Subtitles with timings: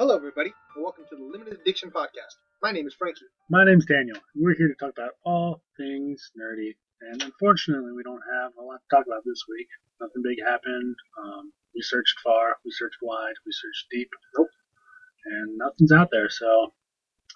[0.00, 2.40] Hello, everybody, and welcome to the Limited Addiction Podcast.
[2.62, 3.28] My name is Frankie.
[3.50, 6.72] My name's Daniel, and we're here to talk about all things nerdy.
[7.02, 9.68] And unfortunately, we don't have a lot to talk about this week.
[10.00, 10.96] Nothing big happened.
[11.20, 14.08] Um, we searched far, we searched wide, we searched deep.
[14.38, 14.48] Nope.
[15.26, 16.72] And nothing's out there, so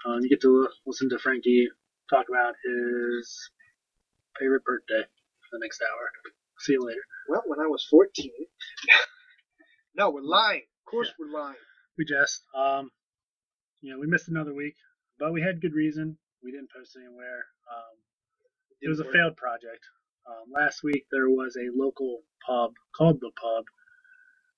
[0.09, 1.69] um, you get to listen to Frankie
[2.09, 3.51] talk about his
[4.41, 6.33] favorite birthday for the next hour.
[6.61, 7.05] See you later.
[7.29, 8.31] Well, when I was 14.
[9.95, 10.63] no, we're lying.
[10.87, 11.61] Of course, we're lying.
[11.99, 12.91] We just, um,
[13.83, 14.77] you know, we missed another week,
[15.19, 16.19] but we had good reason.
[16.45, 17.45] We didn't post anywhere.
[17.71, 17.97] Um,
[18.83, 19.85] it was a failed project.
[20.29, 23.65] Um, last week there was a local pub called the Pub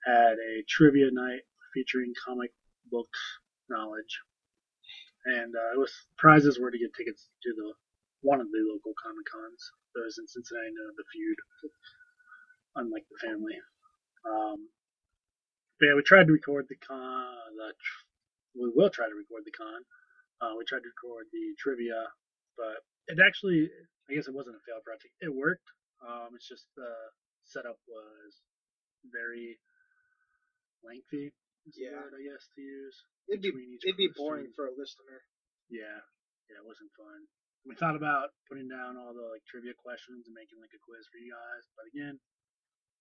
[0.07, 1.43] had a trivia night
[1.75, 2.53] featuring comic
[2.91, 3.09] book
[3.69, 4.21] knowledge,
[5.27, 7.75] and uh, it was prizes were to get tickets to the
[8.23, 9.63] one of the local comic cons.
[9.95, 11.39] Those in Cincinnati know the feud,
[12.77, 13.59] unlike the family.
[14.29, 14.69] Um,
[15.79, 17.53] but yeah, we tried to record the con.
[17.57, 18.07] The tr-
[18.57, 19.85] we will try to record the con.
[20.41, 22.13] Uh, we tried to record the trivia,
[22.57, 23.69] but it actually,
[24.09, 25.13] I guess it wasn't a failed project.
[25.21, 25.69] It worked.
[26.05, 26.93] Um, it's just the
[27.45, 28.45] setup was
[29.09, 29.57] very
[30.85, 31.33] lengthy.
[31.75, 31.99] Yeah.
[31.99, 32.95] word I guess to use.
[33.27, 33.51] It'd be,
[33.83, 35.27] it'd be boring for a listener.
[35.67, 35.99] Yeah,
[36.47, 37.27] yeah, it wasn't fun.
[37.67, 41.11] We thought about putting down all the like trivia questions and making like a quiz
[41.11, 42.23] for you guys, but again,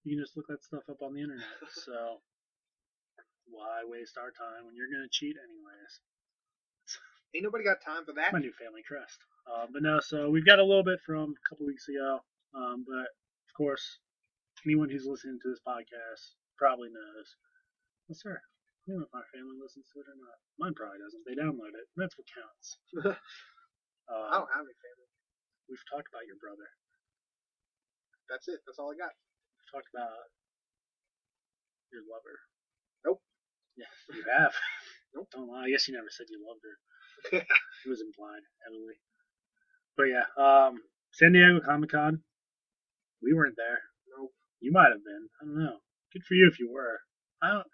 [0.01, 1.45] you can just look that stuff up on the internet.
[1.85, 2.25] so
[3.49, 5.93] why waste our time when you're gonna cheat anyways?
[7.35, 8.31] Ain't nobody got time for that.
[8.31, 9.19] my new family crest.
[9.43, 12.23] Uh, but no, so we've got a little bit from a couple weeks ago.
[12.55, 13.99] Um, but of course,
[14.65, 17.27] anyone who's listening to this podcast probably knows.
[18.07, 18.39] Yes, sir.
[18.39, 20.37] I don't know if my family listens to it or not.
[20.61, 21.25] Mine probably doesn't.
[21.27, 21.85] They download it.
[21.97, 22.67] That's what counts.
[24.05, 25.09] Uh, I don't have any family.
[25.65, 26.69] We've talked about your brother.
[28.29, 28.61] That's it.
[28.69, 29.09] That's all I got.
[29.57, 30.29] We've talked about
[31.89, 32.37] your lover.
[33.01, 33.17] Nope.
[33.77, 34.53] Yes, you have.
[35.15, 35.29] Nope.
[35.31, 35.63] Don't lie.
[35.63, 37.39] I guess you never said you loved her.
[37.39, 38.99] it was implied heavily.
[39.95, 40.83] But yeah, um,
[41.15, 42.19] San Diego Comic Con.
[43.23, 43.79] We weren't there.
[44.11, 44.33] Nope.
[44.59, 45.29] You might have been.
[45.39, 45.79] I don't know.
[46.11, 46.99] Good for you if you were.
[47.41, 47.67] I don't.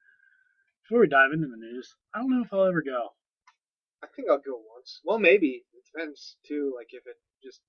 [0.86, 3.10] Before we dive into the news, I don't know if I'll ever go.
[4.04, 5.02] I think I'll go once.
[5.04, 5.66] Well, maybe.
[5.74, 7.62] It depends, too, like if it just,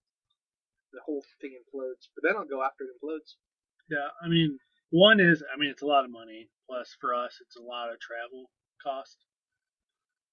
[0.93, 2.13] the whole thing implodes.
[2.15, 3.41] But then I'll go after it implodes.
[3.89, 4.59] Yeah, I mean,
[4.91, 6.49] one is, I mean, it's a lot of money.
[6.73, 8.49] Plus, for us, it's a lot of travel
[8.81, 9.21] cost.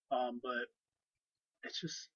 [0.07, 0.71] Um, but
[1.67, 2.07] it's just,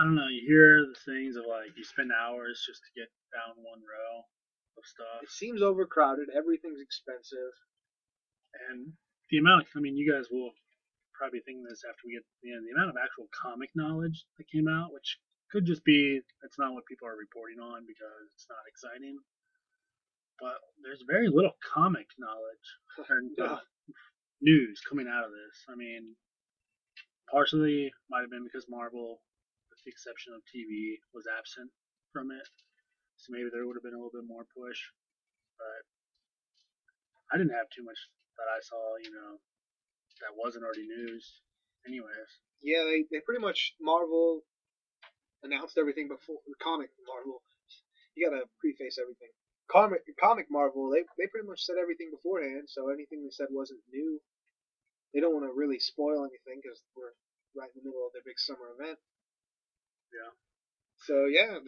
[0.00, 0.32] I don't know.
[0.32, 4.24] You hear the things of like you spend hours just to get down one row
[4.80, 6.32] of stuff, It seems overcrowded.
[6.32, 7.52] Everything's expensive.
[8.70, 8.92] and
[9.30, 9.68] the amount.
[9.76, 10.52] I mean, you guys will
[11.14, 12.64] probably think this after we get to the end.
[12.66, 15.20] The amount of actual comic knowledge that came out, which
[15.52, 19.18] could just be that's not what people are reporting on because it's not exciting.
[20.40, 22.66] But there's very little comic knowledge
[22.98, 23.60] or Yeah.
[23.60, 23.60] uh,
[24.40, 25.64] news coming out of this.
[25.68, 26.16] I mean,
[27.30, 29.20] partially might have been because Marvel,
[29.70, 31.70] with the exception of TV, was absent
[32.12, 32.48] from it.
[33.16, 34.80] So maybe there would have been a little bit more push.
[35.60, 35.84] But
[37.32, 37.98] I didn't have too much
[38.40, 39.38] that I saw, you know,
[40.24, 41.42] that wasn't already news.
[41.86, 42.30] Anyways,
[42.60, 44.44] Yeah, they, they pretty much Marvel
[45.42, 47.40] announced everything before the comic Marvel.
[48.16, 49.32] You gotta preface everything.
[49.70, 53.80] Comic comic Marvel, they they pretty much said everything beforehand, so anything they said wasn't
[53.92, 54.20] new.
[55.14, 57.14] They don't want to really spoil anything because we're
[57.54, 58.98] right in the middle of their big summer event.
[60.10, 60.32] Yeah.
[61.06, 61.58] So yeah,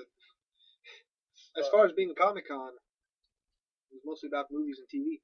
[1.59, 2.75] as far as being a Comic Con,
[3.91, 5.21] it was mostly about movies and TV.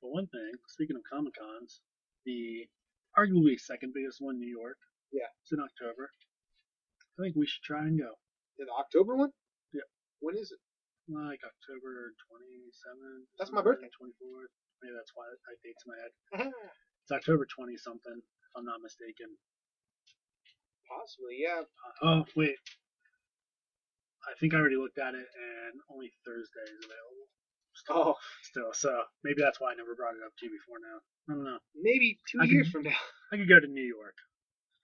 [0.00, 1.80] but one thing, speaking of Comic Cons,
[2.24, 2.68] the
[3.16, 4.76] arguably second biggest one in New York.
[5.12, 5.30] Yeah.
[5.42, 6.10] It's in October.
[7.18, 8.12] I think we should try and go.
[8.58, 9.32] The October one?
[9.72, 9.88] Yeah.
[10.20, 10.60] When is it?
[11.06, 13.30] Like October 27th.
[13.38, 13.86] That's my birthday.
[13.94, 14.50] 24th.
[14.82, 16.12] Maybe that's why I dates in my head.
[17.06, 19.30] It's October 20 something, if I'm not mistaken.
[20.90, 21.62] Possibly, yeah.
[21.62, 22.58] Uh, oh, wait.
[24.26, 27.26] I think I already looked at it, and only Thursday is available.
[27.78, 28.70] Still, Oh, still.
[28.74, 28.90] So
[29.22, 30.98] maybe that's why I never brought it up to you before now.
[31.30, 31.60] I don't know.
[31.78, 32.98] maybe two I years can- from now.
[33.32, 34.18] I could go to New York.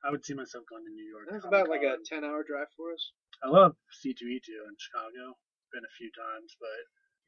[0.07, 1.27] I would see myself going to New York.
[1.31, 3.03] That's about like a ten-hour drive for us.
[3.43, 5.39] I love C2E2 in Chicago.
[5.73, 6.81] Been a few times, but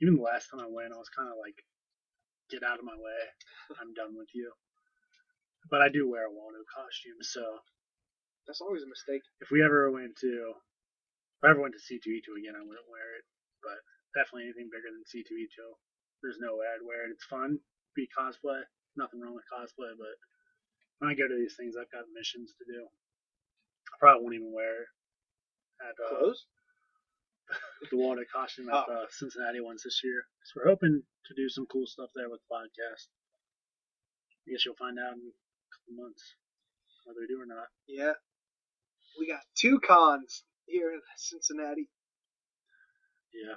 [0.04, 1.56] even the last time I went, I was kind of like,
[2.52, 3.22] get out of my way.
[3.80, 4.52] I'm done with you.
[5.70, 7.44] But I do wear a Waldo costume, so
[8.46, 9.22] That's always a mistake.
[9.40, 13.08] if we ever went to, if I ever went to C2E2 again, I wouldn't wear
[13.20, 13.24] it.
[13.62, 13.80] But
[14.16, 15.56] definitely anything bigger than C2E2,
[16.22, 17.12] there's no way I'd wear it.
[17.16, 17.58] It's fun,
[17.96, 18.62] be cosplay.
[18.96, 20.16] Nothing wrong with cosplay, but
[21.00, 22.86] when I go to these things, I've got missions to do.
[23.92, 24.90] I probably won't even wear it
[25.82, 26.46] at uh, Clothes?
[27.90, 28.84] The Waldo costume at Oh.
[28.88, 30.24] the Cincinnati ones this year.
[30.44, 33.08] So we're hoping to do some cool stuff there with the podcast.
[34.46, 36.22] I guess you'll find out in a couple months.
[37.04, 37.68] whether we do or not.
[37.86, 38.14] Yeah.
[39.18, 41.90] We got two cons here in Cincinnati.
[43.34, 43.56] Yeah.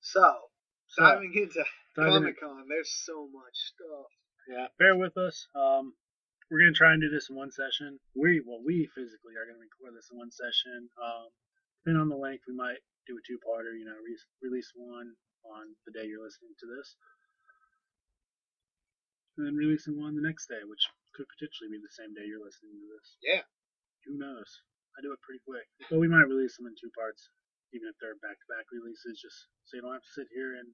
[0.00, 0.50] So,
[0.88, 1.64] So, diving into
[1.94, 4.06] Comic Con, there's so much stuff.
[4.48, 5.46] Yeah, bear with us.
[5.54, 5.94] Um,
[6.50, 8.00] we're gonna try and do this in one session.
[8.14, 10.88] We well, we physically are gonna record this in one session.
[11.00, 11.28] Um,
[11.80, 13.72] depending on the length, we might do a two-parter.
[13.74, 15.16] You know, re- release one
[15.48, 16.96] on the day you're listening to this,
[19.36, 20.84] and then releasing one the next day, which
[21.16, 23.06] could potentially be the same day you're listening to this.
[23.24, 23.44] Yeah.
[24.06, 24.48] Who knows?
[24.98, 27.30] I do it pretty quick, but we might release them in two parts,
[27.72, 30.66] even if they're back-to-back releases, just so you don't have to sit here and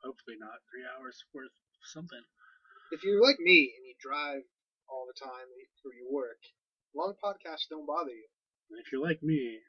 [0.00, 2.22] hopefully not three hours worth of something.
[2.94, 4.46] If you're like me and you drive
[4.86, 5.48] all the time
[5.82, 6.38] for your work,
[6.94, 8.28] long podcasts don't bother you.
[8.70, 9.60] And if you're like me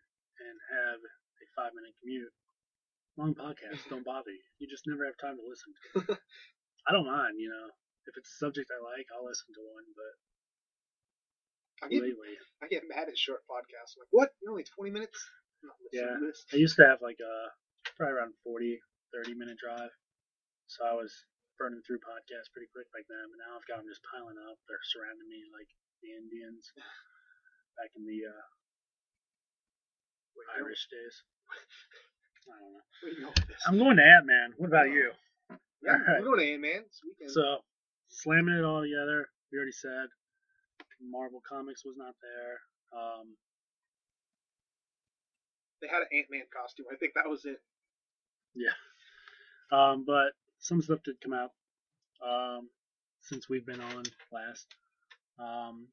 [0.44, 2.34] and have a five minute commute,
[3.18, 4.44] long podcasts don't bother you.
[4.60, 6.18] You just never have time to listen to them.
[6.88, 7.68] I don't mind, you know.
[8.08, 10.14] If it's a subject I like, I'll listen to one, but
[11.80, 12.36] I get, lately.
[12.64, 13.96] I get mad at short podcasts.
[13.96, 14.30] I'm like, what?
[14.44, 15.20] You're only 20 minutes?
[15.64, 16.20] I'm not Yeah.
[16.20, 16.44] to this.
[16.52, 17.34] I used to have like a
[17.96, 18.80] probably around 40,
[19.16, 19.92] 30 minute drive.
[20.68, 21.12] So I was
[21.60, 24.58] burning through podcasts pretty quick like them, and now I've got them just piling up.
[24.68, 25.70] They're surrounding me like
[26.04, 26.72] the Indians
[27.80, 28.46] back in the uh,
[30.58, 31.16] Irish days.
[32.50, 32.84] I don't know.
[32.84, 33.64] Going, where you going with this?
[33.68, 34.54] I'm going to Ant Man.
[34.58, 35.12] What about you?
[35.84, 37.32] yeah, we're going to Ant-Man this weekend.
[37.32, 37.60] So,
[38.10, 39.28] slamming it all together.
[39.52, 40.08] We already said
[41.02, 42.60] Marvel Comics was not there.
[42.96, 43.36] Um,
[45.82, 46.86] they had an Ant-Man costume.
[46.92, 47.60] I think that was it.
[48.56, 48.76] Yeah.
[49.72, 51.52] Um, but some stuff did come out
[52.24, 52.70] um,
[53.22, 54.68] since we've been on last.
[55.40, 55.88] Um,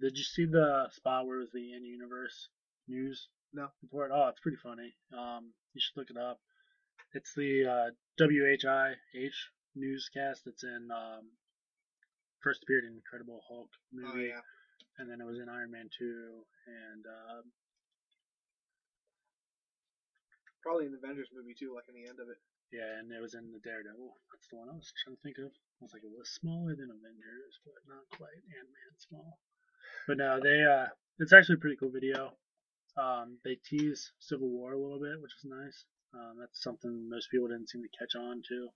[0.00, 2.48] did you see the spot where it was the in universe
[2.88, 3.28] news?
[3.54, 3.68] No.
[3.82, 4.10] Report?
[4.12, 4.92] Oh, it's pretty funny.
[5.16, 6.40] Um, you should look it up.
[7.14, 9.38] It's the uh, WHIH
[9.76, 11.30] newscast that's in um,
[12.42, 14.34] first appeared in Incredible Hulk movie.
[14.34, 14.42] Oh, yeah.
[14.98, 16.02] and then it was in Iron Man 2,
[16.66, 17.42] and uh,
[20.62, 22.40] Probably in the Avengers movie, too, like in the end of it.
[22.72, 24.16] yeah, and it was in the Daredevil.
[24.32, 25.52] That's the one I was trying to think of.
[25.52, 29.38] I was like, it was smaller than Avengers, but not quite Ant Man small.
[30.08, 30.88] But no, they uh,
[31.20, 32.32] it's actually a pretty cool video.
[32.96, 35.84] Um, they tease Civil War a little bit, which is nice.
[36.14, 38.68] Um, that's something most people didn't seem to catch on to.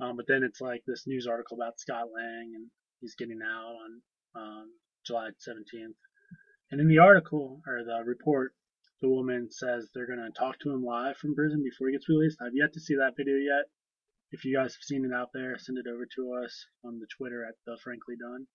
[0.00, 2.70] Um, but then it's like this news article about Scott Lang, and
[3.00, 4.02] he's getting out on
[4.34, 4.66] um,
[5.06, 5.94] July 17th.
[6.70, 8.54] And in the article or the report,
[9.00, 12.08] the woman says they're going to talk to him live from prison before he gets
[12.08, 12.38] released.
[12.42, 13.70] I've yet to see that video yet.
[14.30, 17.06] If you guys have seen it out there, send it over to us on the
[17.16, 18.46] Twitter at the Frankly Done.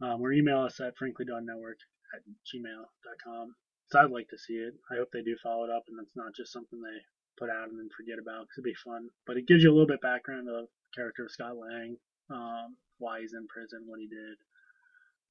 [0.00, 1.80] Um, or email us at franklydonnetwork
[2.14, 3.54] at gmail.com.
[3.88, 4.74] So I'd like to see it.
[4.92, 7.00] I hope they do follow it up and it's not just something they
[7.38, 9.08] put out and then forget about because it'd be fun.
[9.26, 11.96] But it gives you a little bit background of the character of Scott Lang,
[12.30, 14.36] um, why he's in prison, what he did.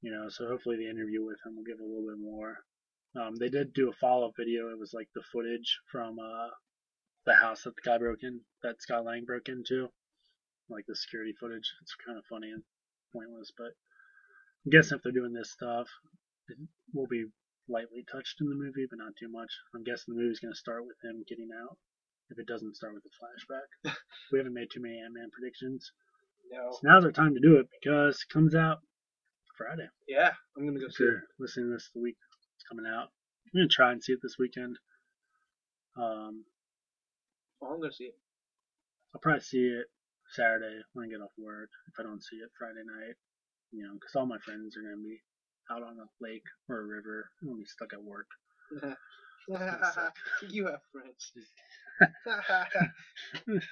[0.01, 2.57] You know, so hopefully the interview with him will give a little bit more.
[3.17, 4.69] Um, they did do a follow-up video.
[4.69, 6.49] It was like the footage from uh,
[7.25, 9.89] the house that the guy broke in, that Scott Lang broke into,
[10.69, 11.65] like the security footage.
[11.81, 12.63] It's kind of funny and
[13.13, 13.73] pointless, but
[14.65, 15.87] I'm guessing if they're doing this stuff,
[16.49, 16.57] it
[16.93, 17.25] will be
[17.69, 19.51] lightly touched in the movie, but not too much.
[19.75, 21.77] I'm guessing the movie's going to start with him getting out.
[22.29, 23.93] If it doesn't start with a flashback,
[24.31, 25.91] we haven't made too many Ant-Man predictions.
[26.51, 26.71] No.
[26.71, 28.79] So now's our time to do it because it comes out
[29.57, 29.87] Friday.
[30.07, 31.19] Yeah, I'm going to go If see it.
[31.39, 32.15] listening to this the week
[32.55, 33.09] it's coming out,
[33.53, 34.77] I'm gonna try and see it this weekend.
[35.97, 36.43] Um,
[37.61, 38.15] Oh, I'm going to see it.
[39.15, 39.87] I'll probably see it
[40.33, 41.69] Saturday when I get off work.
[41.87, 43.15] If I don't see it Friday night,
[43.71, 45.17] you know, because all my friends are gonna be
[45.71, 47.29] out on a lake or a river.
[47.43, 48.27] Gonna be stuck at work.
[50.49, 51.31] you have friends.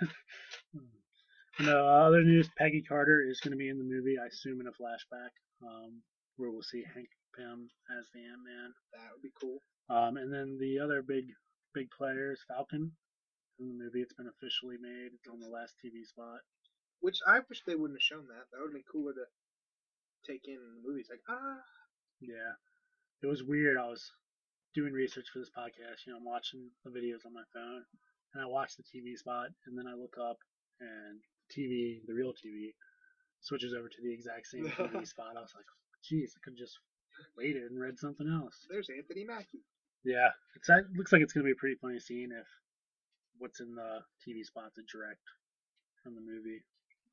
[1.59, 4.17] no, other news: Peggy Carter is gonna be in the movie.
[4.21, 6.01] I assume in a flashback, um,
[6.37, 8.73] where we'll see Hank Pym as the Ant Man.
[8.93, 9.59] that would be cool.
[9.89, 11.25] Um, and then the other big
[11.73, 12.91] big players, Falcon.
[13.59, 15.11] In the movie, it's been officially made.
[15.15, 16.39] It's on the last TV spot.
[16.99, 18.47] Which I wish they wouldn't have shown that.
[18.51, 19.27] That would have been cooler to
[20.27, 21.07] take in in the movies.
[21.09, 21.63] Like, ah,
[22.21, 22.55] Yeah,
[23.21, 23.77] it was weird.
[23.77, 24.11] I was
[24.73, 26.05] doing research for this podcast.
[26.05, 27.83] You know, I'm watching the videos on my phone,
[28.33, 30.37] and I watch the TV spot, and then I look up,
[30.79, 31.19] and
[31.51, 32.73] TV, the real TV,
[33.41, 35.37] switches over to the exact same TV spot.
[35.37, 35.65] I was like,
[36.03, 36.79] geez, I could just
[37.37, 38.65] waited and read something else.
[38.69, 39.63] there's Anthony Mackie.
[40.03, 42.45] Yeah, it's it looks like it's gonna be a pretty funny scene if
[43.39, 45.23] what's in the TV spot's a direct
[46.03, 46.61] from the movie.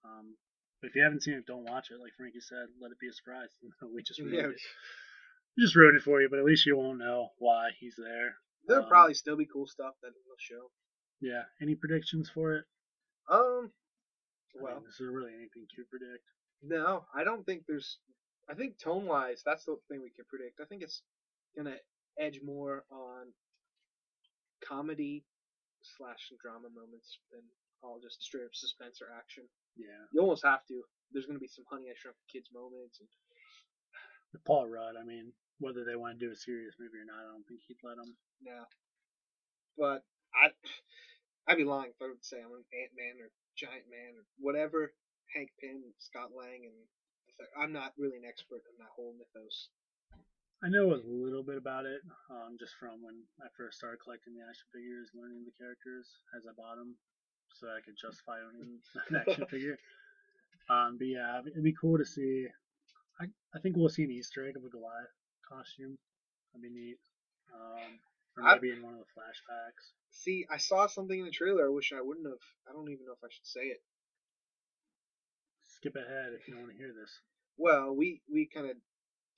[0.05, 0.37] Um,
[0.83, 2.01] but if you haven't seen it, don't watch it.
[2.01, 3.49] Like Frankie said, let it be a surprise.
[3.95, 4.61] we just ruined Yeah, it.
[5.57, 8.37] We just ruined it for you, but at least you won't know why he's there.
[8.67, 10.71] there'll Um, probably still be cool stuff that they'll show.
[11.21, 11.45] Yeah.
[11.63, 12.65] Any predictions for it?
[13.31, 13.71] Um,
[14.59, 16.25] I well, mean, is there really anything to predict?
[16.63, 17.99] no, I don't think there's
[18.49, 20.61] I think tone wise, that's the thing we can predict.
[20.61, 21.03] I think it's
[21.57, 21.77] gonna
[22.19, 23.33] edge more on
[24.67, 25.25] comedy
[25.97, 27.43] slash drama moments than
[27.83, 29.45] all just straight up suspense or action.
[29.77, 30.05] Yeah.
[30.13, 30.83] You almost have to.
[31.13, 33.01] There's gonna be some Honey I Shrunk the Kids moments.
[33.01, 33.09] And,
[34.45, 37.33] Paul Rudd, I mean, whether they want to do a serious movie or not, I
[37.33, 38.17] don't think he'd let them.
[38.41, 38.65] yeah.
[39.77, 40.53] But I,
[41.49, 44.25] I'd be lying if I would say I'm an Ant Man or Giant Man or
[44.41, 44.93] whatever.
[45.33, 46.77] Hank Pym, Scott Lang, and
[47.57, 49.73] I'm not really an expert in that whole mythos.
[50.63, 54.37] I know a little bit about it, um, just from when I first started collecting
[54.37, 56.95] the action figures, learning the characters as I bought them,
[57.59, 58.79] so I could justify owning
[59.11, 59.79] an action figure.
[60.71, 62.47] Um, but yeah, it'd be cool to see.
[63.21, 65.13] I I think we'll see an Easter egg of a Goliath
[65.49, 65.97] costume.
[66.53, 66.99] That'd be neat.
[67.53, 67.99] Um,
[68.37, 69.93] or I- maybe in one of the flashbacks.
[70.11, 71.67] See, I saw something in the trailer.
[71.67, 72.43] I wish I wouldn't have.
[72.69, 73.81] I don't even know if I should say it.
[75.77, 77.11] Skip ahead if you don't want to hear this.
[77.59, 78.77] Well, we we kind of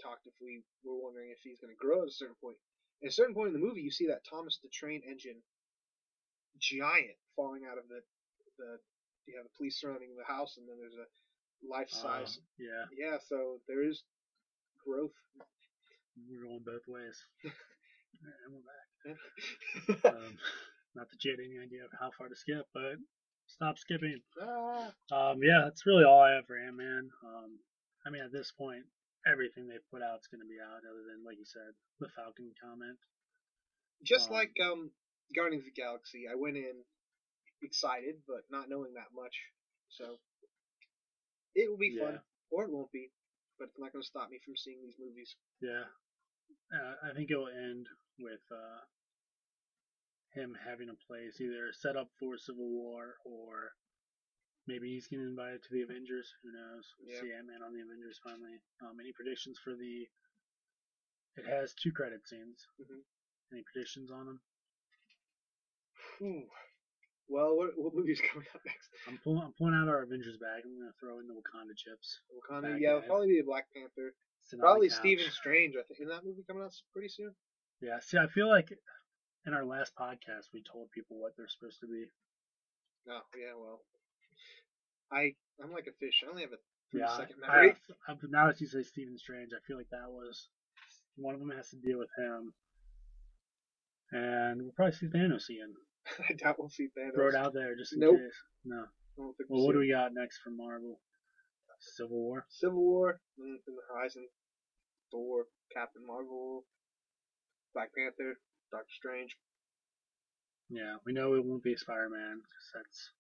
[0.03, 2.57] talked if we were wondering if he's going to grow at a certain point.
[3.03, 5.41] At a certain point in the movie, you see that Thomas the Train Engine
[6.61, 8.01] giant falling out of the
[8.59, 8.79] the
[9.27, 11.09] you have the police surrounding the house, and then there's a
[11.67, 12.37] life size.
[12.39, 14.03] Um, yeah, yeah, so there is
[14.85, 15.17] growth.
[16.29, 17.17] we're going both ways.
[17.45, 18.87] and we're back.
[20.05, 20.39] ah, Um,
[20.95, 23.01] not that you had any idea of how far to skip, but
[23.47, 24.21] stop skipping.
[24.41, 27.11] Um, yeah, that's really all I have for Ant Man.
[27.25, 27.59] Um,
[28.07, 28.85] I mean, at this point,
[29.27, 32.09] everything they've put out is going to be out, other than, like you said, the
[32.15, 32.99] Falcon comment.
[34.05, 34.91] Just Um, like um,
[35.33, 36.85] Guardians of the Galaxy, I went in
[37.63, 39.35] excited, but not knowing that much.
[39.89, 40.19] So
[41.55, 43.11] it will be fun, or it won't be.
[43.59, 45.37] But it's not going to stop me from seeing these movies.
[45.63, 45.87] Yeah,
[46.75, 47.87] uh, I think it will end
[48.19, 48.83] with uh,
[50.35, 53.71] him having a place either set up for Civil War or
[54.67, 56.27] maybe he's getting invited to the Avengers.
[56.43, 56.85] Who knows?
[56.99, 57.21] We'll Yeah.
[57.23, 58.59] see Ant Man on the Avengers finally.
[58.83, 60.09] Um, any predictions for the?
[61.37, 62.67] It has two credit scenes.
[62.81, 63.03] Mhm.
[63.53, 64.41] Any predictions on them?
[66.19, 66.45] Whew.
[67.29, 68.89] Well, what, what movie's coming up next?
[69.09, 70.63] I'm pulling, I'm pulling out our Avengers bag.
[70.65, 72.21] I'm gonna throw in the Wakanda chips.
[72.31, 72.77] Wakanda.
[72.79, 74.15] Yeah, it'll probably be a Black Panther.
[74.61, 74.99] Probably couch.
[74.99, 75.75] Stephen Strange.
[75.75, 77.33] I think that movie coming out pretty soon?
[77.81, 77.99] Yeah.
[78.01, 78.69] See, I feel like
[79.47, 82.05] in our last podcast we told people what they're supposed to be.
[83.07, 83.21] No.
[83.37, 83.57] Yeah.
[83.59, 83.81] Well,
[85.11, 86.23] I I'm like a fish.
[86.27, 87.17] I only have a three Yeah.
[87.17, 87.75] second memory.
[88.07, 90.49] I, I- now that you say Stephen Strange, I feel like that was
[91.17, 92.53] one of them has to deal with him.
[94.13, 95.73] And we'll probably see Thanos again.
[96.31, 97.15] I doubt we'll see Thanos.
[97.15, 98.19] Throw it out there just in Nope.
[98.19, 98.43] case.
[98.65, 98.77] No.
[98.85, 101.01] I don't think Well, what do we got next for Marvel?
[101.81, 102.47] Civil War.
[102.49, 104.27] Civil War, mm, in the horizon,
[105.11, 106.65] Thor, Captain Marvel,
[107.75, 108.39] Black Panther,
[108.71, 109.37] Doctor Strange.
[110.71, 112.41] Yeah, we know it won't be Spider Man
[112.75, 113.11] that's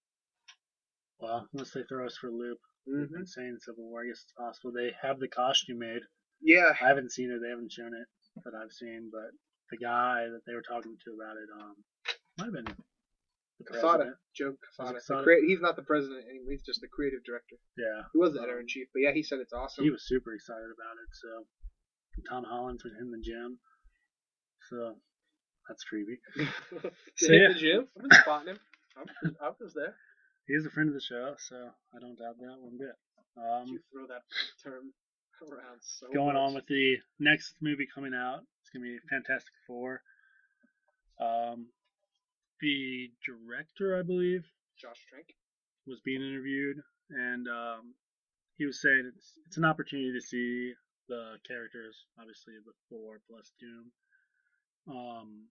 [1.20, 2.58] well, unless they throw us for a loop.
[2.88, 3.24] Mm-hmm.
[3.24, 4.02] saying Civil War.
[4.02, 4.72] I guess it's possible.
[4.72, 6.02] They have the costume made.
[6.42, 7.40] Yeah, I haven't seen it.
[7.42, 8.08] They haven't shown it
[8.44, 9.30] that I've seen, but
[9.70, 11.76] the guy that they were talking to about it, um,
[12.38, 12.64] might have been
[13.58, 14.16] the Quesada, president.
[14.34, 15.22] Joe Quesada.
[15.22, 16.52] Crea- he's not the president anymore.
[16.52, 17.56] He's just the creative director.
[17.78, 19.84] Yeah, He was the editor in chief, but yeah, he said it's awesome.
[19.84, 21.08] he was super excited about it.
[21.12, 21.46] So
[22.28, 23.58] Tom Holland's been in the gym,
[24.70, 24.94] so
[25.68, 26.18] that's creepy.
[27.16, 27.48] So, yeah.
[27.54, 27.88] the gym?
[27.96, 28.58] I've been spotting him.
[28.96, 29.94] I was, I was there.
[30.46, 31.56] He's a friend of the show, so
[31.94, 32.94] I don't doubt that one bit.
[33.36, 34.22] Um, you throw that
[34.62, 34.92] term
[35.42, 38.40] around so going on with the next movie coming out.
[38.62, 40.00] It's gonna be Fantastic Four.
[41.20, 41.66] Um,
[42.60, 44.44] the director, I believe,
[44.78, 45.26] Josh Trank.
[45.86, 46.78] was being interviewed,
[47.10, 47.94] and um,
[48.56, 50.72] he was saying it's it's an opportunity to see
[51.08, 53.92] the characters, obviously the Four plus Doom,
[54.88, 55.48] um,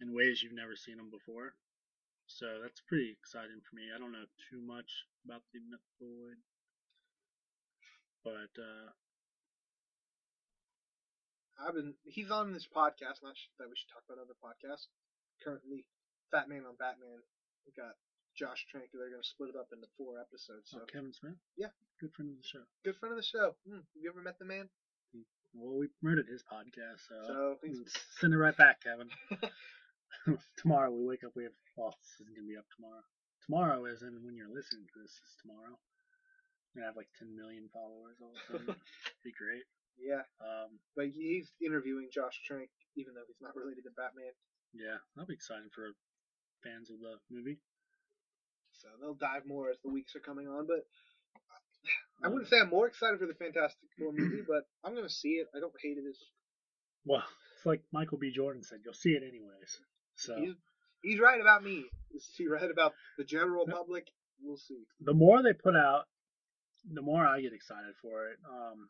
[0.00, 1.54] in ways you've never seen them before.
[2.26, 3.92] So that's pretty exciting for me.
[3.94, 4.88] I don't know too much
[5.24, 6.40] about the Mythoid,
[8.24, 8.88] but uh,
[11.60, 11.94] I've been.
[12.04, 13.22] He's on this podcast.
[13.22, 14.88] Not that we should talk about other podcasts.
[15.44, 15.84] Currently,
[16.34, 17.22] Fat Man on Batman.
[17.62, 17.94] We got
[18.34, 18.90] Josh Trank.
[18.90, 20.74] They're going to split it up into four episodes.
[20.74, 21.70] So oh, Kevin Smith, Yeah.
[22.02, 22.66] good friend of the show.
[22.82, 23.54] good friend of the show.
[23.62, 24.66] Hmm, have you ever met the man?
[25.54, 27.78] Well, we promoted his podcast, so, So he's
[28.18, 29.06] send it right back, Kevin.
[30.58, 33.06] tomorrow we wake up, we have, well, this isn't going to be up tomorrow.
[33.46, 35.78] Tomorrow is, and when you're listening to this, is tomorrow.
[36.74, 38.74] We have like 10 million followers all of a sudden.
[39.22, 39.62] be great.
[39.94, 42.66] yeah, Um, but he's interviewing Josh Trank,
[42.98, 44.34] even though he's not related to Batman.
[44.74, 45.94] yeah, that'll be exciting for
[46.64, 47.58] fans of the movie.
[48.72, 50.66] So they'll dive more as the weeks are coming on.
[50.66, 50.84] But
[52.24, 55.12] I wouldn't say I'm more excited for the Fantastic Four movie, but I'm going to
[55.12, 55.48] see it.
[55.54, 56.16] I don't hate it as
[57.04, 57.22] Well,
[57.56, 58.32] it's like Michael B.
[58.34, 59.78] Jordan said, you'll see it anyways.
[60.16, 60.54] So he's
[61.02, 61.84] he's right about me.
[62.14, 64.06] Is he right about the general public?
[64.42, 64.84] We'll see.
[65.00, 66.04] the more they put out,
[66.92, 68.38] the more I get excited for it.
[68.48, 68.88] Um,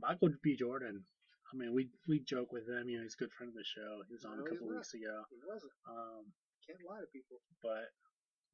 [0.00, 0.56] Michael B.
[0.56, 1.04] Jordan.
[1.52, 2.88] I mean, we we joke with him.
[2.88, 4.00] You know, he's a good friend of the show.
[4.08, 5.22] He was on No, a couple weeks ago.
[5.28, 5.72] He wasn't.
[5.86, 6.32] Um,
[6.66, 7.38] Can't lie to people.
[7.62, 7.90] but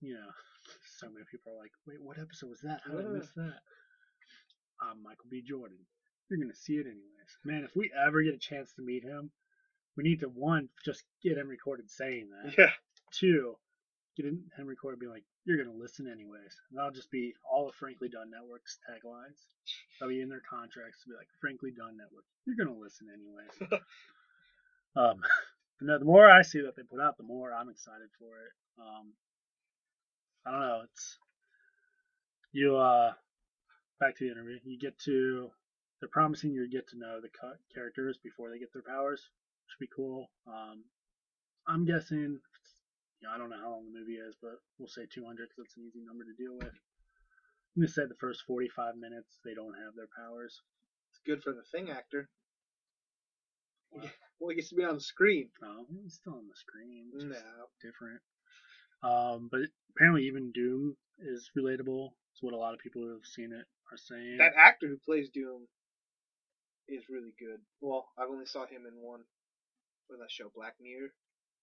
[0.01, 0.31] you know,
[0.99, 2.81] so many people are like, "Wait, what episode was that?
[2.87, 3.61] How did I miss that?"
[4.81, 5.43] I'm Michael B.
[5.43, 5.79] Jordan.
[6.31, 7.33] You're gonna see it anyways.
[7.45, 9.31] Man, if we ever get a chance to meet him,
[9.97, 12.55] we need to one just get him recorded saying that.
[12.57, 12.71] Yeah.
[13.11, 13.57] Two,
[14.17, 17.75] get him recorded being like, "You're gonna listen anyways." And that'll just be all of
[17.75, 19.47] Frankly Done Network's taglines.
[19.99, 23.83] That'll be in their contracts to be like, "Frankly Done Network, you're gonna listen anyways."
[24.97, 25.21] um,
[25.81, 28.53] no, the more I see that they put out, the more I'm excited for it.
[28.79, 29.13] Um,
[30.47, 30.81] I don't know.
[30.85, 31.19] It's
[32.53, 32.77] you.
[32.77, 33.13] Uh,
[34.01, 34.59] back to the interview.
[34.65, 35.51] You get to.
[36.01, 37.31] They're promising you get to know the
[37.75, 39.21] characters before they get their powers.
[39.67, 40.31] Should be cool.
[40.47, 40.85] Um,
[41.67, 42.39] I'm guessing.
[43.21, 45.67] You know, I don't know how long the movie is, but we'll say 200 because
[45.67, 46.75] it's an easy number to deal with.
[47.75, 50.63] I'm gonna say the first 45 minutes they don't have their powers.
[51.11, 52.29] It's good for the thing actor.
[54.41, 55.49] Well, he gets to be on the screen.
[55.61, 57.11] No, he's still on the screen.
[57.13, 57.67] It's No.
[57.83, 58.21] different.
[59.03, 62.11] Um, but apparently even Doom is relatable.
[62.33, 64.37] It's what a lot of people who have seen it are saying.
[64.39, 65.67] That actor who plays Doom
[66.87, 67.59] is really good.
[67.81, 69.25] Well, I've only saw him in one.
[70.07, 71.11] What that show, Black Mirror.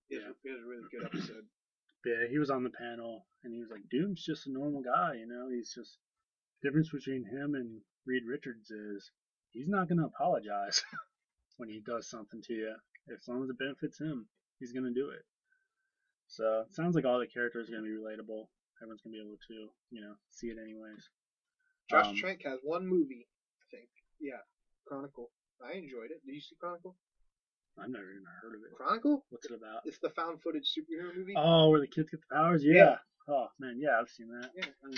[0.09, 1.45] It was, it was a really good episode.
[2.05, 5.13] yeah, he was on the panel and he was like, Doom's just a normal guy,
[5.15, 5.47] you know.
[5.49, 5.97] He's just
[6.61, 9.09] the difference between him and Reed Richards is
[9.51, 10.83] he's not gonna apologize
[11.57, 12.75] when he does something to you.
[13.11, 14.27] As long as it benefits him,
[14.59, 15.23] he's gonna do it.
[16.27, 18.47] So it sounds like all the characters are gonna be relatable.
[18.81, 21.07] Everyone's gonna be able to, you know, see it anyways.
[21.89, 23.27] Josh Um, Trank has one movie,
[23.61, 23.89] I think.
[24.19, 24.41] Yeah,
[24.85, 25.31] Chronicle.
[25.61, 26.25] I enjoyed it.
[26.25, 26.97] Did you see Chronicle?
[27.77, 28.73] I've never even heard of it.
[28.75, 29.25] Chronicle?
[29.29, 29.81] What's it about?
[29.85, 31.35] It's the found footage superhero movie.
[31.35, 32.63] Oh, where the kids get the powers?
[32.63, 32.73] Yeah.
[32.73, 32.97] Yeah.
[33.27, 34.51] Oh man, yeah, I've seen that.
[34.55, 34.65] Yeah.
[34.83, 34.89] I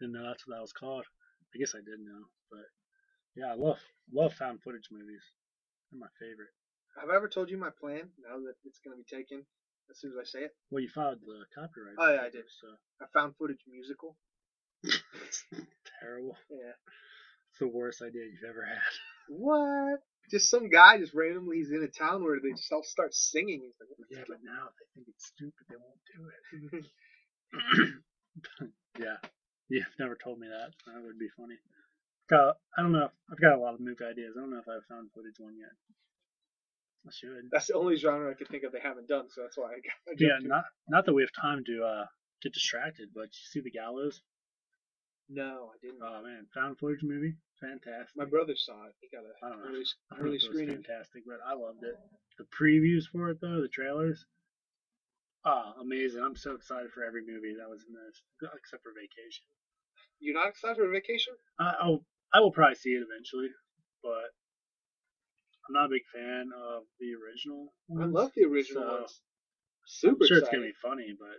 [0.00, 1.04] didn't know that's what that was called.
[1.54, 2.66] I guess I did know, but
[3.34, 3.78] yeah, I love
[4.12, 5.22] love found footage movies.
[5.90, 6.50] They're my favorite.
[7.00, 8.08] Have I ever told you my plan?
[8.18, 9.44] Now that it's gonna be taken,
[9.90, 11.96] as soon as I say it, Well, you filed the copyright.
[11.98, 12.44] Oh, yeah, I did.
[12.60, 12.68] So
[13.00, 14.16] a found footage musical.
[14.82, 15.44] it's
[16.00, 16.36] terrible.
[16.50, 16.72] Yeah.
[17.50, 18.78] It's the worst idea you've ever had.
[19.28, 20.00] What?
[20.30, 23.62] Just some guy just randomly he's in a town where they just all start singing.
[23.80, 26.84] Like, Yeah, but now they think it's stupid, they won't do it.
[28.98, 29.16] yeah,
[29.68, 30.72] you've never told me that.
[30.86, 31.56] That would be funny.
[32.28, 33.08] Got, I don't know.
[33.30, 34.34] I've got a lot of movie ideas.
[34.36, 35.70] I don't know if I've found footage one yet.
[37.06, 37.48] I should.
[37.52, 39.78] That's the only genre I could think of they haven't done, so that's why I
[39.78, 39.94] got.
[40.10, 42.06] I Yeah, not not that we have time to uh,
[42.42, 44.22] get distracted, but you see the gallows?
[45.28, 46.02] No, I didn't.
[46.02, 48.16] Oh man, found footage movie, fantastic.
[48.16, 48.94] My brother saw it.
[49.00, 49.70] He got a I don't know.
[49.70, 50.82] early, I early it was screening.
[50.82, 51.94] fantastic, but I loved it.
[52.38, 54.26] The previews for it though, the trailers,
[55.44, 56.22] ah, amazing!
[56.24, 59.46] I'm so excited for every movie that was in this, except for Vacation.
[60.18, 61.34] You're not excited for vacation?
[61.60, 63.48] I, I'll I will probably see it eventually,
[64.02, 64.30] but
[65.66, 67.74] I'm not a big fan of the original.
[67.98, 69.20] I love the original so ones.
[69.86, 71.38] Super I'm sure it's gonna be funny, but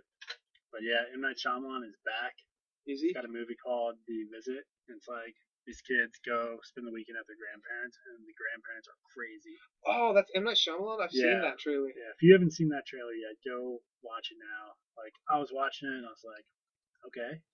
[0.72, 2.32] but yeah, M Night Shyamalan is back.
[2.88, 3.12] Is he?
[3.12, 4.64] He's got a movie called The Visit.
[4.88, 5.36] And it's like
[5.68, 9.56] these kids go spend the weekend at their grandparents, and the grandparents are crazy.
[9.84, 11.04] Oh, that's M Night Shyamalan.
[11.04, 11.92] I've seen that trailer.
[11.92, 14.72] Yeah, if you haven't seen that trailer yet, go watch it now.
[14.96, 16.48] Like I was watching it, and I was like,
[17.12, 17.44] okay,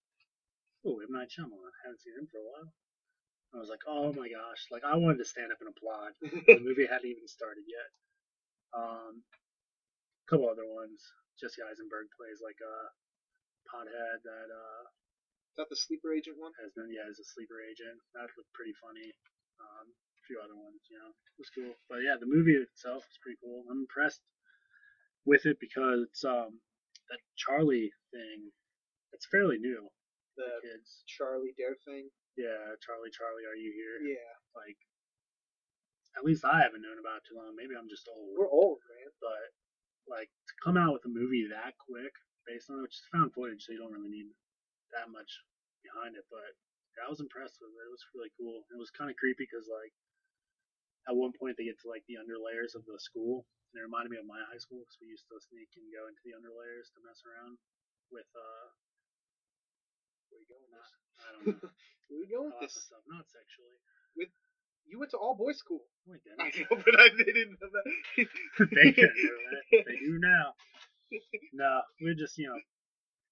[0.86, 1.74] oh, M Night Shyamalan.
[1.74, 2.70] I haven't seen him for a while.
[3.54, 6.12] I was like, oh my gosh, like I wanted to stand up and applaud.
[6.50, 7.90] the movie hadn't even started yet.
[8.74, 11.00] Um, a couple other ones.
[11.40, 12.76] Jesse Eisenberg plays like a
[13.70, 14.84] pothead that uh
[15.54, 16.52] Is that the sleeper agent one?
[16.62, 17.98] has been yeah as a sleeper agent.
[18.14, 19.10] That looked pretty funny.
[19.62, 21.74] Um, a few other ones, you know, it was cool.
[21.90, 23.64] But yeah, the movie itself is pretty cool.
[23.70, 24.22] I'm impressed
[25.26, 26.60] with it because it's um
[27.10, 28.50] that Charlie thing.
[29.12, 29.88] It's fairly new.
[30.36, 32.10] The Kids, Charlie Dare thing.
[32.34, 34.18] yeah, Charlie, Charlie, are you here?
[34.18, 34.78] Yeah, Like,
[36.18, 37.54] at least I haven't known about it too long.
[37.58, 38.34] Maybe I'm just old.
[38.38, 39.10] we're old, man.
[39.22, 39.50] but
[40.06, 42.12] like to come out with a movie that quick
[42.46, 44.30] based on it, which is found footage, so you don't really need
[44.94, 45.30] that much
[45.82, 46.22] behind it.
[46.30, 46.54] But
[46.94, 47.82] yeah, I was impressed with it.
[47.88, 48.62] It was really cool.
[48.70, 49.90] It was kind of creepy because like
[51.10, 53.42] at one point they get to like the underlayers of the school,
[53.72, 56.06] and it reminded me of my high school because we used to sneak and go
[56.06, 57.58] into the underlayers to mess around
[58.14, 58.70] with uh.
[60.34, 60.66] Where you going?
[60.74, 60.90] Not,
[61.22, 61.70] I don't know.
[62.10, 62.74] Where we going with this?
[62.74, 63.78] stuff, not sexually.
[64.18, 64.34] With
[64.90, 65.86] You went to all boys school.
[66.10, 66.66] We I didn't.
[66.70, 67.86] know, but I didn't know that.
[68.74, 69.62] they couldn't do that.
[69.86, 70.58] They do now.
[71.54, 72.58] No, we were just you know,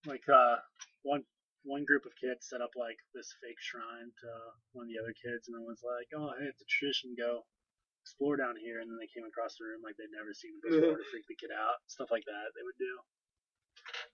[0.07, 0.63] like uh,
[1.03, 1.27] one
[1.67, 4.31] one group of kids set up like this fake shrine to
[4.75, 7.19] one of the other kids, and then was like, "Oh, hey, it's a tradition.
[7.19, 7.43] Go
[8.07, 10.63] explore down here." And then they came across the room like they'd never seen it
[10.63, 11.83] before to freak the kid out.
[11.91, 12.95] Stuff like that they would do.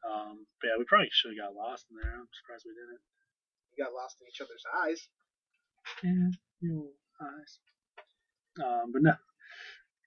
[0.07, 2.15] Um, but yeah, we probably should have got lost in there.
[2.15, 3.03] I'm surprised we didn't.
[3.73, 5.01] We got lost in each other's eyes.
[6.03, 6.31] Yeah,
[6.61, 6.87] you know,
[7.23, 7.53] eyes.
[8.59, 9.15] Um, but no,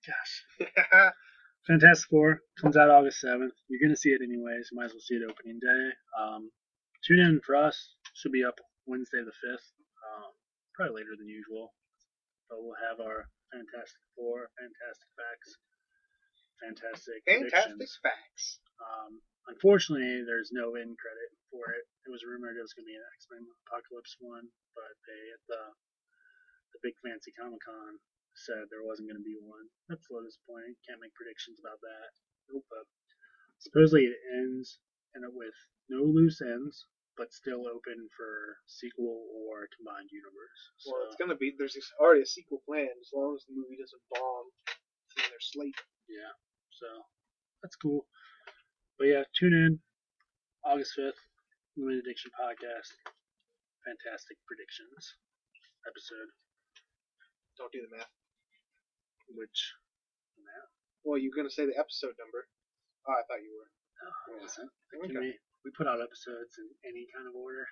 [0.07, 0.33] gosh,
[1.67, 3.53] Fantastic Four comes out August seventh.
[3.69, 4.69] You're gonna see it anyways.
[4.71, 5.83] You might as well see it opening day.
[6.17, 6.51] Um,
[7.07, 7.95] tune in for us.
[8.13, 9.67] Should be up Wednesday the fifth.
[10.03, 10.31] Um,
[10.75, 11.73] probably later than usual,
[12.49, 15.55] but we'll have our Fantastic Four, Fantastic Facts,
[16.61, 17.99] Fantastic Fantastic predictions.
[18.05, 18.45] facts.
[18.81, 21.85] Um, unfortunately, there's no end credit for it.
[22.05, 24.45] It was rumored it was going to be an X Men Apocalypse one,
[24.77, 25.63] but they at the
[26.77, 27.99] the big fancy Comic Con
[28.33, 29.67] said there wasn't going to be one.
[29.91, 30.77] That's a little disappointing.
[30.87, 32.09] Can't make predictions about that.
[32.47, 32.63] Nope.
[32.71, 32.87] But
[33.59, 34.79] supposedly it ends
[35.17, 35.57] and it with
[35.91, 36.87] no loose ends,
[37.19, 40.61] but still open for sequel or combined universe.
[40.79, 41.51] So, Well, it's gonna be.
[41.57, 44.47] There's already a sequel planned as long as the movie doesn't bomb
[45.19, 45.75] in their slate.
[46.07, 46.31] yeah,
[46.81, 46.87] so
[47.61, 48.09] that's cool.
[48.97, 49.77] But yeah, tune in
[50.65, 51.21] August fifth,
[51.77, 52.89] Limited Addiction Podcast.
[53.85, 55.17] Fantastic predictions
[55.89, 56.29] episode,
[57.57, 58.13] Don't do the math.
[59.33, 59.73] which
[60.37, 60.69] Matt,
[61.05, 62.45] Well, you're gonna say the episode number.
[63.09, 63.69] Oh, I thought you were.
[64.05, 64.69] no, it wasn't.
[64.93, 65.17] Okay.
[65.17, 65.33] We,
[65.65, 67.65] we put out episodes in any kind of order.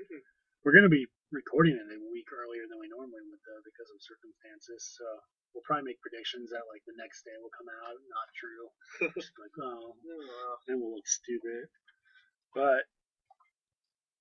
[0.00, 0.20] Mhm.
[0.68, 3.88] We're going to be recording it a week earlier than we normally would, though, because
[3.88, 5.00] of circumstances.
[5.00, 5.08] So
[5.56, 8.68] we'll probably make predictions that like the next day will come out not true.
[9.16, 11.72] Just like oh, Oh, then we'll look stupid.
[12.52, 12.84] But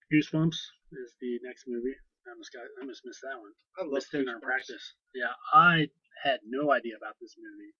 [0.07, 0.55] Goosebumps
[0.95, 1.99] is the next movie.
[2.23, 3.51] I almost got, I almost missed that one.
[3.75, 4.95] I Missed it in our practice.
[5.11, 5.91] Yeah, I
[6.23, 7.75] had no idea about this movie.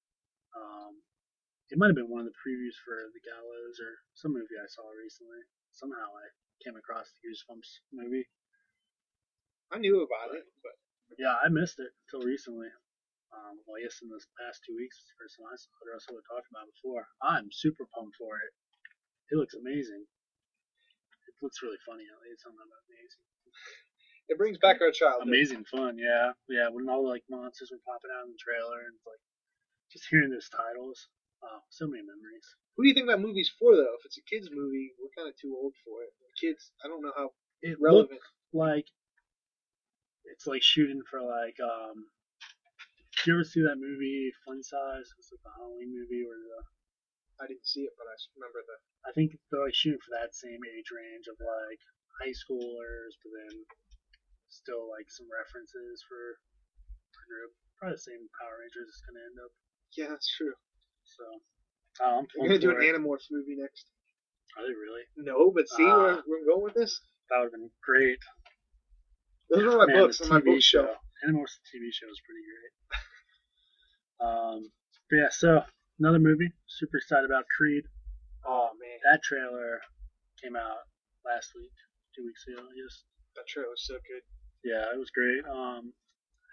[0.59, 0.99] Um,
[1.71, 4.67] it might have been one of the previews for The Gallows or some movie I
[4.67, 5.39] saw recently.
[5.71, 6.27] Somehow I
[6.67, 8.27] came across the Goosebumps movie.
[9.71, 10.75] I knew about it, but
[11.19, 12.69] Yeah, I missed it until recently.
[13.35, 15.67] Um, well, I guess in this past two weeks, it's the first time I saw
[15.83, 17.03] it, or else I would have talked about it before.
[17.21, 18.51] I'm super pumped for it.
[19.31, 20.07] It looks amazing.
[21.27, 22.07] It looks really funny.
[22.07, 23.23] At least something about amazing.
[24.31, 25.27] it brings back our childhood.
[25.27, 26.71] Amazing fun, yeah, yeah.
[26.71, 29.21] When all the like monsters were popping out in the trailer, and like
[29.91, 31.11] just hearing those titles.
[31.43, 32.47] Oh, so many memories.
[32.75, 33.93] Who do you think that movie's for, though?
[34.01, 36.09] If it's a kids' movie, we're kind of too old for it.
[36.41, 37.29] Kids, I don't know how
[37.61, 38.17] It relevant.
[38.17, 38.87] looked like
[40.31, 42.07] it's like shooting for like um.
[43.17, 45.07] Did you ever see that movie Fun Size?
[45.17, 46.59] It's like the Halloween movie where the
[47.41, 48.77] I didn't see it, but I remember the.
[49.09, 51.81] I think they're like shooting for that same age range of like
[52.21, 53.55] high schoolers, but then
[54.49, 56.37] still like some references for
[57.27, 57.51] group.
[57.81, 59.51] Probably the same Power Rangers is gonna end up.
[59.97, 60.53] Yeah, that's true.
[61.05, 61.23] So
[62.01, 62.89] uh, I'm gonna do an it.
[62.89, 63.85] Animorphs movie next.
[64.57, 65.05] Are they really?
[65.17, 65.97] No, but see Ah.
[65.97, 67.01] where, where I'm going with this.
[67.29, 68.17] That would have been great.
[69.49, 70.97] Those are my Man, books on my TV bookshelf.
[71.25, 72.73] Animorphs TV show is pretty great.
[74.27, 74.59] um,
[75.09, 75.63] but yeah, so
[75.99, 76.51] another movie.
[76.67, 77.83] Super excited about Creed.
[78.45, 79.79] Oh man, That trailer
[80.43, 80.83] came out
[81.25, 81.73] last week,
[82.15, 83.03] two weeks ago, I guess.
[83.35, 84.23] that trailer was so good.
[84.63, 85.43] Yeah, it was great.
[85.47, 85.93] Um,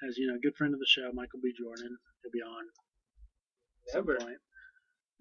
[0.07, 1.53] as you know, good friend of the show, Michael B.
[1.57, 1.95] Jordan.
[2.23, 4.41] He'll be on at some Never, point.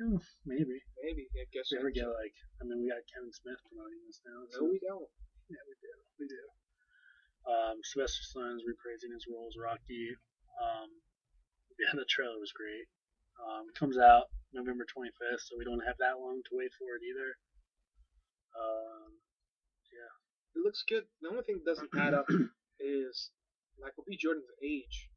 [0.02, 0.18] Hmm,
[0.50, 0.78] maybe.
[1.04, 1.24] maybe.
[1.38, 1.70] I guess.
[1.70, 4.40] We ever get like, I mean, we got Kevin Smith promoting this now.
[4.42, 5.06] No, So we don't.
[5.52, 5.92] yeah, we do.
[6.22, 6.42] We do.
[7.48, 10.16] Um, Sylvester Stallone's reprising his role as Rocky.
[10.62, 10.90] Um,
[11.80, 12.88] yeah, the trailer was great.
[13.42, 17.04] Um, comes out November 25th, so we don't have that long to wait for it
[17.04, 17.32] either.
[18.56, 19.12] Um,
[20.56, 21.04] It looks good.
[21.22, 22.30] The only thing that doesn't add up
[22.80, 23.32] is
[23.82, 24.16] Michael B.
[24.22, 25.10] Jordan's age.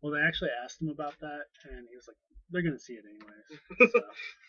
[0.00, 2.16] well, they actually asked him about that, and he was like,
[2.50, 3.46] "They're gonna see it anyways."
[3.92, 4.00] So,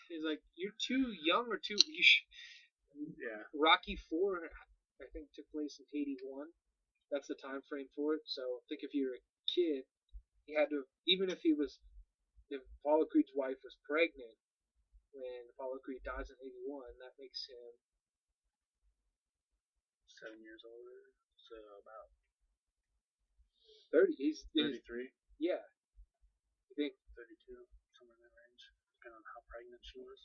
[0.08, 1.76] He's like, you're too young or too.
[1.76, 2.24] You sh-
[3.20, 4.48] yeah, Rocky Four,
[5.00, 6.48] I think, took place in '81.
[7.12, 8.24] That's the time frame for it.
[8.24, 9.84] So I think if you're a kid,
[10.46, 11.80] he had to, even if he was,
[12.52, 14.36] if Apollo Creed's wife was pregnant
[15.14, 17.70] when Apollo Creed dies in '81, that makes him
[20.20, 22.08] seven years older, so about
[23.92, 24.16] 30.
[24.18, 25.62] He's 33, yeah.
[25.62, 27.54] I think 32,
[27.94, 28.62] somewhere in that range,
[28.98, 30.20] depending on how pregnant she was.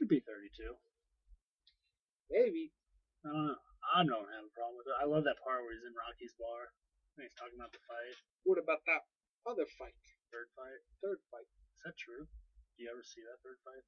[0.00, 0.72] Could be 32.
[2.32, 2.72] maybe.
[3.20, 3.69] I don't know.
[3.80, 4.96] I don't have a problem with it.
[5.00, 6.70] I love that part where he's in Rocky's bar.
[7.16, 8.16] And he's talking about the fight,
[8.46, 9.04] What about that
[9.48, 9.96] other fight?
[10.30, 10.78] third fight.
[11.02, 11.48] Third fight.
[11.74, 12.22] Is that true?
[12.24, 13.82] Do you ever see that third fight?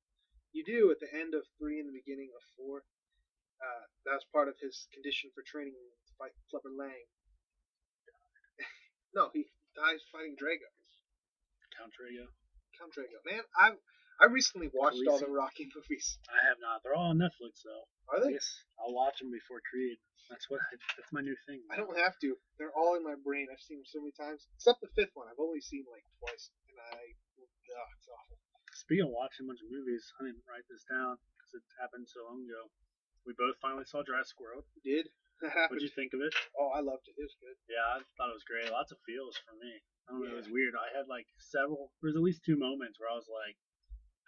[0.51, 2.83] You do at the end of three and the beginning of four.
[3.63, 7.07] Uh, that was part of his condition for training to fight Clubber Lang.
[9.17, 9.47] no, he
[9.79, 10.67] dies fighting Drago.
[11.79, 12.27] Count Drago?
[12.75, 13.23] Count Drago.
[13.23, 13.79] Man, I
[14.23, 16.23] I recently watched all the Rocky movies.
[16.31, 16.87] I have not.
[16.87, 17.91] They're all on Netflix though.
[18.07, 18.39] Are they?
[18.39, 18.47] guess
[18.79, 19.99] I'll watch them before Creed.
[20.31, 20.63] That's what.
[20.63, 21.67] I, that's my new thing.
[21.67, 22.39] I don't have to.
[22.55, 23.51] They're all in my brain.
[23.51, 24.47] I've seen them so many times.
[24.55, 25.27] Except the fifth one.
[25.27, 27.03] I've only seen like twice, and I,
[27.43, 28.39] ugh, it's awful.
[28.79, 32.07] Speaking of watching a bunch of movies, I didn't write this down because it happened
[32.07, 32.71] so long ago.
[33.27, 34.63] We both finally saw Jurassic World.
[34.79, 35.07] You did?
[35.69, 36.31] What'd you think of it?
[36.55, 37.19] Oh, I loved it.
[37.19, 37.59] It was good.
[37.67, 38.71] Yeah, I thought it was great.
[38.71, 39.83] Lots of feels for me.
[40.07, 40.79] I don't know, it was weird.
[40.79, 41.91] I had like several.
[41.99, 43.59] There was at least two moments where I was like,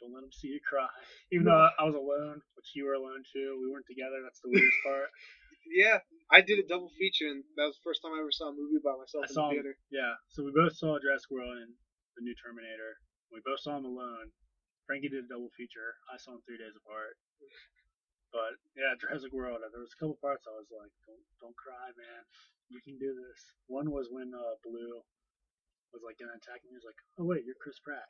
[0.00, 0.88] "Don't let him see you cry."
[1.32, 3.58] Even though I was alone, which you were alone too.
[3.60, 4.22] We weren't together.
[4.22, 5.10] That's the weirdest part.
[5.64, 8.52] Yeah, I did a double feature, and that was the first time I ever saw
[8.52, 9.72] a movie by myself I in saw the theater.
[9.88, 10.12] Yeah.
[10.28, 11.72] So we both saw Jurassic World and
[12.20, 13.00] the new Terminator.
[13.32, 14.28] We both saw him alone.
[14.84, 15.96] Frankie did a double feature.
[16.12, 17.16] I saw him three days apart.
[18.28, 19.64] But yeah, Jurassic World.
[19.64, 22.22] There was a couple parts I was like, "Don't, don't cry, man.
[22.68, 25.00] You can do this." One was when uh, Blue
[25.96, 26.74] was like gonna attack me.
[26.74, 28.04] He was like, "Oh wait, you're Chris Pratt."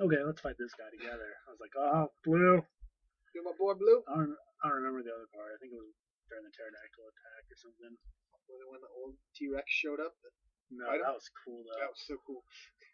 [0.00, 1.28] Okay, let's fight this guy together.
[1.46, 2.64] I was like, "Oh, Blue."
[3.34, 4.04] You're my boy Blue.
[4.08, 5.52] I don't, I don't remember the other part.
[5.52, 5.92] I think it was
[6.28, 7.92] during the pterodactyl attack or something.
[8.48, 10.12] When, when the old T Rex showed up,
[10.68, 11.80] No, that was cool though.
[11.80, 12.44] that was so cool.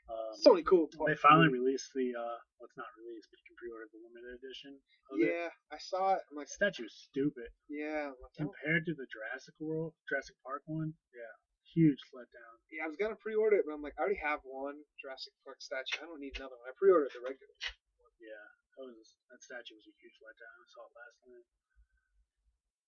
[0.06, 0.86] Um, It's only cool.
[1.06, 3.98] They finally released the uh well it's not released, but you can pre order the
[3.98, 4.78] limited edition
[5.10, 5.26] of it.
[5.26, 6.22] Yeah, I saw it.
[6.30, 7.50] I'm like, statue is stupid.
[7.66, 8.34] yeah, like.
[8.38, 11.34] Compared to the Jurassic World Jurassic Park one, yeah.
[11.76, 12.54] Huge letdown.
[12.72, 15.60] yeah, I was gonna pre-order it, but I'm like, I already have one Jurassic Park
[15.60, 16.00] statue.
[16.00, 16.64] I don't need another one.
[16.70, 17.52] I pre-ordered the regular.
[18.00, 18.14] One.
[18.18, 18.46] Yeah.
[18.78, 20.54] That was that statue was a huge letdown.
[20.54, 21.46] I saw it last night.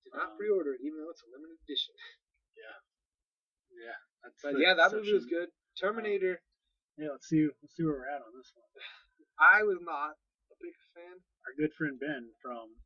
[0.07, 1.95] Did not Um, pre-order it, even though it's a limited edition.
[3.71, 3.97] Yeah.
[4.27, 5.49] That's But yeah, that movie was good.
[5.79, 6.43] Terminator,
[6.99, 8.67] Yeah, let's see let's see where we're at on this one.
[9.39, 10.19] I was not
[10.53, 11.23] a big fan.
[11.47, 12.77] Our good friend Ben from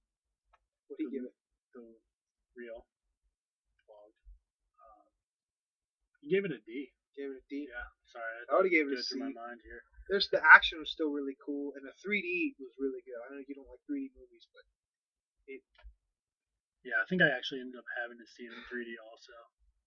[0.87, 1.35] What did he give it?
[1.72, 1.98] the
[2.54, 2.85] real
[3.88, 4.12] blog.
[4.78, 5.02] Um,
[6.25, 6.89] he gave it a D.
[7.15, 7.69] Gave it a D.
[7.69, 8.33] Yeah, sorry.
[8.49, 9.85] I would've gave it a through my mind here.
[10.09, 13.17] There's the action was still really cool, and the 3D was really good.
[13.25, 14.65] I know you don't like 3D movies, but
[16.85, 19.33] Yeah, I think I actually ended up having to see it in 3D also.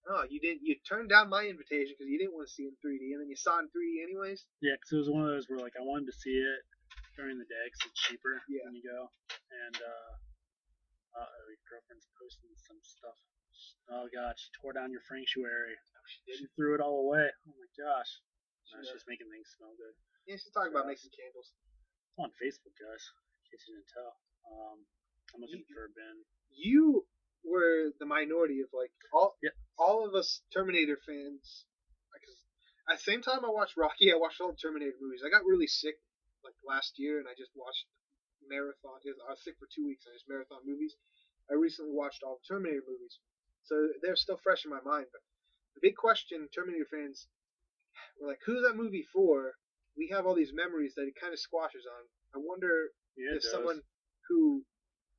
[0.08, 0.64] Oh, you didn't.
[0.66, 3.20] You turned down my invitation because you didn't want to see it in 3D, and
[3.22, 4.42] then you saw it in 3D anyways.
[4.64, 6.62] Yeah, because it was one of those where like I wanted to see it
[7.14, 8.66] during the day because it's cheaper Yeah.
[8.66, 9.10] when you go.
[9.52, 10.12] And uh,
[11.22, 13.18] uh, your girlfriend's posting some stuff.
[13.94, 15.76] Oh god, she tore down your sanctuary.
[16.26, 17.28] She threw it all away.
[17.46, 18.10] Oh my gosh.
[18.74, 19.94] No, She she's making things smell good.
[20.28, 21.52] Yeah, she's talking about making candles.
[21.52, 23.02] It's on Facebook, guys.
[23.40, 24.12] In case you didn't tell.
[24.48, 24.78] Um,
[25.34, 26.16] I'm looking You- for Ben.
[26.52, 27.06] You
[27.44, 29.50] were the minority of like all Yeah.
[29.78, 31.64] all of us Terminator fans.
[32.12, 32.44] Because
[32.88, 35.22] at the same time I watched Rocky, I watched all the Terminator movies.
[35.24, 35.96] I got really sick
[36.44, 37.86] like last year, and I just watched
[38.48, 39.00] marathon.
[39.04, 40.04] I was sick for two weeks.
[40.08, 40.96] I just marathon movies.
[41.50, 43.18] I recently watched all the Terminator movies,
[43.64, 45.06] so they're still fresh in my mind.
[45.12, 45.22] But
[45.78, 47.28] the big question, Terminator fans
[48.20, 49.54] were like, "Who's that movie for?"
[49.96, 52.02] We have all these memories that it kind of squashes on.
[52.34, 53.82] I wonder Yeah, if someone
[54.28, 54.64] who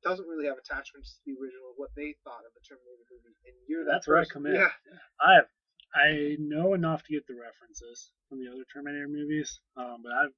[0.02, 3.56] doesn't really have attachments to the original, what they thought of the Terminator movie, and
[3.68, 4.54] you're that That's where I come in.
[4.54, 4.72] Yeah,
[5.20, 5.48] I have
[5.94, 10.34] I know enough to get the references from the other Terminator movies, um, but I've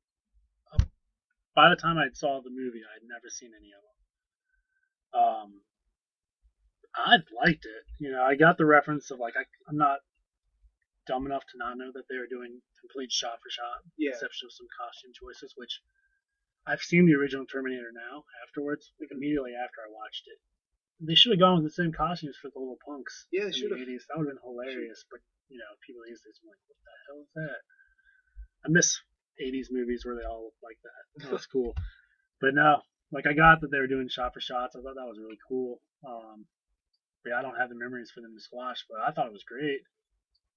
[0.73, 0.85] uh,
[1.55, 3.93] by the time I saw the movie, I'd never seen any of them.
[5.23, 5.61] Um,
[6.95, 7.85] I liked it.
[7.99, 9.99] You know, I got the reference of like I, I'm not
[11.07, 14.11] dumb enough to not know that they were doing complete shot for shot, yeah.
[14.11, 15.81] exception of some costume choices, which
[16.67, 20.39] I've seen the original Terminator now afterwards, like immediately after I watched it.
[21.03, 23.79] They should have gone with the same costumes for the little punks Yeah, they should've.
[23.79, 24.07] 80s.
[24.07, 25.19] That would have been hilarious, but
[25.51, 27.61] you know, people these days are like, what the hell is that?
[28.63, 29.03] I miss
[29.43, 31.03] 80s movies where they all look like that.
[31.27, 31.75] That was cool.
[32.41, 34.79] But no, like I got that they were doing shot for shots.
[34.79, 35.83] I thought that was really cool.
[36.07, 36.47] Um,
[37.23, 39.37] but yeah, I don't have the memories for them to squash, but I thought it
[39.37, 39.83] was great.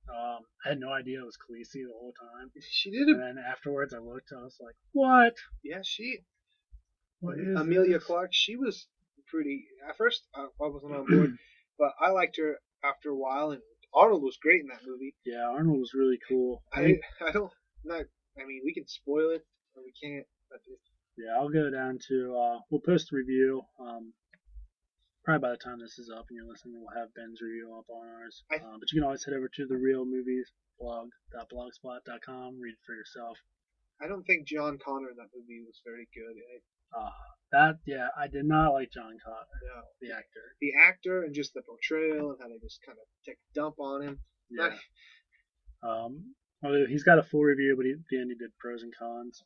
[0.10, 2.52] Um, I had no idea it was Khaleesi the whole time.
[2.70, 5.34] She did And then afterwards, I looked, and I was like, "What?
[5.64, 6.20] Yeah, she.
[7.20, 8.04] What is Emilia this?
[8.04, 8.32] Clarke.
[8.34, 8.88] She was
[9.28, 9.66] pretty.
[9.88, 11.32] At first, I, I wasn't on board,
[11.80, 13.62] but I liked her after a while, and
[13.94, 15.16] Arnold was great in that movie.
[15.26, 16.64] Yeah, Arnold was really cool.
[16.74, 16.94] I I
[17.30, 17.52] I don't.
[17.84, 18.06] Not.
[18.38, 20.26] I mean, we can spoil it, or we can't.
[20.50, 20.60] But
[21.18, 22.38] yeah, I'll go down to.
[22.38, 23.64] Uh, we'll post a review.
[23.80, 24.14] Um,
[25.26, 27.90] probably by the time this is up and you're listening, we'll have Ben's review up
[27.90, 28.44] on ours.
[28.52, 32.80] I- Um, but you can always head over to the Real Movies blog.blogspot.com, read it
[32.86, 33.38] for yourself.
[34.02, 36.36] I don't think John Connor in that movie was very good.
[36.94, 37.12] I, Uh,
[37.52, 39.84] that yeah, I did not like John Connor, no.
[40.02, 40.56] the actor.
[40.62, 43.80] The actor and just the portrayal and how they just kind of take a dump
[43.80, 44.20] on him.
[44.50, 44.78] Yeah.
[45.82, 48.84] Um, although he's got a full review, but he, at the end he did pros
[48.84, 49.44] and cons.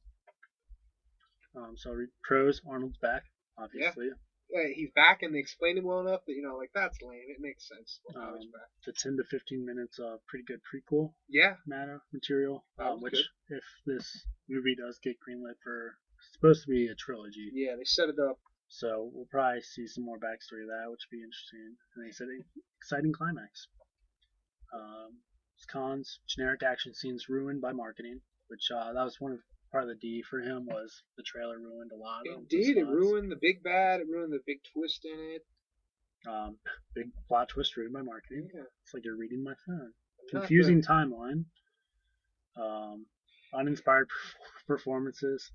[1.55, 3.23] Um, so pros, Arnold's back,
[3.57, 4.09] obviously.
[4.51, 7.21] Hey, he's back and they explained him well enough that you know, like that's lame.
[7.29, 7.99] It makes sense.
[8.15, 8.39] Um,
[8.87, 13.63] a 10 to 15 minutes of pretty good prequel Yeah, matter material, um, which if
[13.85, 15.93] this movie does get greenlit for,
[16.33, 17.51] supposed to be a trilogy.
[17.53, 18.39] yeah, they set it up.
[18.67, 21.75] So we'll probably see some more backstory of that, which would be interesting.
[21.95, 22.27] And they said
[22.81, 23.67] exciting climax.
[24.73, 25.17] Um,
[25.71, 29.39] cons, generic action scenes ruined by marketing, which uh, that was one of
[29.71, 32.21] part of the D for him was the trailer ruined a lot.
[32.27, 32.77] of It did.
[32.77, 33.99] It ruined the big bad.
[34.01, 35.45] It ruined the big twist in it.
[36.29, 36.57] Um,
[36.95, 38.49] big plot twist ruined by marketing.
[38.53, 38.61] Yeah.
[38.83, 39.91] It's like you're reading my phone.
[40.31, 41.45] Confusing timeline.
[42.57, 43.05] Um,
[43.53, 44.09] uninspired
[44.67, 45.51] performances.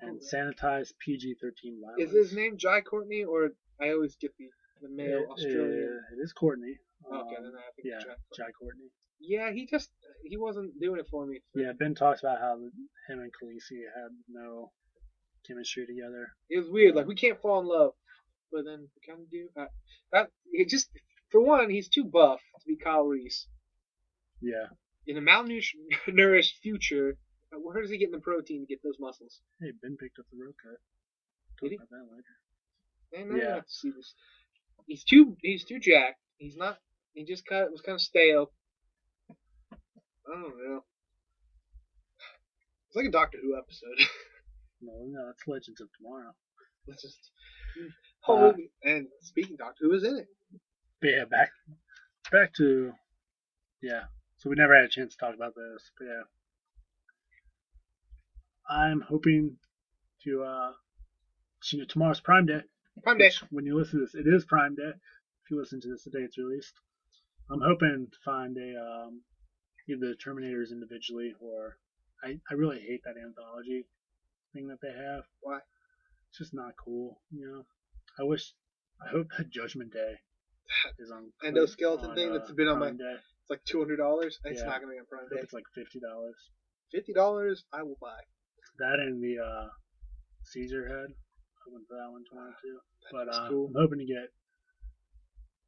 [0.00, 1.98] And sanitized PG-13 violence.
[1.98, 4.44] Is his name Jai Courtney or I always get the
[4.82, 6.00] the male It- Australian?
[6.12, 6.76] it is Courtney.
[7.06, 8.04] okay, Um, then I yeah, Jai.
[8.04, 8.36] Courtney.
[8.36, 8.90] Jai Courtney.
[9.20, 9.90] Yeah, he just
[10.24, 11.40] he wasn't doing it for me.
[11.54, 14.72] Yeah, Ben talks about how him and Khaleesi had no
[15.46, 16.28] chemistry together.
[16.50, 16.94] It was weird.
[16.94, 17.92] Like we can't fall in love,
[18.52, 19.48] but then we kind of do.
[19.58, 19.66] Uh,
[20.12, 20.88] that it just
[21.30, 23.46] for one, he's too buff to be Kyle Reese.
[24.40, 24.66] Yeah.
[25.06, 27.16] In a malnourished future,
[27.54, 29.40] uh, where does he get the protein to get those muscles?
[29.60, 30.78] Hey, Ben picked up the Rogue Cut.
[31.62, 31.76] Did he?
[31.78, 33.32] Talk about that later.
[33.32, 33.56] Man, Yeah.
[33.60, 34.14] to see this.
[34.86, 36.18] He's too he's too jacked.
[36.38, 36.78] He's not.
[37.14, 38.50] He just kind of was kind of stale.
[40.28, 40.84] I don't know.
[42.88, 44.08] It's like a Doctor Who episode.
[44.82, 46.32] No, no, it's Legends of Tomorrow.
[46.86, 47.30] Let's just.
[48.20, 48.52] Whole Uh.
[48.84, 50.28] And speaking, Doctor Who is in it.
[51.00, 51.50] But yeah, back
[52.30, 52.92] back to
[53.82, 54.04] yeah.
[54.36, 56.22] So we never had a chance to talk about this, but yeah.
[58.68, 59.56] I'm hoping
[60.24, 60.72] to uh
[61.72, 62.60] you know tomorrow's Prime Day.
[63.02, 63.30] Prime Day.
[63.50, 64.90] when you listen to this, it is Prime Day.
[64.90, 66.74] If you listen to this the day it's released.
[67.50, 69.22] I'm hoping to find a um
[69.88, 71.78] either the Terminators individually or
[72.24, 73.86] I, I really hate that anthology
[74.52, 75.24] thing that they have.
[75.40, 75.58] Why?
[76.30, 77.62] It's just not cool, you know.
[78.18, 78.52] I wish
[79.04, 80.14] I hope that Judgment Day
[80.98, 83.16] is on Endoskeleton on, thing uh, that's been on my- Day.
[83.42, 84.38] It's like two hundred dollars.
[84.44, 84.66] It's Yeah.
[84.66, 85.38] not gonna be on Prime Day.
[85.40, 86.34] it's like fifty dollars.
[86.90, 88.18] Fifty dollars, I will buy.
[88.80, 89.68] That and the uh
[90.50, 91.14] Caesar head.
[91.14, 92.78] I went for that one tomorrow too.
[93.12, 93.70] But That's uh, cool.
[93.70, 94.30] I'm hoping to get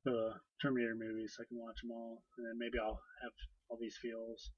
[0.04, 3.32] the Terminator movies so I can watch them all, and then maybe I'll have
[3.68, 4.50] all these feels,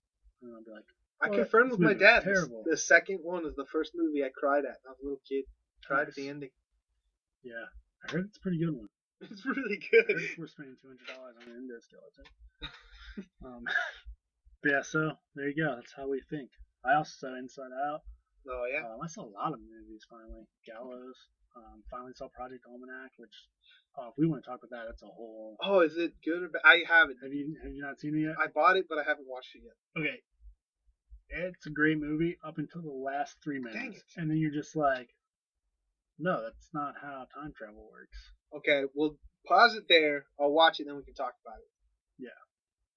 [0.43, 0.85] and I'll be like,
[1.23, 2.23] I Well, confirmed with my dad.
[2.25, 2.63] terrible.
[2.65, 4.79] The second one is the first movie I cried at.
[4.87, 5.45] I was a little kid.
[5.85, 6.51] Cried at the ending.
[7.43, 7.67] yeah,
[8.07, 8.89] I heard it's a pretty good one.
[9.21, 10.17] It's really good.
[10.39, 12.25] worth spending two hundred dollars on an endoskeleton.
[13.45, 13.65] um,
[14.63, 15.75] but yeah, so there you go.
[15.77, 16.49] That's how we think.
[16.89, 18.01] I also saw Inside Out.
[18.49, 18.81] Oh yeah.
[18.89, 20.49] Um, I saw a lot of movies finally.
[20.65, 21.17] Gallows.
[21.53, 23.37] Um, finally saw Project Almanac, which
[23.99, 25.57] oh, if we want to talk about that, that's a whole.
[25.63, 26.63] Oh, is it good or bad?
[26.65, 27.19] I haven't.
[27.23, 28.37] Have you have you not seen it yet?
[28.39, 30.03] I bought it, but I haven't watched it yet.
[30.03, 30.19] Okay.
[31.33, 35.09] It's a great movie up until the last three minutes, and then you're just like,
[36.19, 38.19] no, that's not how time travel works.
[38.57, 40.27] Okay, we'll pause it there.
[40.41, 41.71] I'll watch it, then we can talk about it.
[42.19, 42.37] Yeah.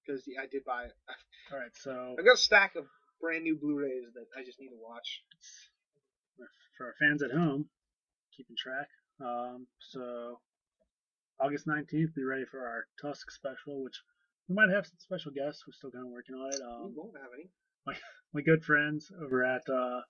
[0.04, 0.92] Because yeah, I did buy it.
[1.52, 2.86] All right, so I've got a stack of
[3.20, 5.22] brand new Blu-rays that I just need to watch.
[6.76, 7.66] for our fans at home,
[8.36, 8.88] keeping track.
[9.20, 10.40] Um, so
[11.40, 14.00] August 19th, be ready for our Tusk special, which
[14.48, 15.64] we might have some special guests.
[15.66, 16.60] We're still kind of working on it.
[16.60, 17.50] we Um, won't have any.
[17.86, 17.94] my
[18.32, 20.00] my good friends over at uh,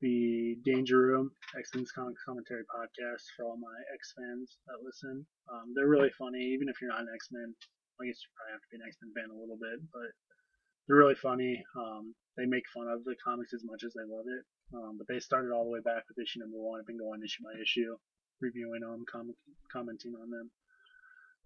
[0.00, 5.26] the Danger Room X-Men's Comics Commentary podcast for all my X fans that listen.
[5.52, 7.54] Um, they're really funny, even if you're not an X Men.
[8.00, 10.08] I guess you probably have to be an X Men fan a little bit, but
[10.88, 11.60] they're really funny.
[11.76, 14.44] Um, they make fun of the comics as much as they love it.
[14.72, 16.80] Um, but they started all the way back with issue number one.
[16.80, 17.96] I've been going issue by issue,
[18.40, 19.34] reviewing them, com-
[19.72, 20.50] commenting on them.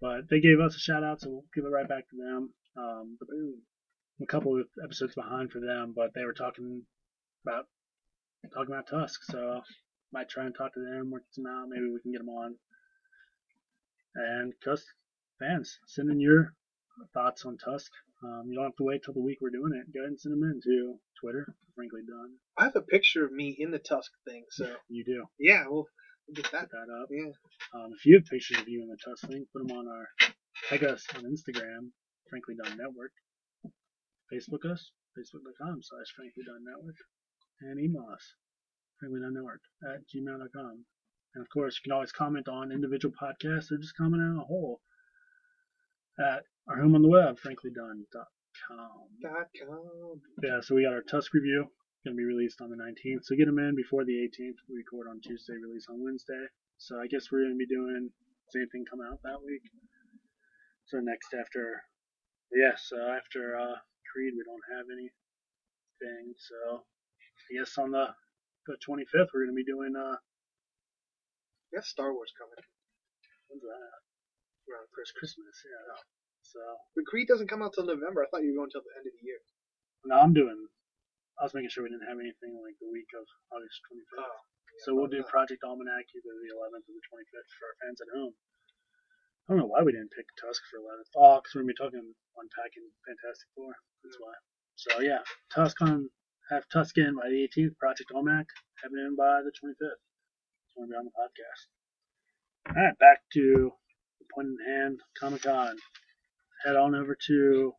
[0.01, 2.53] But they gave us a shout out, so we'll give it right back to them.
[2.77, 3.27] Um, but
[4.21, 6.83] a couple of episodes behind for them, but they were talking
[7.45, 7.65] about
[8.53, 9.61] talking about Tusk, so
[10.13, 11.67] might try and talk to them, work some out.
[11.69, 12.55] Maybe we can get them on.
[14.15, 14.85] And Tusk
[15.39, 16.53] fans, send in your
[17.13, 17.91] thoughts on Tusk.
[18.23, 19.93] Um, you don't have to wait till the week we're doing it.
[19.93, 22.35] Go ahead and send them in to Twitter, frankly done.
[22.57, 25.25] I have a picture of me in the Tusk thing, so You do.
[25.39, 25.87] yeah, we'll
[26.27, 26.69] we'll get that.
[26.71, 27.09] That up.
[27.11, 27.31] Yeah.
[27.73, 30.07] Um, if you have pictures of you in the Tusk thing, put them on our
[30.69, 31.89] tag us on Instagram,
[32.29, 33.11] frankly done network.
[34.33, 36.95] Facebook us, facebook.com slash frankly done network,
[37.61, 38.23] and email us,
[38.99, 40.85] frankly done network at gmail.com.
[41.35, 44.45] And of course, you can always comment on individual podcasts or just comment on a
[44.45, 44.81] whole
[46.17, 48.25] at our home on the web, franklydone.com.
[49.21, 50.21] Dot com.
[50.41, 51.67] Yeah, so we got our Tusk review
[52.05, 53.25] going to be released on the 19th.
[53.25, 54.61] So get them in before the 18th.
[54.69, 56.45] We record on Tuesday, release on Wednesday.
[56.77, 58.09] So I guess we're going to be doing
[58.53, 59.65] same thing come out that week.
[60.85, 61.81] So next after,
[62.53, 63.75] yeah, so after uh,
[64.13, 66.33] Creed, we don't have anything.
[66.37, 68.07] So I guess on the
[68.67, 70.17] the 25th, we're going to be doing uh,
[71.73, 72.63] got Star Wars coming
[73.49, 73.91] when's that?
[74.71, 75.33] around Christmas.
[75.37, 75.95] Christmas, yeah.
[76.41, 76.59] So
[76.95, 78.23] But Creed doesn't come out till November.
[78.25, 79.41] I thought you were going till the end of the year.
[80.05, 80.57] now I'm doing.
[81.39, 84.23] I was making sure we didn't have anything like the week of August 25th.
[84.23, 84.39] Oh.
[84.83, 85.31] So we'll do not.
[85.31, 88.35] Project Almanac either the 11th or the 25th for our fans at home.
[89.47, 91.11] I don't know why we didn't pick Tusk for 11th.
[91.15, 92.07] Oh, because we're going to be talking
[92.39, 93.71] unpacking Fantastic Four.
[94.03, 94.35] That's why.
[94.75, 95.23] So yeah,
[95.53, 96.09] Tusk on
[96.49, 97.77] have Tusk in by the 18th.
[97.77, 98.47] Project Almanac
[98.83, 100.01] have it in by the 25th.
[100.01, 101.61] It's going to be on the podcast.
[102.67, 103.71] All right, back to
[104.19, 105.77] the point in hand, Comic Con.
[106.65, 107.73] Head on over to.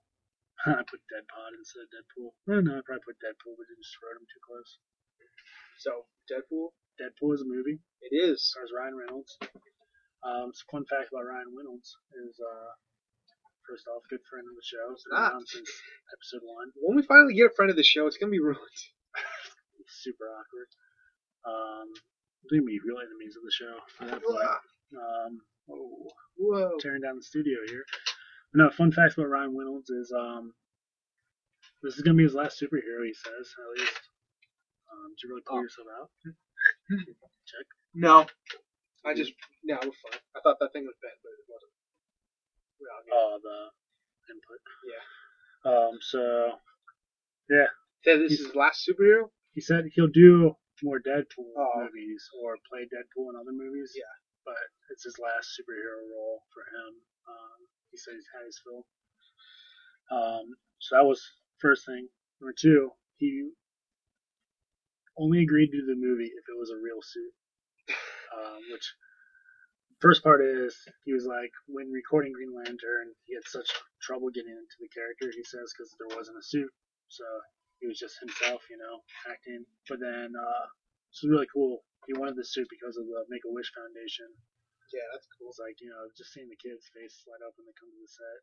[0.64, 2.30] I put Deadpod instead of Deadpool.
[2.48, 4.70] No, no, I probably put Deadpool, but it just wrote him too close.
[5.84, 5.90] So
[6.32, 7.78] Deadpool, Deadpool is a movie.
[8.00, 8.40] it is.
[8.50, 9.36] Stars Ryan Reynolds.
[10.24, 11.92] Um, some fun fact about Ryan Reynolds
[12.24, 12.70] is, uh,
[13.68, 14.84] first off, good friend of the show.
[14.96, 15.30] He's been Ah.
[15.36, 15.68] around since
[16.16, 16.72] episode one.
[16.80, 18.80] When we finally get a friend of the show, it's gonna be ruined.
[19.86, 20.70] Super awkward.
[21.44, 21.88] Um,
[22.48, 24.59] they're gonna be real enemies of the show at that point.
[24.96, 25.32] Um,
[25.70, 26.09] oh,
[26.40, 26.78] Whoa.
[26.80, 27.84] tearing down the studio here.
[28.57, 30.54] No, fun fact about Ryan Reynolds is um,
[31.82, 33.04] this is gonna be his last superhero.
[33.04, 34.00] He says at least.
[34.88, 35.62] Um, did you really pull Oh.
[35.62, 36.09] yourself out?
[37.46, 37.66] Check.
[37.94, 38.26] No.
[39.04, 39.32] I just
[39.62, 40.20] no, we're fine.
[40.34, 41.74] I thought that thing was bad, but it wasn't.
[43.12, 43.59] Oh, the
[44.32, 44.61] input.
[44.88, 45.04] Yeah.
[45.70, 45.98] Um.
[46.00, 46.22] So
[47.50, 47.68] Yeah.
[48.04, 49.30] Said this is his last superhero.
[49.54, 51.72] he said he'll do more Deadpool Oh.
[51.84, 53.92] movies or play Deadpool in other movies.
[53.94, 54.11] Yeah.
[54.44, 54.57] But
[54.90, 56.92] it's his last superhero role for him.
[57.28, 57.61] Um,
[57.93, 58.84] his fill.
[60.11, 61.22] Um, so that was
[61.59, 62.09] first thing.
[62.41, 63.49] Number two, he
[65.18, 67.32] only agreed to do the movie if it was a real suit.
[68.37, 68.87] Um, which
[70.01, 73.68] first part is he was like when recording Green Lantern, he had such
[74.03, 75.32] trouble getting into the character.
[75.32, 76.70] He says because there wasn't a suit,
[77.09, 77.24] so
[77.80, 79.64] he was just himself, you know, acting.
[79.89, 80.64] But then uh,
[81.09, 81.80] this was really cool.
[82.07, 84.28] He wanted the suit because of the Make a Wish Foundation.
[84.95, 85.51] Yeah, that's cool.
[85.51, 87.99] was like you know just seeing the kids' face light up when they come to
[88.03, 88.41] the set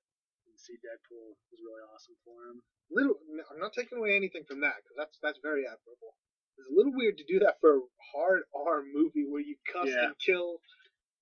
[0.49, 2.59] and see Deadpool was really awesome for him.
[2.91, 6.15] Little, no, I'm not taking away anything from that because that's that's very admirable.
[6.59, 9.89] It's a little weird to do that for a hard R movie where you cuss
[9.89, 10.11] Yeah.
[10.11, 10.59] and kill.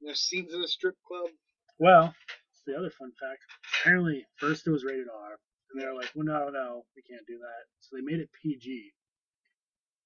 [0.02, 1.30] You know, scenes in a strip club.
[1.78, 2.14] Well,
[2.52, 3.46] it's the other fun fact.
[3.82, 5.38] Apparently, first it was rated R,
[5.72, 8.30] and they were like, "Well, no, no, we can't do that." So they made it
[8.42, 8.92] PG,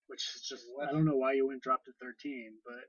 [0.08, 0.90] which is just What?
[0.90, 2.84] I don't know why you wouldn't drop to 13, but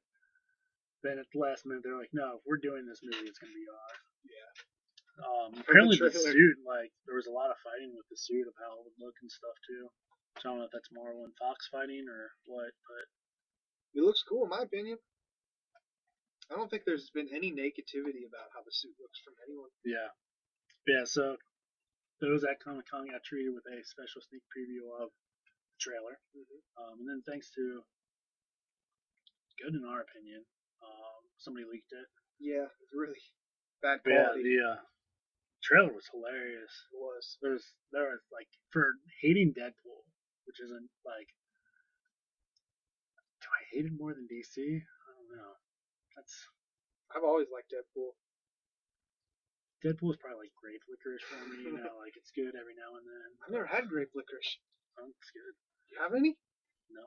[1.02, 3.52] then at the last minute they're like, "No, if we're doing this movie, it's gonna
[3.52, 3.92] be R."
[4.24, 4.50] Yeah.
[5.24, 6.32] Um, apparently the trailer.
[6.32, 8.98] suit, like, there was a lot of fighting with the suit of how it would
[8.98, 9.88] look and stuff too.
[10.40, 13.06] So I don't know if that's Marvel and Fox fighting or what, but
[13.94, 14.98] It looks cool, in my opinion.
[16.50, 19.70] I don't think there's been any negativity about how the suit looks from anyone.
[19.84, 20.12] Yeah.
[20.86, 21.38] Yeah, so
[22.20, 26.20] those at Comic Con got treated with a special sneak preview of the trailer.
[26.36, 26.62] Mhm.
[26.76, 27.84] Um, and then thanks to
[29.58, 30.44] good in our opinion,
[31.46, 32.08] somebody leaked it.
[32.42, 33.14] Yeah, it's really
[33.86, 34.42] bad But yeah, quality.
[34.50, 34.78] the uh,
[35.62, 36.74] trailer was hilarious.
[36.90, 37.38] it was.
[37.40, 40.02] There's there was like for hating Deadpool,
[40.50, 41.30] which isn't like
[43.38, 44.58] do I hate it more than DC?
[44.58, 45.52] I don't know.
[46.18, 46.34] That's
[47.14, 48.18] I've always liked Deadpool.
[49.84, 52.98] Deadpool is probably like grape licorice for me, you know, like it's good every now
[52.98, 53.28] and then.
[53.46, 54.58] I've never had grape licorice.
[54.98, 55.54] Um, it's good.
[55.94, 56.34] You have any?
[56.90, 57.04] No.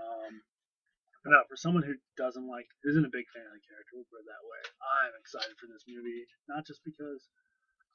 [0.00, 0.42] um,
[1.32, 4.24] no, for someone who doesn't like, isn't a big fan of the character, we'll put
[4.24, 4.60] it that way.
[4.84, 7.24] I'm excited for this movie, not just because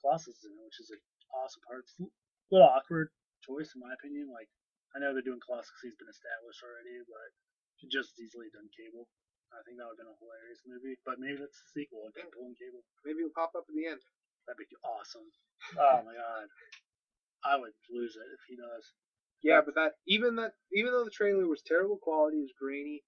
[0.02, 1.02] Colossus is in it, which is an
[1.36, 1.86] awesome part.
[1.86, 2.08] It's a
[2.50, 3.12] little awkward
[3.46, 4.32] choice in my opinion.
[4.32, 4.50] Like,
[4.96, 7.30] I know they're doing Colossus; he's been established already, but
[7.78, 9.06] could just as easily done Cable.
[9.54, 10.98] I think that would have been a hilarious movie.
[11.06, 12.86] But maybe that's the sequel, Deadpool and Cable.
[13.06, 14.02] Maybe it'll pop up in the end.
[14.46, 15.30] That'd be awesome.
[15.78, 16.48] Oh my god,
[17.46, 18.86] I would lose it if he does.
[19.44, 23.04] Yeah, but that even that even though the trailer was terrible quality, it was grainy.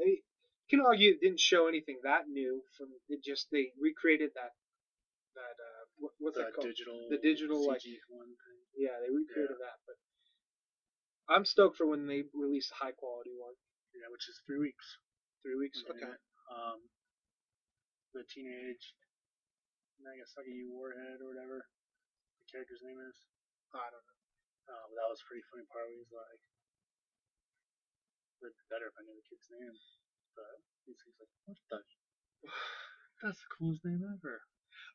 [0.00, 2.62] I mean, you can argue it didn't show anything that new.
[2.76, 4.52] From it just they recreated that
[5.34, 6.68] that uh what, what's the that called?
[6.68, 8.58] digital, The digital, like- CG one thing.
[8.76, 9.80] Yeah, they recreated that.
[9.88, 9.96] But
[11.32, 13.56] I'm stoked for when they release a high quality one.
[13.96, 14.84] Yeah, which is three weeks.
[15.40, 15.80] Three weeks.
[15.88, 16.04] Okay.
[16.04, 16.14] Okay.
[16.52, 16.84] Um,
[18.12, 18.92] the teenage
[20.00, 23.16] Nagasaki Warhead or whatever the character's name is.
[23.72, 24.20] I don't know.
[24.76, 25.88] Um, that was a pretty funny part.
[25.88, 26.40] Where he's like,
[28.42, 29.74] "It'd be better if I knew the kid's name."
[30.36, 30.52] But
[30.84, 31.78] he's, he's like, "What the?
[33.22, 34.40] That's the coolest name ever."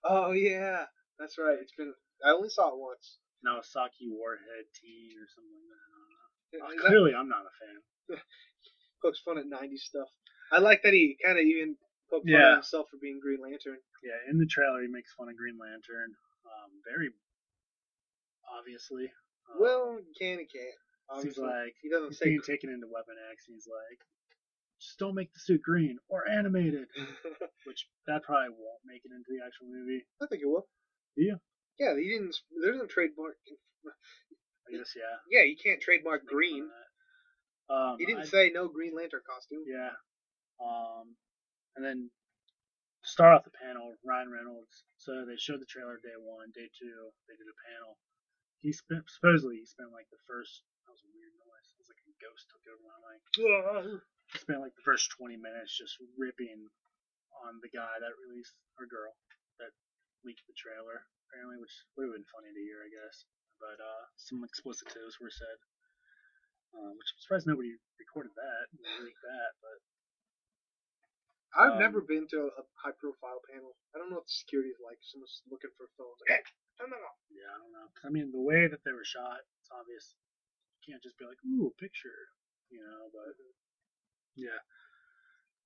[0.05, 0.85] Oh yeah,
[1.17, 1.57] that's right.
[1.61, 1.93] It's been.
[2.25, 3.17] I only saw it once.
[3.43, 5.81] Nagasaki Warhead Teen or something like that.
[5.81, 6.21] I don't know.
[6.61, 7.77] Uh, That clearly, I'm not a fan.
[9.01, 10.09] pokes fun at '90s stuff.
[10.53, 11.77] I like that he kind of even
[12.11, 12.53] poked fun Yeah.
[12.61, 13.81] at himself for being Green Lantern.
[14.05, 16.13] Yeah, in the trailer, he makes fun of Green Lantern.
[16.45, 17.09] Um, very
[18.57, 19.09] obviously.
[19.49, 20.77] Um, Well, you can and can't.
[21.11, 22.25] Obviously, like he doesn't he's say.
[22.25, 23.99] being taken into Weapon X, and he's like,
[24.79, 26.87] just don't make the suit green or animated,
[27.67, 30.05] which that probably won't make it into the actual movie.
[30.21, 30.67] I think it will.
[31.17, 31.35] Yeah.
[31.79, 32.35] Yeah, he didn't.
[32.61, 33.35] There isn't trademark.
[33.85, 35.17] I guess yeah.
[35.29, 36.69] Yeah, you can't trademark green.
[37.69, 39.63] Um, He didn't I- say no Green Lantern costume.
[39.67, 39.91] Yeah.
[40.61, 41.15] Um,
[41.75, 42.11] and then
[43.03, 44.83] start off the panel, Ryan Reynolds.
[44.97, 47.09] So they showed the trailer day one, day two.
[47.27, 47.97] They did a panel.
[48.61, 50.61] He spent supposedly he spent like the first.
[50.91, 51.67] That was a weird noise.
[51.71, 53.23] It was like a ghost took over my mic.
[54.43, 56.67] Spent like the first 20 minutes just ripping
[57.47, 59.15] on the guy that released or girl
[59.63, 59.71] that
[60.27, 63.23] leaked the trailer apparently, which would have been funny to hear, I guess.
[63.55, 65.57] But uh, some explicitives were said,
[66.75, 68.67] um, which I'm surprised nobody recorded that,
[68.99, 69.51] leaked that.
[69.63, 69.77] But
[71.55, 73.79] I've Um, never been to a high profile panel.
[73.95, 74.99] I don't know what the security is like.
[75.07, 76.19] Someone's looking for phones.
[76.27, 76.43] Like, hey,
[76.83, 77.15] turn that off.
[77.31, 77.87] yeah, I don't know.
[78.03, 80.19] I mean, the way that they were shot, it's obvious.
[80.87, 82.17] Can't just be like, ooh, picture,
[82.69, 83.09] you know.
[83.13, 83.33] But
[84.35, 84.61] yeah.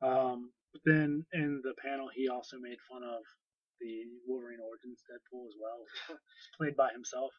[0.03, 3.24] Um, but then in the panel, he also made fun of
[3.80, 5.80] the Wolverine Origins Deadpool as well.
[6.59, 7.32] Played by himself.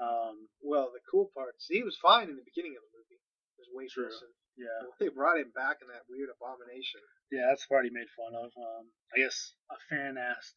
[0.00, 1.66] Um, Well, the cool parts.
[1.68, 3.20] He was fine in the beginning of the movie.
[3.58, 4.06] There's Wade True.
[4.08, 4.30] Wilson.
[4.56, 4.78] yeah.
[4.86, 7.02] Well, they brought him back in that weird abomination.
[7.34, 8.48] Yeah, that's the part he made fun of.
[8.56, 10.56] Um, I guess a fan asked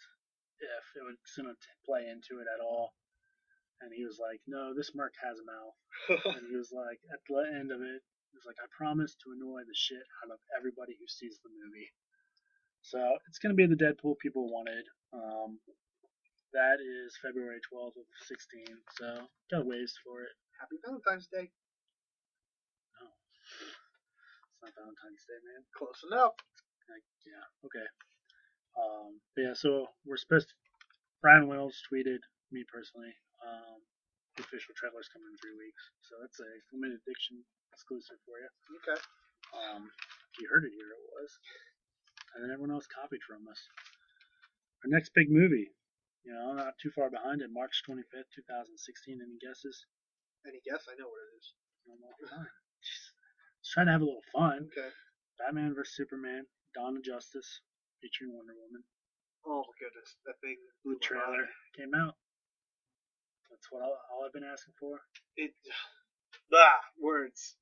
[0.62, 2.94] if it was going to play into it at all.
[3.82, 5.78] And he was like, no, this Merc has a mouth.
[6.38, 8.02] And he was like, at the end of it,
[8.32, 11.50] he was like, I promise to annoy the shit out of everybody who sees the
[11.50, 11.90] movie.
[12.82, 14.86] So it's going to be the Deadpool people wanted.
[15.14, 15.60] Um,
[16.54, 18.66] that is February 12th of 16.
[18.98, 19.08] So
[19.50, 20.34] got ways for it.
[20.60, 21.50] Happy Valentine's Day.
[23.00, 23.08] No.
[23.10, 25.62] It's not Valentine's Day, man.
[25.74, 26.36] Close enough.
[26.90, 27.88] Like, yeah, okay.
[28.78, 30.56] Um, but yeah, so we're supposed to,
[31.22, 32.20] Brian Wills tweeted,
[32.52, 33.16] me personally,
[33.46, 33.80] um,
[34.38, 35.84] the official trailer's coming in three weeks.
[36.06, 37.42] So that's a limited edition
[37.74, 38.50] exclusive for you.
[38.84, 39.00] Okay.
[39.52, 41.30] Um, if you heard it here, it was.
[42.36, 43.60] And then everyone else copied from us.
[44.86, 45.70] Our next big movie,
[46.24, 49.20] you know, not too far behind it, March 25th, 2016.
[49.20, 49.86] Any guesses?
[50.48, 50.88] Any guess?
[50.88, 51.46] I know what it is.
[51.86, 52.50] No more time.
[52.82, 53.14] Just,
[53.74, 54.70] trying to have a little fun.
[54.74, 54.90] Okay.
[55.38, 57.62] Batman vs Superman, Dawn of Justice,
[58.02, 58.84] featuring Wonder Woman.
[59.46, 62.21] Oh my goodness, that thing The trailer came out.
[63.52, 65.04] That's what all, all I've been asking for.
[65.36, 65.52] It.
[66.50, 67.56] Blah, words.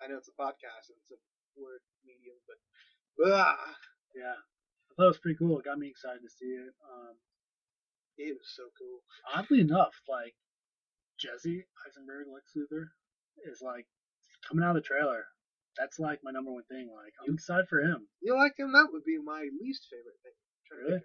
[0.00, 1.20] I know it's a podcast and it's a
[1.56, 2.60] word medium, but
[3.16, 3.56] blah,
[4.12, 5.56] Yeah, I thought it was pretty cool.
[5.58, 6.72] It got me excited to see it.
[6.84, 7.16] Um,
[8.20, 9.00] it was so cool.
[9.32, 10.36] oddly enough, like
[11.16, 12.92] Jesse Eisenberg, Lex Luthor,
[13.48, 13.86] is like
[14.44, 15.24] coming out of the trailer.
[15.76, 16.88] That's like my number one thing.
[16.92, 18.08] Like I'm excited for him.
[18.20, 18.72] You like him?
[18.72, 20.36] That would be my least favorite thing.
[20.36, 21.04] I'm trying to Really?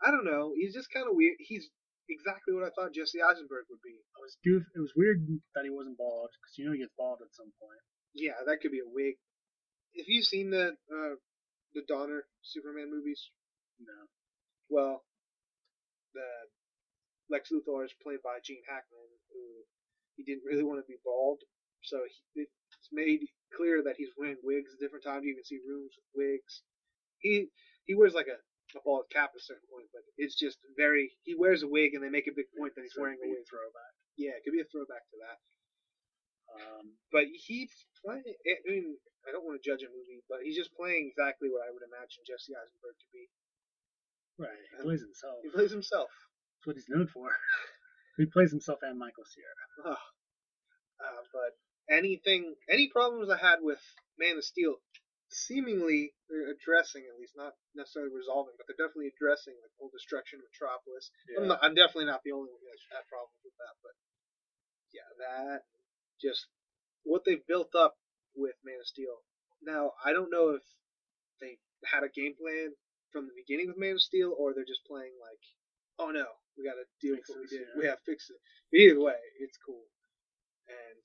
[0.00, 0.52] I don't know.
[0.56, 1.36] He's just kind of weird.
[1.40, 1.68] He's
[2.10, 3.94] exactly what I thought Jesse Eisenberg would be.
[3.94, 4.62] I was goof.
[4.74, 5.22] It was weird
[5.54, 7.80] that he wasn't bald because you know he gets bald at some point.
[8.14, 9.16] Yeah, that could be a wig.
[9.94, 11.14] If you've seen the uh,
[11.74, 13.30] the Donner Superman movies,
[13.78, 14.06] No.
[14.68, 15.02] well,
[16.14, 16.26] the
[17.30, 19.42] Lex Luthor is played by Gene Hackman, who
[20.18, 21.38] he didn't really want to be bald,
[21.82, 22.02] so
[22.34, 23.22] he, it's made
[23.54, 25.24] clear that he's wearing wigs at different times.
[25.24, 26.62] You can see rooms with wigs.
[27.18, 27.46] He
[27.86, 28.38] he wears like a,
[28.78, 31.10] bald cap at a certain point, but it's just very.
[31.26, 33.42] He wears a wig, and they make a big point that he's wearing a wig.
[33.50, 33.92] throwback.
[34.14, 35.38] Yeah, it could be a throwback to that.
[36.50, 37.70] Um, But he's
[38.02, 38.22] playing.
[38.26, 38.94] I mean,
[39.26, 41.82] I don't want to judge a movie, but he's just playing exactly what I would
[41.86, 43.24] imagine Jesse Eisenberg to be.
[44.38, 44.54] right.
[44.76, 45.38] He plays himself.
[45.42, 46.10] He plays himself.
[46.10, 47.30] That's what he's known for.
[48.18, 49.94] he plays himself and Michael Cera.
[49.94, 50.04] Ugh.
[51.00, 51.54] Uh, but
[51.88, 53.80] anything, any problems I had with
[54.18, 54.76] Man of Steel,
[55.30, 60.42] seemingly they're addressing, at least not necessarily resolving, but they're definitely addressing the whole destruction
[60.42, 61.10] of Metropolis.
[61.38, 63.94] I'm, not, I'm definitely not the only one who has had problems with that, but
[64.90, 65.62] yeah, that
[66.18, 66.50] just
[67.06, 67.94] what they've built up
[68.34, 69.22] with Man of Steel.
[69.62, 70.64] Now, I don't know if
[71.40, 71.56] they
[71.86, 72.74] had a game plan
[73.14, 75.42] from the beginning with Man of Steel, or they're just playing like,
[75.98, 76.26] oh no,
[76.58, 77.66] we got to deal Fix with what we did.
[77.66, 77.78] yeah.
[77.78, 78.40] We have to fix it.
[78.70, 79.86] But either way, it's cool.
[80.68, 81.02] And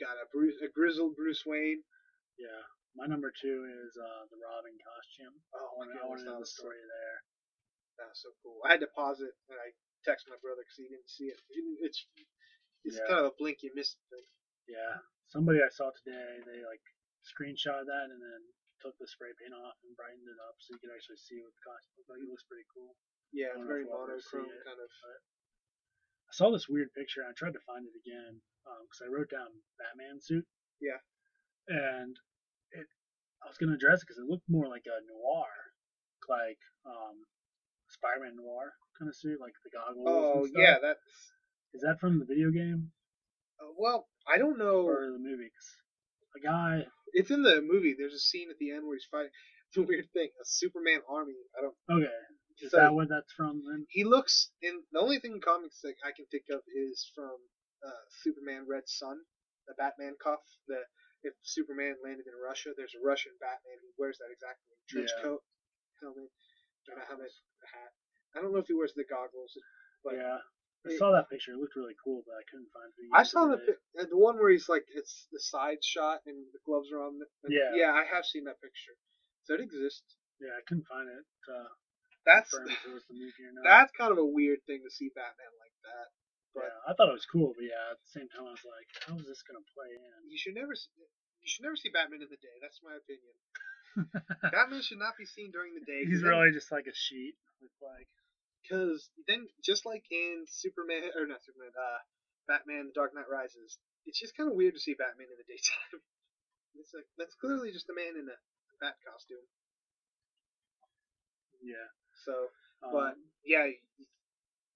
[0.00, 1.82] got a Bruce, a grizzled Bruce Wayne.
[2.38, 2.62] Yeah.
[2.94, 5.34] My number two is uh, the Robin costume.
[5.50, 7.18] Oh I want I to know the story there.
[7.98, 8.62] that was so cool.
[8.62, 9.74] I had to pause it and I
[10.06, 11.38] texted my brother because he didn't see it.
[11.82, 12.06] It's
[12.86, 13.06] it's Yeah.
[13.10, 14.26] kind of a blink you miss thing.
[14.70, 15.02] Yeah.
[15.32, 16.82] Somebody I saw today, they like
[17.26, 18.40] screenshot that and then
[18.84, 21.50] took the spray paint off and brightened it up so you could actually see what
[21.56, 22.22] the costume looked like.
[22.22, 22.94] It looks pretty cool.
[23.34, 24.90] Yeah, it's very if we'll ever see monochrome it, kind of.
[26.30, 28.38] I saw this weird picture and I tried to find it again
[28.86, 29.50] because I wrote down
[29.82, 30.46] Batman suit.
[30.80, 31.00] Yeah.
[31.68, 32.14] And
[33.44, 35.52] I was gonna address it because it looked more like a noir,
[36.28, 37.16] like um,
[37.88, 40.06] Spider-Man noir kind of suit, like the goggles.
[40.08, 40.60] Oh and stuff.
[40.62, 41.04] yeah, that's.
[41.74, 42.92] Is that from the video game
[43.60, 44.86] Uh, well, I don't know.
[44.86, 45.50] or the movie?
[45.50, 45.70] 'Cause
[46.36, 46.86] a guy.
[47.12, 47.94] It's in the movie.
[47.98, 49.30] There's a scene at the end where he's fighting.
[49.74, 50.30] It's a weird thing.
[50.40, 51.34] A Superman army.
[51.58, 51.74] I don't.
[51.90, 52.14] Okay.
[52.62, 53.86] Is So- that where that's from then?
[53.90, 57.34] He looks in the only thing in comics that I can think of is from
[57.84, 59.18] uh, Superman Red Sun,
[59.66, 60.38] the Batman cuff.
[60.68, 60.78] The
[61.24, 65.22] if Superman landed in Russia, there's a Russian Batman who wears that exactly trench Yeah.
[65.24, 65.42] coat,
[66.00, 66.30] helmet,
[66.88, 67.32] not a helmet,
[67.72, 67.92] hat.
[68.36, 69.56] I don't know if he wears the goggles,
[70.04, 70.38] but yeah.
[70.84, 71.52] I it- saw that picture.
[71.52, 73.08] It looked really cool, but I couldn't find it.
[73.12, 73.56] I saw the
[73.98, 77.18] uh, the one where he's like it's the side shot and the gloves are on.
[77.18, 77.72] The, Yeah.
[77.74, 78.92] yeah, I have seen that picture.
[79.44, 80.16] So it exists.
[80.40, 81.24] Yeah, I couldn't find it.
[81.48, 81.68] Uh,
[82.26, 83.64] That's it was the movie or not.
[83.64, 86.08] that's kind of a weird thing to see Batman like that.
[86.54, 88.62] But- yeah, I thought it was cool, but yeah, at the same time, I was
[88.66, 90.30] like, how is this gonna play in?
[90.30, 92.56] You should never you should never see Batman in the day.
[92.62, 93.34] That's my opinion.
[94.54, 96.02] Batman should not be seen during the day.
[96.08, 98.08] He's really just like a sheet with like,
[98.64, 102.00] because then just like in Superman or not Superman, uh,
[102.48, 103.76] Batman: The Dark Knight Rises,
[104.08, 106.00] it's just kind of weird to see Batman in the daytime.
[106.74, 108.34] It's like that's clearly just a man in a
[108.82, 109.46] bat costume.
[111.62, 111.86] yeah.
[112.26, 112.50] So
[112.82, 113.68] Um, But- yeah,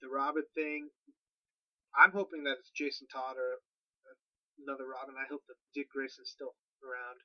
[0.01, 0.91] the Robin thing.
[1.97, 3.61] I'm hoping that it's Jason Todd or
[4.09, 4.17] uh,
[4.65, 5.17] another Robin.
[5.17, 7.21] I hope that Dick Grayson's still around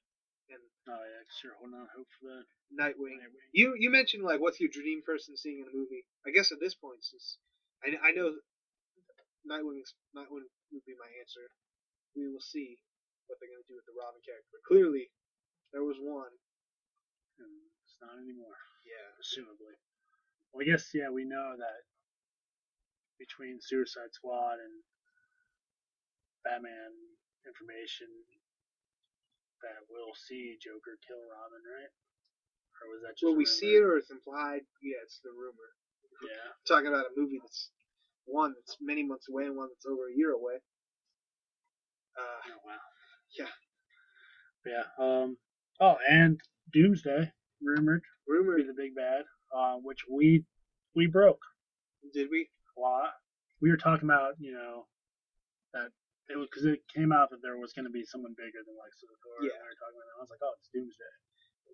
[0.51, 0.61] and
[0.91, 1.55] oh yeah, sure.
[1.59, 2.39] Hold on, hope for the
[2.75, 3.21] Nightwing.
[3.21, 3.47] Nightwing.
[3.55, 6.03] You you mentioned like what's your dream person seeing in a movie?
[6.27, 7.37] I guess at this point, since
[7.83, 8.35] I I know
[9.47, 11.47] Nightwing's Nightwing would be my answer.
[12.15, 12.77] We will see
[13.27, 14.49] what they're gonna do with the Robin character.
[14.51, 15.11] But clearly,
[15.73, 16.31] there was one.
[17.39, 17.49] And
[17.85, 19.09] it's not anymore, Yeah.
[19.15, 19.75] presumably.
[20.53, 21.81] Well, I guess yeah, we know that
[23.23, 24.73] between Suicide Squad and
[26.43, 26.91] Batman
[27.47, 28.07] information
[29.63, 31.91] that we'll see Joker kill Robin, right?
[32.83, 33.59] Or was that just Will we rumor?
[33.59, 34.67] see it or it's implied?
[34.83, 35.71] Yeah, it's the rumor.
[36.19, 36.51] Yeah.
[36.67, 37.71] talking about a movie that's
[38.27, 40.59] one that's many months away and one that's over a year away.
[42.19, 42.83] Uh, Oh wow.
[43.39, 43.51] Yeah.
[44.65, 44.83] Yeah.
[44.99, 45.37] Um.
[45.79, 46.39] Oh, and
[46.73, 49.23] Doomsday rumored rumored the big bad,
[49.55, 50.43] uh, which we
[50.95, 51.41] we broke.
[52.13, 52.49] did we?
[52.77, 53.09] Well,
[53.61, 54.87] we were talking about you know
[55.73, 55.89] that
[56.29, 58.75] it was because it came out that there was going to be someone bigger than
[58.79, 59.43] Lex Luthor.
[59.45, 59.55] Yeah.
[59.55, 59.63] and.
[59.63, 60.09] We were talking about.
[60.09, 60.17] It.
[60.17, 61.13] I was like, oh, it's Doomsday.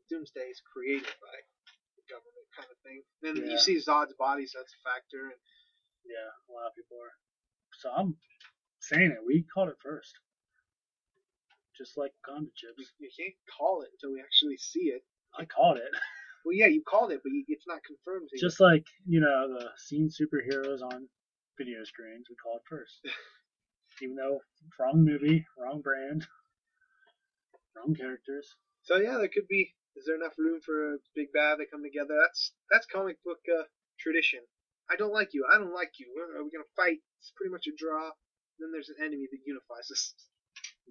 [0.10, 1.36] Doomsday is created by
[1.98, 3.02] the government kind of thing.
[3.22, 3.54] Then Yeah.
[3.56, 5.32] you see Zod's body, so that's a factor.
[5.34, 5.42] And
[6.06, 7.16] Yeah, a lot of people are.
[7.80, 8.18] So I'm
[8.82, 9.22] saying it.
[9.26, 10.14] We caught it first.
[11.78, 12.94] Just like you, chips.
[13.00, 15.04] you can't call it until we actually see it.
[15.38, 15.92] I caught it.
[16.46, 18.30] Well, yeah, you called it, but you, it's not confirmed.
[18.30, 18.42] to you.
[18.42, 21.08] Just like, you know, the seen superheroes on
[21.58, 23.02] video screens, we call it first.
[24.02, 24.40] Even though
[24.80, 26.26] wrong movie, wrong brand,
[27.76, 28.48] wrong characters.
[28.84, 29.76] So yeah, there could be.
[29.96, 31.60] Is there enough room for a big bad?
[31.60, 32.16] They come together.
[32.16, 33.64] That's that's comic book uh,
[34.00, 34.40] tradition.
[34.90, 35.46] I don't like you.
[35.52, 36.08] I don't like you.
[36.38, 37.00] Are we gonna fight?
[37.20, 38.10] It's pretty much a draw.
[38.60, 40.14] Then there's an enemy that unifies us.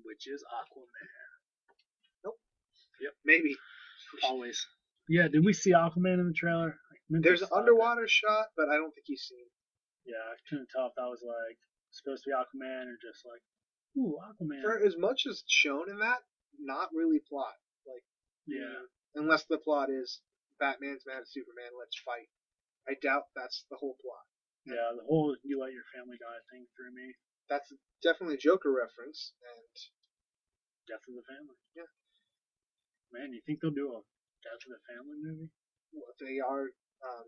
[0.04, 1.08] Which is Aquaman.
[2.24, 2.38] Nope.
[3.00, 3.12] Yep.
[3.24, 3.56] Maybe.
[4.24, 4.64] Always.
[5.08, 6.76] Yeah, did we see Aquaman in the trailer?
[7.08, 7.60] There's an stop it.
[7.60, 9.48] underwater shot, but I don't think he's seen.
[10.04, 11.56] Yeah, I couldn't tell if that was like
[11.90, 13.40] supposed to be Aquaman or just like,
[13.96, 14.60] ooh, Aquaman.
[14.60, 16.20] For as much as shown in that,
[16.60, 17.56] not really plot.
[17.88, 18.04] Like,
[18.46, 18.84] yeah.
[19.16, 20.20] unless the plot is
[20.60, 22.28] Batman's mad at Superman, let's fight.
[22.88, 24.24] I doubt that's the whole plot.
[24.68, 27.16] Yeah, the whole you let your family die thing threw me.
[27.48, 27.72] That's
[28.04, 29.72] definitely a Joker reference, and
[30.88, 31.56] Death of the Family.
[31.72, 31.88] Yeah.
[33.12, 34.04] Man, you think they'll do a
[34.44, 35.50] Death of the Family movie?
[35.94, 36.68] well, they are
[37.02, 37.26] um,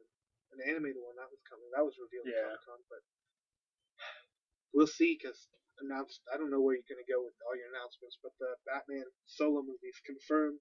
[0.54, 1.66] an animated one that was coming.
[1.74, 2.54] That was revealed Yeah.
[2.54, 3.02] at Comic Con, but
[4.74, 5.48] we'll see because
[5.80, 6.20] announced.
[6.28, 9.64] I don't know where you're gonna go with all your announcements, but the Batman solo
[9.64, 10.61] movie is confirmed.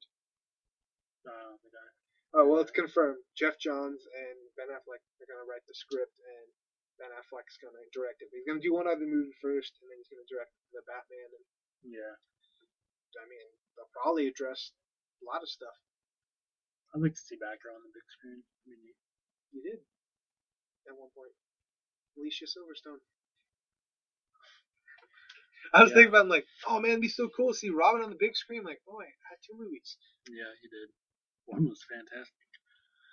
[1.28, 3.20] Oh well, it's confirmed.
[3.36, 6.48] Geoff Johns and Ben Affleck are gonna write the script, and
[7.02, 8.30] Ben Affleck's gonna direct it.
[8.32, 11.30] But he's gonna do one other movie first, and then he's gonna direct the Batman.
[11.36, 11.46] And
[11.98, 12.16] Yeah.
[13.20, 14.72] I mean, they'll probably address
[15.22, 15.74] a lot of stuff.
[16.96, 18.42] I'd like to see Batgirl on the big screen.
[18.42, 18.96] I mean,
[19.54, 19.80] You did
[20.90, 21.34] at one point.
[22.18, 23.00] Alicia Silverstone.
[25.74, 25.96] I was Yeah.
[26.02, 28.36] thinking about like, oh man, it'd be so cool to see Robin on the big
[28.36, 28.64] screen.
[28.64, 29.98] Like, oh, I had two movies.
[30.30, 30.90] yeah, he did.
[31.46, 32.34] One was fantastic.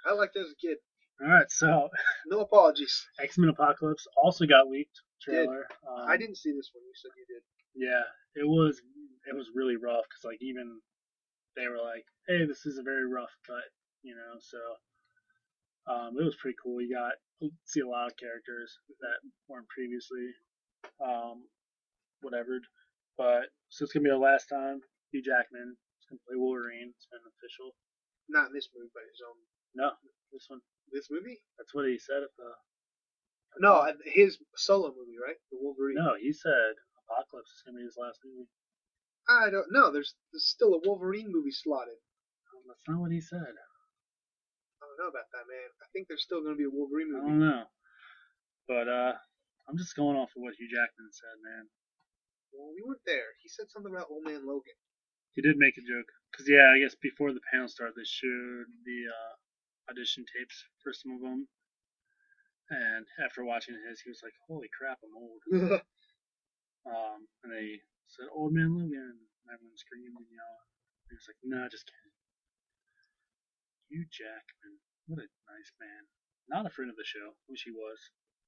[0.06, 0.78] I liked it as a kid.
[1.22, 1.88] All right, so
[2.26, 3.06] No apologies.
[3.20, 5.46] X Men Apocalypse also got leaked Did.
[5.46, 5.66] trailer.
[5.88, 6.84] Um, I didn't see this one.
[6.84, 7.42] You said you did.
[7.74, 8.04] Yeah,
[8.40, 8.80] it was
[9.28, 10.80] it was really rough because like even
[11.56, 13.64] they were like, hey, this is a very rough cut,
[14.02, 14.36] you know.
[14.40, 14.60] So
[15.88, 16.80] um, it was pretty cool.
[16.80, 17.16] You got
[17.64, 20.32] see a lot of characters that weren't previously
[21.00, 21.44] um,
[22.20, 22.60] whatever.
[23.16, 24.80] But so it's gonna be the last time
[25.12, 26.92] Hugh Jackman is gonna play Wolverine.
[26.92, 27.72] It's been official.
[28.28, 29.38] Not in this movie, but his own.
[29.74, 29.88] No,
[30.32, 30.60] this one.
[30.92, 31.40] This movie?
[31.58, 32.50] That's what he said at the.
[33.58, 35.40] No, his solo movie, right?
[35.50, 35.96] The Wolverine.
[35.96, 36.76] No, he said
[37.06, 38.48] Apocalypse is gonna be his last movie.
[39.28, 39.90] I don't know.
[39.92, 41.98] There's, there's still a Wolverine movie slotted.
[42.54, 43.42] Um, that's not what he said.
[43.42, 45.70] I don't know about that, man.
[45.82, 47.26] I think there's still going to be a Wolverine movie.
[47.26, 47.64] I don't know.
[48.68, 49.14] But uh
[49.68, 51.66] I'm just going off of what Hugh Jackman said, man.
[52.54, 53.34] Well, we weren't there.
[53.42, 54.78] He said something about Old Man Logan.
[55.34, 56.06] He did make a joke.
[56.36, 59.32] Cause yeah, I guess before the panel started, they showed the uh,
[59.90, 61.48] audition tapes for some of them.
[62.70, 65.42] And after watching his, he was like, "Holy crap, I'm old."
[66.86, 70.66] Um, and they said, "Old Man Logan," and everyone screamed and yelled.
[71.10, 72.14] He was like, "Nah, just kidding."
[73.90, 74.78] Hugh Jackman.
[75.06, 76.02] What a nice man.
[76.50, 77.34] Not a friend of the show.
[77.50, 77.98] Wish he was.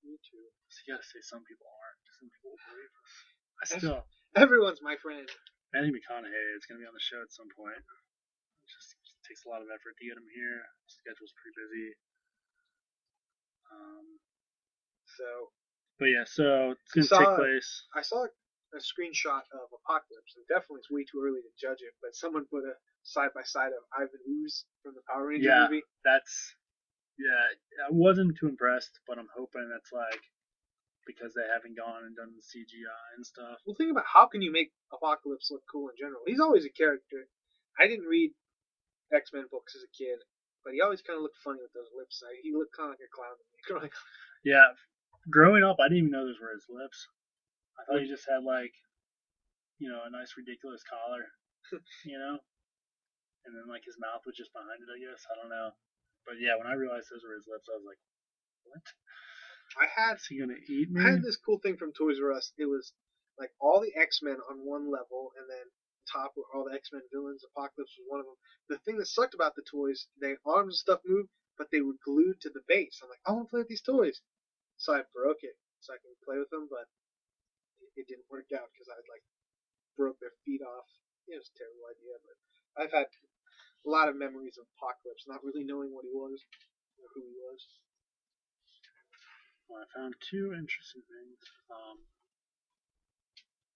[0.02, 0.46] Me too.
[0.70, 2.02] So you gotta say some people aren't.
[2.18, 3.14] Some people will believe us.
[3.62, 4.00] I still.
[4.36, 5.26] Everyone's my friend.
[5.74, 7.78] Matthew McConaughey is gonna be on the show at some point.
[7.78, 8.04] It
[8.70, 8.96] just
[9.26, 10.62] takes a lot of effort to get him here.
[10.86, 11.88] Schedule's pretty busy.
[13.72, 14.06] Um,
[15.06, 15.52] So
[15.98, 17.70] but yeah, so it's gonna Saw- take place.
[17.94, 18.26] I saw
[18.74, 21.94] a screenshot of Apocalypse, and definitely it's way too early to judge it.
[22.02, 25.64] But someone put a side by side of Ivan Ooze from the Power Ranger Yeah.
[25.68, 25.84] movie.
[26.04, 26.54] That's
[27.18, 27.48] yeah.
[27.86, 30.20] I wasn't too impressed, but I'm hoping that's like
[31.06, 33.56] because they haven't gone and done the CGI and stuff.
[33.64, 36.20] Well, think about how can you make Apocalypse look cool in general.
[36.28, 37.24] He's always a character.
[37.80, 38.32] I didn't read
[39.12, 40.20] X Men books as a kid,
[40.64, 42.20] but he always kind of looked funny with those lips.
[42.20, 43.58] Like, he looked kind of like a clown to me.
[43.64, 44.04] growing up.
[44.44, 44.68] Yeah,
[45.32, 47.08] growing up, I didn't even know those were his lips.
[47.78, 48.74] I thought he just had like,
[49.78, 51.24] you know, a nice ridiculous collar,
[52.04, 52.36] you know,
[53.46, 54.90] and then like his mouth was just behind it.
[54.90, 55.70] I guess I don't know,
[56.26, 58.00] but yeah, when I realized those were his lips, I was like,
[58.66, 58.84] what?
[59.76, 61.00] I had Is he gonna eat me?
[61.04, 62.52] I had this cool thing from Toys R Us.
[62.58, 62.92] It was
[63.38, 65.66] like all the X Men on one level, and then
[66.10, 67.44] top were all the X Men villains.
[67.44, 68.38] Apocalypse was one of them.
[68.68, 72.00] The thing that sucked about the toys, they arms and stuff moved, but they were
[72.04, 72.98] glued to the base.
[73.02, 74.20] I'm like, I want to play with these toys,
[74.76, 76.88] so I broke it so I can play with them, but
[77.98, 79.24] it, didn't work out because I like
[79.98, 80.86] broke their feet off.
[81.26, 82.36] It was a terrible idea, but
[82.78, 83.10] I've had
[83.84, 86.38] a lot of memories of Apocalypse, not really knowing what he was
[87.02, 87.60] or who he was.
[89.68, 91.38] Well, I found two interesting things.
[91.68, 92.00] Um,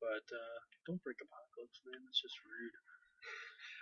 [0.00, 0.58] but uh,
[0.88, 2.00] don't break Apocalypse, man.
[2.06, 2.74] That's just rude.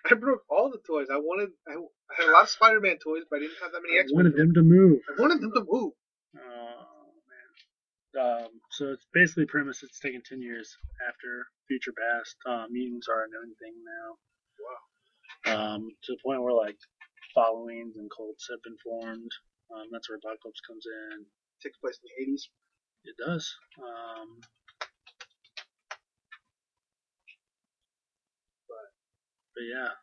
[0.11, 1.09] I broke all the toys.
[1.13, 1.55] I wanted.
[1.69, 4.05] I, I had a lot of Spider-Man toys, but I didn't have that many I
[4.05, 4.17] X-Men.
[4.17, 4.43] wanted toys.
[4.43, 4.99] them to move.
[5.07, 5.93] I wanted them to move.
[6.35, 6.43] Man.
[8.19, 9.83] Um, so it's basically premise.
[9.83, 10.75] It's taken ten years
[11.07, 12.35] after Future Past.
[12.47, 14.09] Uh, mutants are a known thing now.
[14.59, 14.81] Wow.
[15.47, 16.79] Um, to the point where like
[17.35, 19.31] followings and cults have been formed.
[19.71, 21.23] Um, that's where Apocalypse comes in.
[21.63, 22.51] takes place in the 80s.
[23.07, 23.47] It does.
[23.79, 24.43] Um,
[28.67, 28.89] but,
[29.55, 29.95] but yeah,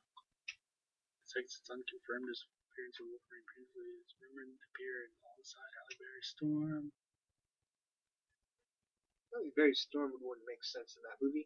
[1.28, 6.24] six it's unconfirmed his appearance of Wolverine previously is rumored to appear alongside Halle Berry
[6.24, 6.86] Storm.
[9.38, 11.46] I think Berry Storm would wouldn't make sense in that movie.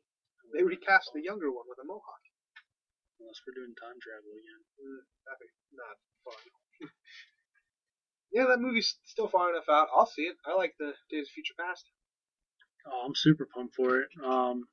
[0.56, 2.24] They recast the younger one with a mohawk.
[3.20, 4.64] Unless we're doing time travel again.
[4.80, 6.42] Mm, that'd be not fun.
[8.36, 9.92] yeah, that movie's still far enough out.
[9.92, 10.40] I'll see it.
[10.48, 11.84] I like the Days of Future Past.
[12.88, 14.10] Oh, I'm super pumped for it.
[14.24, 14.72] Um,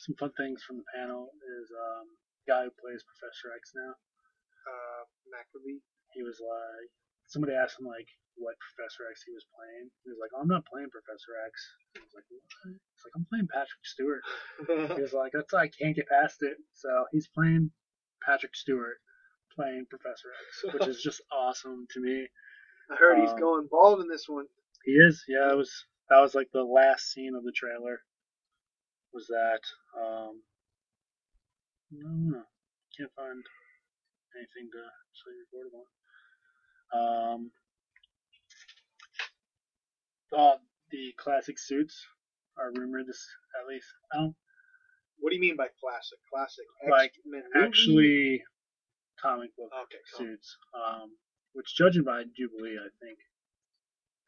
[0.00, 1.30] some fun things from the panel
[1.60, 2.08] is um,
[2.42, 3.92] the guy who plays Professor X now.
[3.92, 5.04] Uh,
[6.14, 6.90] he was like,
[7.30, 9.88] somebody asked him like what Professor X he was playing.
[10.04, 11.54] He was like, oh, I'm not playing Professor X.
[11.94, 12.42] He was like, what?
[12.66, 14.22] He's like, I'm playing Patrick Stewart.
[14.98, 16.58] He was like, that's I can't get past it.
[16.74, 17.70] So he's playing
[18.24, 18.98] Patrick Stewart,
[19.54, 22.26] playing Professor X, which is just awesome to me.
[22.90, 24.46] I heard he's Um, going bald in this one.
[24.84, 25.52] He is, yeah.
[25.52, 25.70] It was
[26.10, 28.02] that was like the last scene of the trailer.
[29.14, 29.62] Was that?
[29.94, 30.42] Um,
[31.92, 32.42] no,
[32.96, 33.42] can't find
[34.36, 35.86] anything to actually report on.
[36.92, 37.50] Um,
[40.36, 40.56] uh,
[40.90, 41.94] the classic suits
[42.58, 43.06] are rumored.
[43.06, 43.24] This
[43.60, 43.86] at least.
[44.12, 44.34] I don't
[45.18, 46.18] What do you mean by classic?
[46.32, 48.42] Classic Like, X-Men actually
[49.20, 50.26] comic book Okay, cool.
[50.26, 50.56] suits.
[50.74, 51.10] Um,
[51.52, 53.18] which judging by Jubilee, I think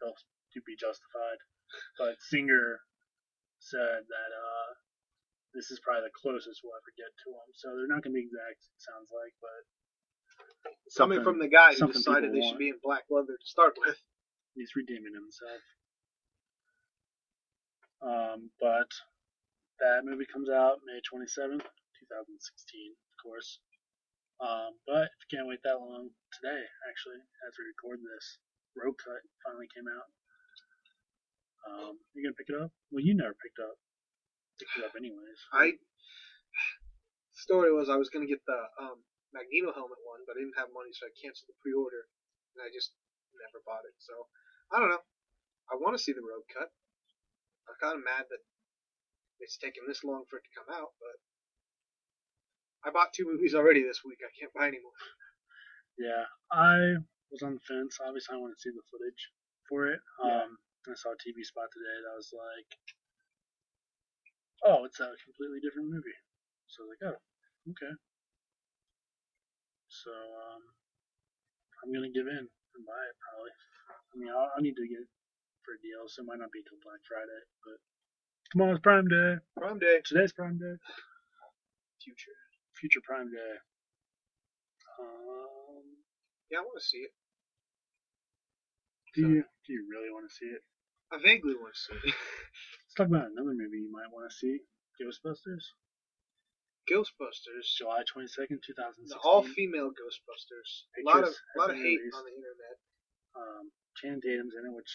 [0.01, 0.15] they'll
[0.55, 1.39] to be justified.
[1.99, 2.83] But Singer
[3.59, 4.69] said that uh,
[5.55, 7.49] this is probably the closest we'll ever get to them.
[7.57, 8.59] So they're not going to be exact.
[8.61, 9.63] It sounds like, but
[10.97, 13.97] Coming from the guy who decided they should be in black leather to start with.
[14.55, 15.63] he's redeeming himself.
[18.03, 18.91] Um, but
[19.81, 23.59] that movie comes out May 27th, 2016, of course.
[24.43, 28.43] Um, but if you can't wait that long, today, actually, as we record this,
[28.75, 30.09] Rogue Cut finally came out.
[31.63, 32.75] Um, you gonna pick it up?
[32.91, 33.79] Well, you never picked up.
[34.59, 35.41] Picked it up anyways.
[35.55, 35.79] I
[37.39, 38.99] story was I was gonna get the um,
[39.33, 42.09] Magneto helmet one, but I didn't have money, so I canceled the pre-order,
[42.55, 42.93] and I just
[43.33, 43.97] never bought it.
[43.99, 44.29] So
[44.69, 45.05] I don't know.
[45.73, 46.69] I want to see the Rogue Cut.
[47.69, 48.43] I'm kind of mad that
[49.41, 51.17] it's taken this long for it to come out, but
[52.85, 54.21] I bought two movies already this week.
[54.21, 54.97] I can't buy any more.
[55.99, 56.99] Yeah, I
[57.31, 58.01] was on the fence.
[58.01, 59.23] Obviously, I want to see the footage
[59.69, 60.01] for it.
[60.25, 60.45] Yeah.
[60.45, 60.59] Um,
[60.89, 62.71] I saw a TV spot today that was like,
[64.67, 66.17] "Oh, it's a completely different movie."
[66.67, 67.19] So I was like, "Oh,
[67.77, 67.95] okay."
[69.93, 70.63] So um,
[71.85, 73.53] I'm gonna give in and buy it probably.
[73.53, 75.13] I mean, I'll, I need to get it
[75.65, 77.43] for a deal, so it might not be till Black Friday.
[77.65, 77.79] But
[78.53, 79.39] tomorrow's Prime Day.
[79.57, 80.01] Prime Day.
[80.05, 80.77] Today's Prime Day.
[82.03, 82.39] Future.
[82.77, 83.55] Future Prime Day.
[85.01, 85.85] Um,
[86.51, 87.13] Yeah, I want to see it.
[89.15, 90.63] Do you do you really want to see it?
[91.13, 92.15] I vaguely want to see it.
[92.85, 94.61] Let's talk about another movie you might want to see.
[95.01, 95.65] Ghostbusters,
[96.91, 97.67] Ghostbusters.
[97.79, 99.31] July twenty second, two thousand The sixteen.
[99.31, 100.71] all-female Ghostbusters.
[100.99, 102.17] A lot of, Pictures lot of been hate released.
[102.19, 102.77] on the internet.
[103.39, 103.65] Um,
[104.01, 104.91] Channing Tatum's in it, which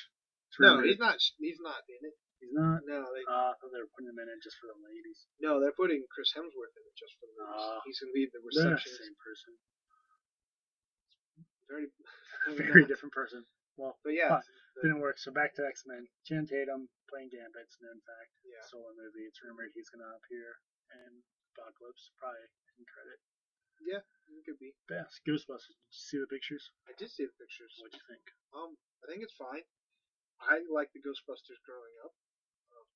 [0.52, 1.16] it's No, he's not.
[1.40, 2.16] He's not in it.
[2.44, 2.86] He's not.
[2.86, 5.26] No, they, Uh, I thought they were putting him in it just for the ladies.
[5.42, 7.66] no, they're putting Chris Hemsworth in it just for the ladies.
[7.66, 7.82] Ah.
[7.88, 9.02] He's gonna be the They're not the receptionist.
[9.02, 9.52] same person.
[11.72, 11.88] Very,
[12.56, 13.44] Very different person.
[13.76, 14.48] Well, But yeah, Fine.
[14.86, 15.18] didn't work.
[15.20, 16.06] So back to X Men.
[16.26, 18.62] Channing Tatum playing Gambit's an in fact yeah.
[18.70, 19.26] solo movie.
[19.30, 20.58] It's rumored he's gonna appear
[20.94, 21.12] in
[21.58, 22.46] Apocalypse, probably
[22.78, 23.18] in credit.
[23.82, 24.78] Yeah, it could be.
[24.86, 25.74] But yeah, Ghostbusters.
[25.74, 26.70] Did you see the pictures?
[26.86, 27.74] I did see the pictures.
[27.82, 28.26] What'd you think?
[28.54, 29.66] Um, I think it's fine.
[30.38, 32.14] I like the Ghostbusters growing up.
[32.74, 32.88] Um,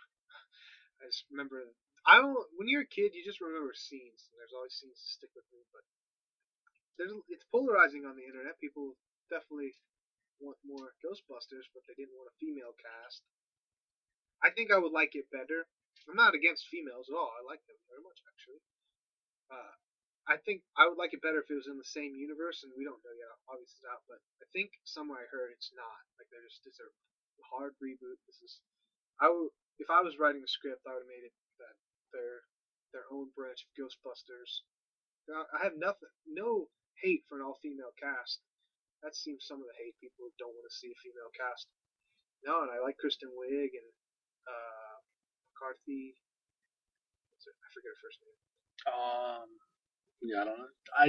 [1.04, 1.60] I just remember.
[2.08, 2.36] I don't.
[2.56, 5.44] When you're a kid, you just remember scenes, and there's always scenes that stick with
[5.52, 5.60] me.
[5.68, 5.84] But
[6.96, 8.56] there's it's polarizing on the internet.
[8.60, 8.96] People
[9.28, 9.76] definitely
[10.40, 13.20] want more Ghostbusters, but they didn't want a female cast.
[14.40, 15.68] I think I would like it better.
[16.08, 17.32] I'm not against females at all.
[17.34, 18.62] I like them very much, actually.
[19.50, 19.74] Uh,
[20.30, 22.70] I think I would like it better if it was in the same universe, and
[22.76, 23.34] we don't know yet.
[23.50, 26.00] Obviously not, but I think somewhere I heard it's not.
[26.16, 26.88] Like they're just it's a
[27.50, 28.20] hard reboot.
[28.30, 28.62] This is
[29.18, 29.50] I would
[29.82, 31.74] if I was writing the script, I would have made it that
[32.12, 32.44] they're
[32.92, 34.66] their own branch of Ghostbusters.
[35.30, 36.66] I have nothing, no
[36.98, 38.42] hate for an all-female cast.
[39.02, 41.70] That seems some of the hate people don't want to see a female cast.
[42.42, 43.90] No, and I like Kristen Wiig and
[44.48, 44.79] uh,
[45.60, 46.16] McCarthy.
[47.44, 48.40] Her, I forget her first name.
[48.88, 49.48] Um,
[50.24, 50.72] yeah, I don't know.
[50.96, 51.06] I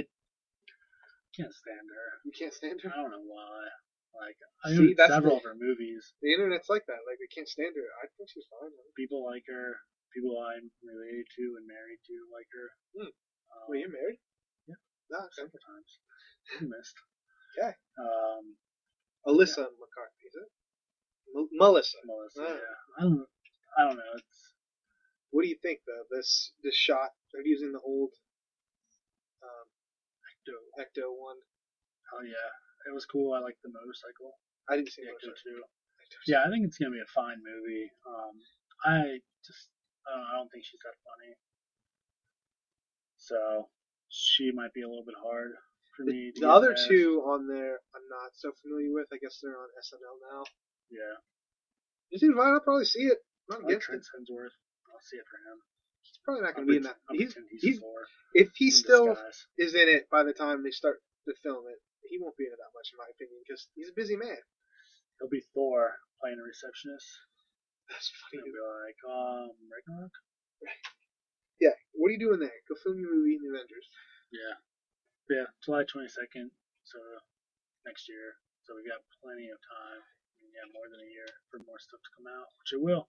[1.35, 2.07] can't stand her.
[2.27, 2.91] You can't stand her.
[2.91, 3.71] I don't know why.
[4.11, 4.35] Like,
[4.67, 6.11] I See, know that's several the- of her movies.
[6.19, 6.99] The internet's like that.
[7.07, 7.87] Like they can't stand her.
[8.03, 8.67] I think she's fine.
[8.75, 8.91] man.
[8.99, 9.79] People like her.
[10.11, 12.67] People I'm related to and married to like her.
[12.91, 13.11] Hmm.
[13.55, 14.19] Um, you're married?
[14.67, 14.75] Yeah.
[15.07, 15.47] No, okay.
[15.47, 15.91] several times.
[16.67, 16.97] Missed.
[17.55, 17.71] Okay.
[17.95, 18.59] Um,
[19.23, 20.49] Alyssa McCarthy, is it?
[21.39, 21.95] M- Melissa.
[22.03, 22.43] Melissa.
[22.43, 22.51] Ah.
[22.59, 22.75] Yeah.
[22.99, 23.23] I don't.
[23.77, 24.13] I don't know.
[24.15, 24.53] It's
[25.31, 26.03] What do you think though?
[26.15, 28.11] This this shot they're using the old
[29.43, 29.67] um,
[30.27, 31.39] Ecto Ecto one.
[32.13, 32.51] oh yeah.
[32.89, 33.33] It was cool.
[33.33, 34.33] I liked the motorcycle.
[34.69, 35.61] I didn't see The Ecto two.
[36.27, 37.87] Yeah, I think it's gonna be a fine movie.
[38.05, 38.35] Um,
[38.83, 39.69] I just
[40.07, 41.33] I don't, I don't think she's that funny.
[43.17, 43.69] So
[44.09, 45.51] she might be a little bit hard
[45.95, 46.31] for The, me.
[46.35, 46.89] To the other past.
[46.89, 49.07] two on there I'm not so familiar with.
[49.13, 50.43] I guess they're on SNL now.
[50.91, 51.15] Yeah,
[52.11, 52.51] You fine.
[52.53, 53.19] I'll probably see it.
[53.51, 53.91] Not I like against it.
[53.91, 54.55] Trent Hemsworth.
[54.89, 55.57] I'll see it for him.
[56.07, 56.97] He's probably not going to be in that.
[57.11, 57.79] He's, he's, he's
[58.33, 59.45] if he still disguise.
[59.59, 62.53] is in it by the time they start to film it, he won't be in
[62.55, 64.39] it that much, in my opinion, because he's a busy man.
[65.19, 65.93] He'll be Thor
[66.23, 67.05] playing a receptionist.
[67.91, 68.41] That's funny.
[68.41, 70.15] He'll be like, um, Ragnarok.
[71.61, 71.75] Yeah.
[71.93, 72.55] What are you doing there?
[72.65, 73.87] Go film your movie in the Avengers.
[74.33, 74.55] Yeah,
[75.29, 75.47] yeah.
[75.61, 76.49] July twenty second.
[76.87, 76.97] So
[77.85, 78.33] next year.
[78.65, 80.01] So we've got plenty of time.
[80.41, 83.07] Yeah, more than a year for more stuff to come out, which it will.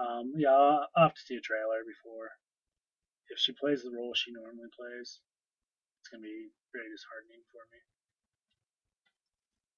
[0.00, 2.32] Um, yeah, I'll, I'll have to see a trailer before.
[3.28, 5.20] If she plays the role she normally plays,
[6.00, 7.80] it's gonna be very disheartening for me.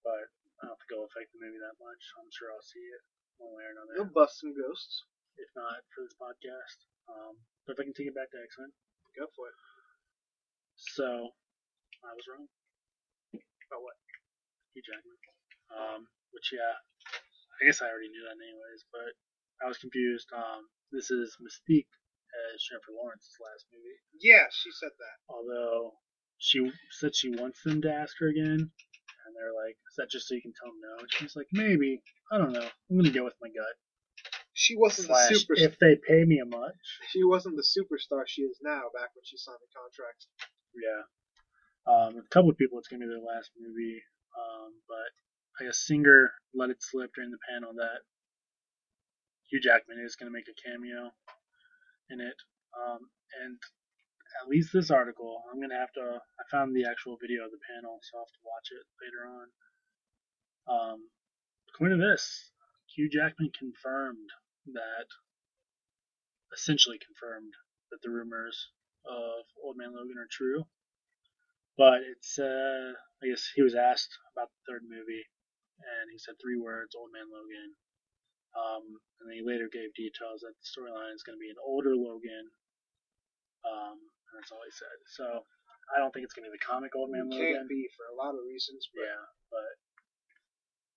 [0.03, 0.27] But
[0.63, 2.03] I don't think go affect the movie that much.
[2.19, 3.03] I'm sure I'll see it
[3.39, 3.95] one way or another.
[3.99, 5.07] You'll bust some ghosts.
[5.35, 6.79] If not for this podcast.
[7.11, 7.35] Um,
[7.67, 8.71] but if I can take it back to X Men,
[9.19, 9.59] Go for it.
[10.79, 11.35] so
[12.03, 12.47] I was wrong.
[13.35, 13.99] About what?
[14.75, 15.19] Hugh Jackman.
[15.75, 16.01] Um,
[16.35, 19.15] which yeah, I guess I already knew that anyways, but
[19.65, 20.29] I was confused.
[20.37, 21.89] Um, this is Mystique
[22.53, 23.97] as Jennifer Lawrence's last movie.
[24.21, 25.17] Yeah, she said that.
[25.33, 25.95] Although
[26.39, 26.61] she
[26.91, 30.35] said she wants them to ask her again, and they're like, "Is that just so
[30.35, 32.03] you can tell them no?" And she's like, "Maybe.
[32.31, 32.69] I don't know.
[32.91, 33.75] I'm gonna go with my gut."
[34.53, 35.55] She wasn't Slash, the super.
[35.57, 36.77] if they pay me a much,
[37.11, 38.83] She wasn't the superstar she is now.
[38.95, 40.27] Back when she signed the contract.
[40.77, 41.03] Yeah.
[41.87, 44.03] Um, a couple of people, it's gonna be their last movie.
[44.39, 45.11] Um, but
[45.61, 48.03] I guess Singer let it slip during the panel that
[49.51, 51.13] Hugh Jackman is gonna make a cameo
[52.11, 52.37] in it.
[52.75, 53.11] Um,
[53.43, 53.59] and
[54.43, 56.21] at least this article, I'm gonna have to.
[56.39, 59.23] I found the actual video of the panel, so I'll have to watch it later
[59.31, 59.47] on.
[60.67, 61.11] Um,
[61.69, 62.51] according to this,
[62.95, 64.31] Hugh Jackman confirmed
[64.73, 65.09] that,
[66.53, 67.53] essentially confirmed
[67.91, 68.71] that the rumors
[69.07, 70.65] of Old Man Logan are true.
[71.77, 72.93] But it's, uh,
[73.23, 75.27] I guess he was asked about the third movie,
[75.79, 77.75] and he said three words, Old Man Logan.
[78.55, 78.87] Um,
[79.19, 81.95] and then he later gave details that the storyline is going to be an older
[81.99, 82.47] Logan.
[83.67, 84.95] Um, and that's all he said.
[85.11, 85.43] So
[85.91, 87.67] I don't think it's going to be the comic Old Man It Logan.
[87.67, 89.71] can't be for a lot of reasons, but Yeah, but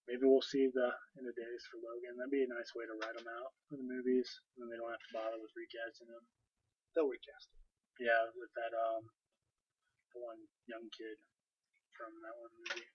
[0.05, 2.15] maybe we'll see the end of days for Logan.
[2.19, 4.77] That'd be a nice way to write him out for the movies, and then they
[4.77, 6.23] don't have to bother with recasting him.
[6.93, 7.61] they'll recast it.
[8.05, 9.09] Yeah, with that um,
[10.13, 10.37] the one
[10.69, 11.17] young kid
[11.97, 12.85] from that one movie.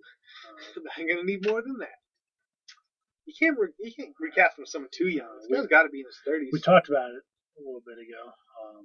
[0.96, 2.03] I'm gonna need more than that.
[3.26, 5.30] You can't re- you can't recast him someone too young.
[5.40, 6.50] This guy's got to be in his thirties.
[6.52, 7.22] we talked about it
[7.58, 8.22] a little bit ago.
[8.60, 8.84] Um,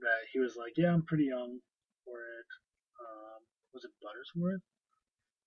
[0.00, 1.60] that he was like, "Yeah, I'm pretty young
[2.04, 2.48] for it."
[3.00, 3.40] Um,
[3.72, 4.60] was it Buttersworth?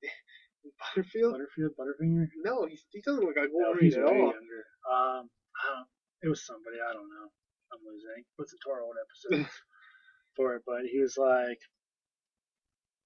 [0.81, 1.33] Butterfield?
[1.33, 1.71] Butterfield?
[1.77, 2.27] Butterfinger?
[2.43, 4.33] No, he, he doesn't look like No, Wolverine he's at way all.
[4.33, 4.61] younger.
[4.89, 5.23] Um,
[6.23, 7.27] it was somebody I don't know.
[7.73, 8.23] I'm losing.
[8.39, 9.51] Listen to our old episodes
[10.35, 11.59] for it, but he was like,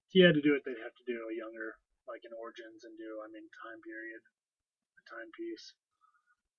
[0.08, 0.62] he had to do it.
[0.64, 1.74] They'd have to do a younger,
[2.10, 5.72] like in Origins, and do I mean time period, a timepiece.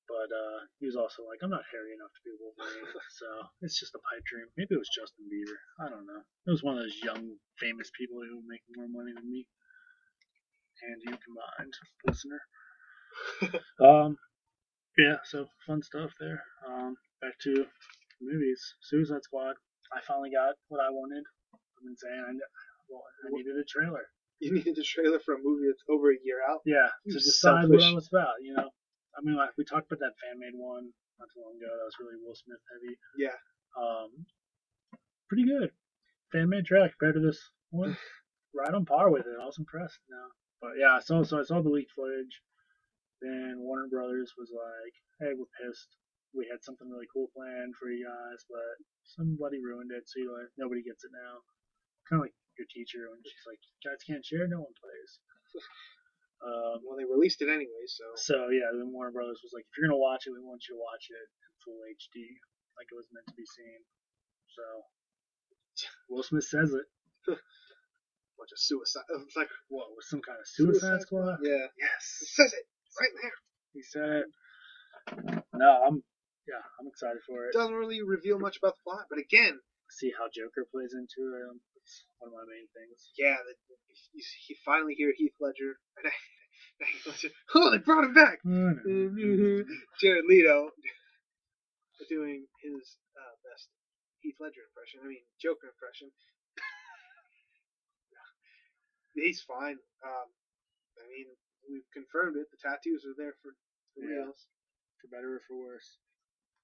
[0.10, 2.90] But uh, he was also like, I'm not hairy enough to be Wolverine,
[3.22, 3.28] so
[3.64, 4.48] it's just a pipe dream.
[4.60, 5.56] Maybe it was Justin Bieber.
[5.80, 6.20] I don't know.
[6.48, 9.48] It was one of those young, famous people who make more money than me
[10.82, 11.74] and you combined,
[12.08, 12.42] listener.
[13.82, 14.18] Um,
[14.98, 16.44] yeah, so fun stuff there.
[16.68, 17.66] Um, back to
[18.22, 18.62] movies.
[18.82, 19.56] Suicide Squad.
[19.92, 21.24] I finally got what I wanted.
[21.54, 22.34] I've been saying I,
[22.90, 24.06] well, I needed a trailer.
[24.42, 26.66] You needed a trailer for a movie that's over a year out.
[26.66, 27.86] Yeah, to decide what selfish.
[27.86, 28.42] I was about.
[28.42, 28.70] You know,
[29.14, 30.90] I mean, like we talked about that fan made one
[31.22, 31.70] not too long ago.
[31.70, 32.98] That was really Will Smith heavy.
[33.22, 33.38] Yeah.
[33.78, 34.26] Um,
[35.30, 35.70] pretty good.
[36.34, 37.40] Fan made trailer compared to this
[37.70, 37.96] one.
[38.58, 39.38] right on par with it.
[39.40, 40.00] I was impressed.
[40.10, 40.26] No,
[40.60, 42.42] but yeah, I saw so I saw the leaked footage.
[43.22, 45.94] Then Warner Brothers was like, "Hey, we're pissed.
[46.34, 48.74] We had something really cool planned for you guys, but
[49.06, 50.10] somebody ruined it.
[50.10, 51.46] So you like nobody gets it now.
[52.10, 54.48] Kind of like your teacher and she's like, "Guys can't share.
[54.48, 55.12] No one plays."
[56.42, 59.78] Um, Well, they released it anyway, so so yeah, then Warner Brothers was like, if
[59.78, 62.34] you're gonna watch it, we want you to watch it in full HD,
[62.82, 63.78] like it was meant to be seen.
[64.58, 64.66] So
[66.10, 66.88] Will Smith says it.
[68.42, 69.06] bunch of suicide.
[69.22, 71.46] It's like What was some kind of Suicide, Squad?
[71.46, 72.66] Yeah, Yes, it says it
[72.98, 73.38] right there.
[73.78, 74.28] he said it.
[75.54, 76.02] No, I'm
[76.50, 77.54] yeah, I'm excited for it.
[77.54, 79.62] Doesn't really reveal much about the plot, but again,
[79.94, 81.44] See how Joker plays into it.
[81.52, 81.60] Um,
[82.20, 83.12] one of my main things.
[83.18, 83.54] yeah, the,
[84.14, 85.78] you, you finally hear Heath Ledger.
[87.54, 88.42] Oh, they brought him back.
[90.02, 90.72] Jared Leto
[92.10, 93.70] doing his uh, best
[94.26, 95.06] Heath Ledger impression.
[95.06, 96.10] I mean, Joker impression.
[99.14, 99.78] He's fine.
[100.02, 100.28] Um,
[100.98, 101.28] I mean,
[101.70, 102.50] we've confirmed it.
[102.50, 103.54] The tattoos are there for,
[103.94, 104.26] for Yeah.
[104.26, 104.48] reals.
[105.04, 105.98] For better or for worse.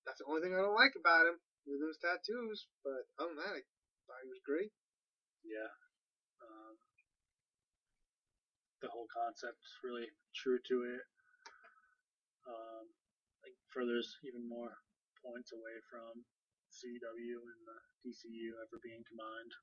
[0.05, 1.38] That's the only thing I don't like about him.
[1.67, 2.65] Those tattoos.
[2.82, 3.61] But other than that, I
[4.07, 4.71] thought he was great.
[5.48, 5.72] Yeah.
[6.43, 6.76] Um,
[8.82, 11.04] the whole concept's really true to it.
[12.48, 12.86] Um,
[13.43, 14.74] like furthers even more
[15.24, 16.24] points away from
[16.74, 19.54] CW and the DCU ever being combined.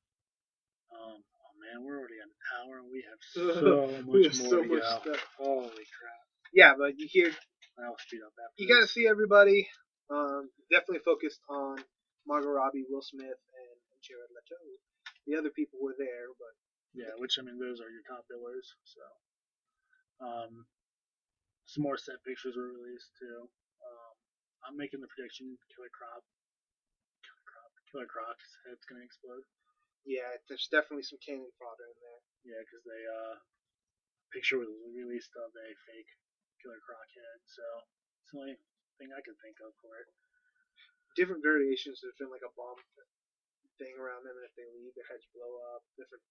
[0.93, 4.51] Um, oh man, we're already an hour and we have so much We have more
[4.51, 4.99] so to much go.
[5.03, 5.23] stuff.
[5.39, 6.25] Holy crap!
[6.55, 7.31] Yeah, but you hear
[7.81, 8.57] I'll speed up after.
[8.63, 9.69] you got to see everybody.
[10.11, 11.79] Um, definitely focused on
[12.29, 14.61] Margot Robbie, Will Smith, and Jared Leto.
[15.27, 16.55] The other people were there, but
[16.95, 18.67] Yeah, which I mean, those are your top billers.
[18.87, 19.03] So,
[20.23, 20.67] um,
[21.67, 23.49] some more set pictures were released too.
[23.83, 24.15] Um,
[24.69, 26.23] I'm making the prediction: Killer Crop,
[27.25, 29.43] Killer Crop, Killer Croc's head's gonna explode.
[30.07, 32.21] yeah, there's definitely some cannon fodder in there.
[32.55, 33.35] Yeah, because they uh,
[34.31, 36.11] picture was released of a fake
[36.63, 37.41] Killer Croc head.
[37.49, 37.65] So
[38.23, 38.57] it's the only
[39.01, 40.09] thing I could think of for it.
[41.17, 41.99] Different variations.
[42.03, 42.79] There's been like a bomb
[43.81, 45.83] thing around them, and if they leave, their heads blow up.
[45.99, 46.23] Different.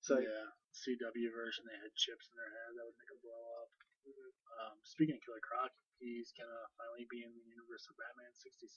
[0.00, 3.42] So yeah, CW version they had chips in their head that would make them blow
[3.62, 3.70] up.
[4.06, 4.30] mhm.
[4.62, 8.70] Um, speaking of Killer Croc, he's gonna finally be in the universe of Batman '66.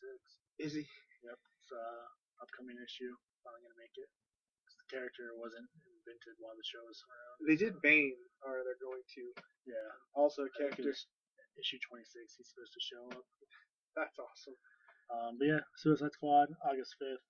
[0.59, 0.83] is he?
[1.23, 2.05] Yep, it's uh,
[2.41, 3.13] upcoming issue.
[3.45, 4.09] Finally gonna make it.
[4.65, 7.47] 'Cause the character wasn't invented while the show was around.
[7.47, 9.23] They did Bane, or they're going to.
[9.65, 10.89] Yeah, Also, a character.
[11.57, 12.35] issue 26.
[12.37, 13.25] He's supposed to show up.
[13.95, 14.57] That's awesome.
[15.09, 17.21] Um, but yeah, Suicide Squad, August 5th,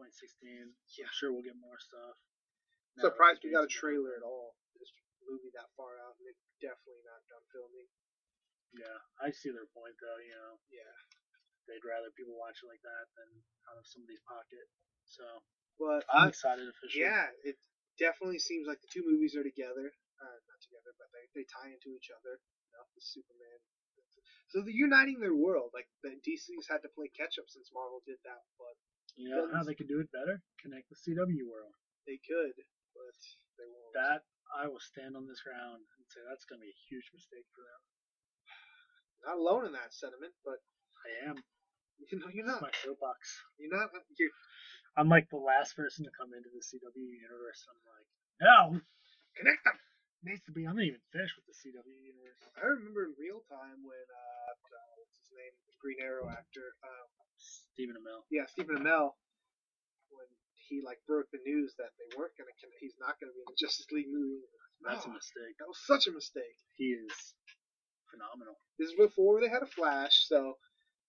[0.00, 0.72] 2016.
[0.96, 1.04] Yeah.
[1.04, 2.16] I'm sure we'll get more stuff.
[2.96, 4.56] Now Surprised we got a trailer at all.
[4.80, 4.88] This
[5.28, 7.88] movie that far out, and they're definitely not done filming.
[8.72, 10.16] Yeah, I see their point though.
[10.24, 10.94] You know, Yeah.
[11.68, 13.28] they'd rather people watch it like that than
[13.68, 14.66] out of somebody's pocket.
[15.04, 15.22] So
[15.76, 17.04] But I'm I, excited officially.
[17.04, 17.60] yeah, it
[18.00, 19.92] definitely seems like the two movies are together.
[20.20, 22.40] Uh, not together, but they, they tie into each other.
[22.40, 23.60] You know, the Superman.
[24.50, 25.70] So they're uniting their world.
[25.72, 28.74] Like the DC's had to play catch up since Marvel did that, but
[29.16, 30.40] You know how they could do it better?
[30.62, 31.74] Connect the CW world.
[32.06, 32.54] they could,
[32.94, 33.18] but
[33.58, 33.92] they won't.
[33.94, 37.46] That I will stand on this ground and say that's gonna be a huge mistake
[37.54, 37.80] for them.
[39.26, 40.58] not alone in that sentiment, but
[41.06, 41.36] I am.
[42.10, 42.64] you know, you're It's not.
[42.64, 43.20] my soapbox.
[43.58, 43.90] You're not.
[44.18, 44.34] You're
[44.98, 47.62] I'm like the last person to come into the CW universe.
[47.70, 48.08] I'm like,
[48.42, 48.58] no,
[49.38, 49.78] connect them.
[50.26, 50.66] needs to be.
[50.66, 52.42] I'm not even finished with the CW universe.
[52.58, 56.74] I remember in real time when uh, uh what's his name, the Green Arrow actor,
[56.82, 57.08] um,
[57.40, 58.22] Stephen Amell.
[58.30, 59.16] yeah, Stephen Amell,
[60.12, 60.28] when
[60.68, 63.58] he like broke the news that they weren't gonna, he's not gonna be in the
[63.60, 64.44] Justice League movie.
[64.84, 65.56] That's a Oh, mistake.
[65.60, 66.56] that was such a mistake.
[66.76, 67.12] He is
[68.12, 68.56] phenomenal.
[68.78, 70.56] This is before they had a Flash, so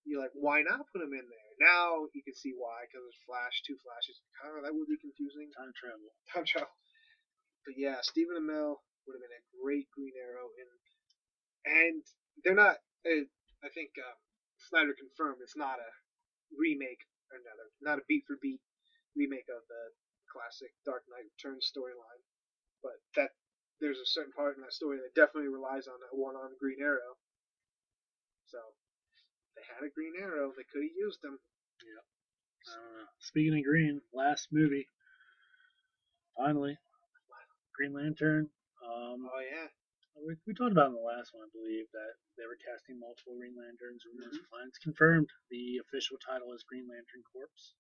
[0.03, 1.49] you're like, why not put him in there?
[1.61, 4.17] Now you can see why, because there's Flash, two Flashes.
[4.43, 5.47] Oh, that would be confusing.
[5.55, 6.09] Time travel.
[6.33, 6.73] Time travel.
[7.63, 10.71] But yeah, Stephen Amell would have been a great Green Arrow, and
[11.63, 12.01] and
[12.43, 12.81] they're not.
[13.05, 13.29] Uh,
[13.61, 14.17] I think um,
[14.69, 15.89] Snyder confirmed it's not a
[16.57, 18.61] remake or another, not a beat for beat
[19.15, 19.83] remake of the
[20.31, 22.23] classic Dark Knight Returns storyline,
[22.83, 23.35] but that
[23.79, 27.17] there's a certain part in that story that definitely relies on that one-armed Green Arrow.
[28.47, 28.59] So
[29.57, 31.39] they had a Green Arrow, they could have used him.
[32.69, 34.87] Uh, speaking of green, last movie.
[36.37, 36.77] Finally,
[37.75, 38.49] Green Lantern.
[38.85, 39.67] Um, Oh yeah,
[40.25, 43.35] we, we talked about in the last one, I believe, that they were casting multiple
[43.37, 44.03] Green Lanterns.
[44.05, 44.47] Rumors Mhm.
[44.49, 44.69] flying.
[44.69, 45.29] It's confirmed.
[45.49, 47.75] The official title is Green Lantern Corpse.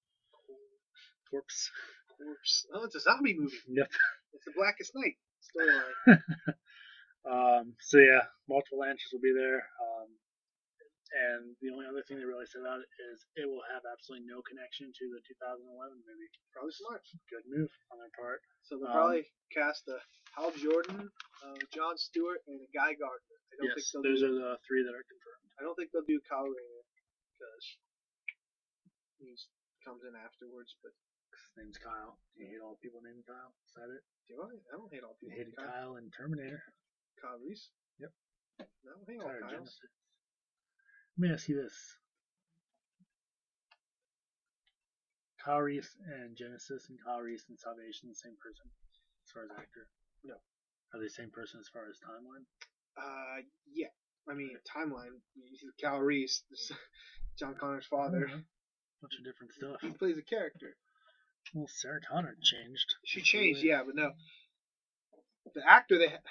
[1.29, 1.71] Corpse.
[2.17, 2.65] corpse.
[2.73, 3.55] Oh, it's a zombie movie.
[3.67, 3.89] Yep.
[4.33, 5.15] It's the Blackest Night
[5.47, 6.21] storyline.
[7.23, 9.61] Um, so yeah, multiple lanterns will be there.
[9.79, 10.09] Um,
[11.11, 14.23] and the only other thing they really said about it is it will have absolutely
[14.27, 15.67] no connection to the 2011
[16.07, 16.29] movie.
[16.55, 17.03] Probably smart.
[17.27, 18.39] Good move on their part.
[18.63, 19.99] So they'll Um, probably cast a
[20.35, 21.11] Hal Jordan,
[21.43, 23.37] uh, John Stewart, and a Guy Gardner.
[23.51, 24.29] I don't Yes, think they'll those do.
[24.31, 25.47] are the three that are confirmed.
[25.59, 26.83] I don't think they'll do Kyle Rayner
[27.35, 27.65] because
[29.19, 29.35] he
[29.83, 30.75] comes in afterwards.
[30.81, 30.93] But
[31.31, 32.19] His name's Kyle.
[32.35, 33.51] Do you hate all people named Kyle?
[33.67, 34.03] Is that it?
[34.27, 34.47] do I?
[34.71, 35.37] I don't hate all You people.
[35.43, 36.63] hated Kyle, Kyle and Terminator.
[37.19, 37.71] Kyle Reese.
[37.99, 38.11] Yep.
[38.59, 39.79] No, I don't hate all Kyles.
[41.21, 41.47] Genesis.
[41.49, 41.97] Let me ask this.
[45.43, 48.69] Kyle Reese and Genesis and Kyle Reese and Salvation the same person
[49.25, 49.87] as far as actor?
[50.23, 50.35] No.
[50.93, 52.45] Are they the same person as far as timeline?
[52.97, 53.41] Uh,
[53.73, 53.87] yeah.
[54.29, 55.17] I mean, timeline.
[55.81, 56.43] Kyle Reese,
[57.39, 58.27] John Connor's father.
[58.29, 58.43] Mhm.
[59.01, 59.81] Bunch of different stuff.
[59.81, 60.77] He plays a character.
[61.55, 62.85] Well, Sarah Connor changed.
[63.03, 64.13] She changed, yeah, but no.
[65.55, 66.21] The actor they ha-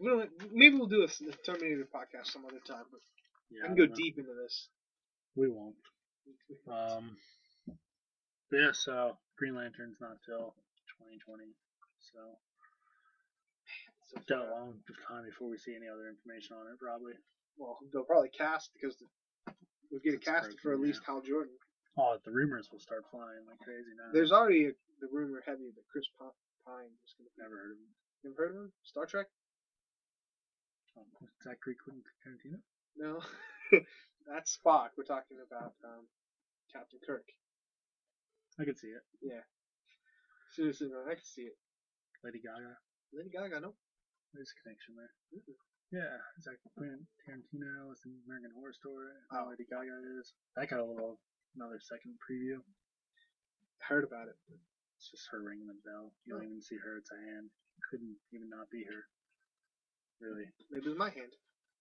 [0.00, 1.08] we don't, maybe we'll do a
[1.46, 3.00] Terminator podcast some other time, but
[3.50, 4.68] Yeah, I can go deep into this.
[5.36, 5.76] We won't.
[6.68, 7.16] Um,
[8.50, 10.52] but yeah, so Green Lantern's not till
[11.00, 11.44] 2020.
[12.12, 12.20] So
[14.28, 17.12] So, a long time before we see any other information on it, probably.
[17.56, 19.06] well, they'll probably cast because the,
[19.90, 21.14] we'll get a cast for at least yeah.
[21.14, 21.52] Hal Jordan.
[21.96, 24.12] Oh, the rumors will start flying like crazy now.
[24.12, 26.30] There's already a, the rumor heavy that Chris Pi-
[26.64, 27.42] Pine is going to be.
[27.42, 27.90] never heard of him.
[28.22, 28.72] You ever heard of him?
[28.84, 29.26] Star Trek?
[30.96, 31.04] Um,
[31.44, 32.58] Zachary Quentin Tarantino.
[32.96, 33.20] No,
[34.26, 34.96] that's Spock.
[34.96, 36.06] We're talking about um,
[36.72, 37.26] Captain Kirk.
[38.58, 39.04] I could see it.
[39.22, 39.44] Yeah.
[40.56, 41.54] Seriously, man, I can see it.
[42.24, 42.74] Lady Gaga.
[43.14, 43.74] Lady Gaga, no.
[44.34, 45.12] There's a connection there.
[45.30, 45.58] Mm-mm.
[45.94, 49.08] Yeah, Zachary Quentin Tarantino is in American Horror Story.
[49.32, 49.48] Oh.
[49.48, 50.34] Lady Gaga is.
[50.58, 51.16] That got a little
[51.56, 52.60] another second preview.
[53.86, 54.36] Heard about it.
[54.98, 56.12] It's just her ringing the bell.
[56.26, 56.50] You don't Oh.
[56.50, 56.98] even see her.
[56.98, 57.48] It's a hand.
[57.88, 59.00] Couldn't even not be her.
[60.20, 60.50] Really.
[60.68, 61.32] Maybe it was my hand.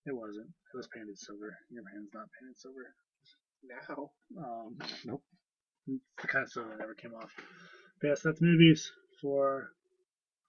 [0.08, 0.48] It wasn't.
[0.48, 1.58] It was painted silver.
[1.70, 2.96] Your hand's not painted silver.
[3.68, 4.12] Now.
[4.40, 5.24] Um, nope.
[5.88, 7.32] It's the kind of silver that never came off.
[8.00, 8.90] But yes, that's movies
[9.22, 9.72] for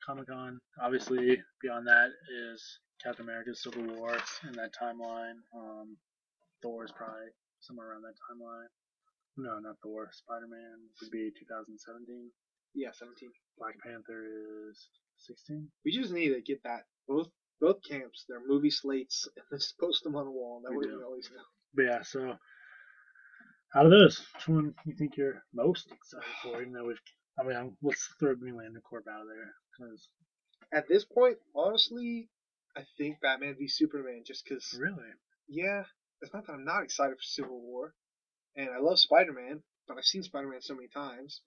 [0.06, 0.60] Comic Con.
[0.80, 4.16] Obviously, beyond that is Captain America Civil War
[4.46, 5.42] in that timeline.
[5.54, 5.96] Um,
[6.62, 7.30] Thor is probably
[7.60, 8.70] somewhere around that timeline.
[9.36, 10.08] No, not Thor.
[10.12, 12.30] Spider Man would be 2017.
[12.74, 13.28] Yeah, 17.
[13.58, 14.24] Black Panther
[14.70, 14.88] is
[15.18, 15.66] 16.
[15.84, 16.82] We just need to get that.
[17.08, 17.28] Both
[17.60, 20.60] both camps, their movie slates, and just post them on the wall.
[20.64, 20.98] That We way do.
[20.98, 21.42] we always know.
[21.74, 22.36] But yeah, so
[23.74, 26.60] out of those, which one you think you're most excited for?
[26.60, 27.00] Even though we've,
[27.38, 30.08] I mean, I'm- let's throw Green Lantern Corp out of there because
[30.72, 32.30] At this point, honestly,
[32.76, 35.08] I think Batman v Superman just because, really,
[35.48, 35.84] yeah,
[36.22, 37.94] it's not that I'm not excited for Civil War.
[38.56, 41.42] And I love Spider Man, but I've seen Spider Man so many times.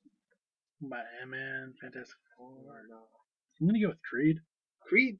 [0.79, 2.79] my Ant-Man, Fantastic Four.
[2.79, 3.05] And, uh,
[3.59, 4.37] I'm gonna go with Creed.
[4.87, 5.19] Creed.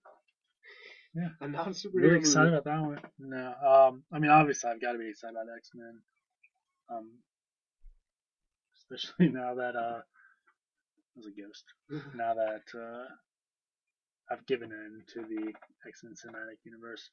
[1.14, 1.30] Yeah.
[1.42, 2.20] A non superhero Really movie.
[2.20, 3.00] excited about that one.
[3.20, 6.00] No, um, I mean, obviously, I've got to be excited about X Men.
[6.90, 7.10] Um,
[8.78, 11.66] especially now that uh, I was a ghost.
[12.16, 13.06] now that uh,
[14.32, 15.54] I've given in to the
[15.88, 17.10] X Men cinematic universe.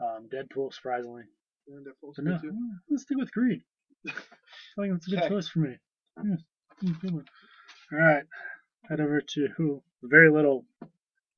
[0.00, 1.24] Um, Deadpool, surprisingly,
[1.70, 2.52] Deadpool's but no, too.
[2.90, 3.62] let's stick with Creed.
[4.08, 4.12] I
[4.80, 5.76] think that's a good choice for me.
[6.24, 6.36] Yeah,
[7.00, 7.24] good one.
[7.92, 8.24] All right,
[8.88, 10.64] head over to who very little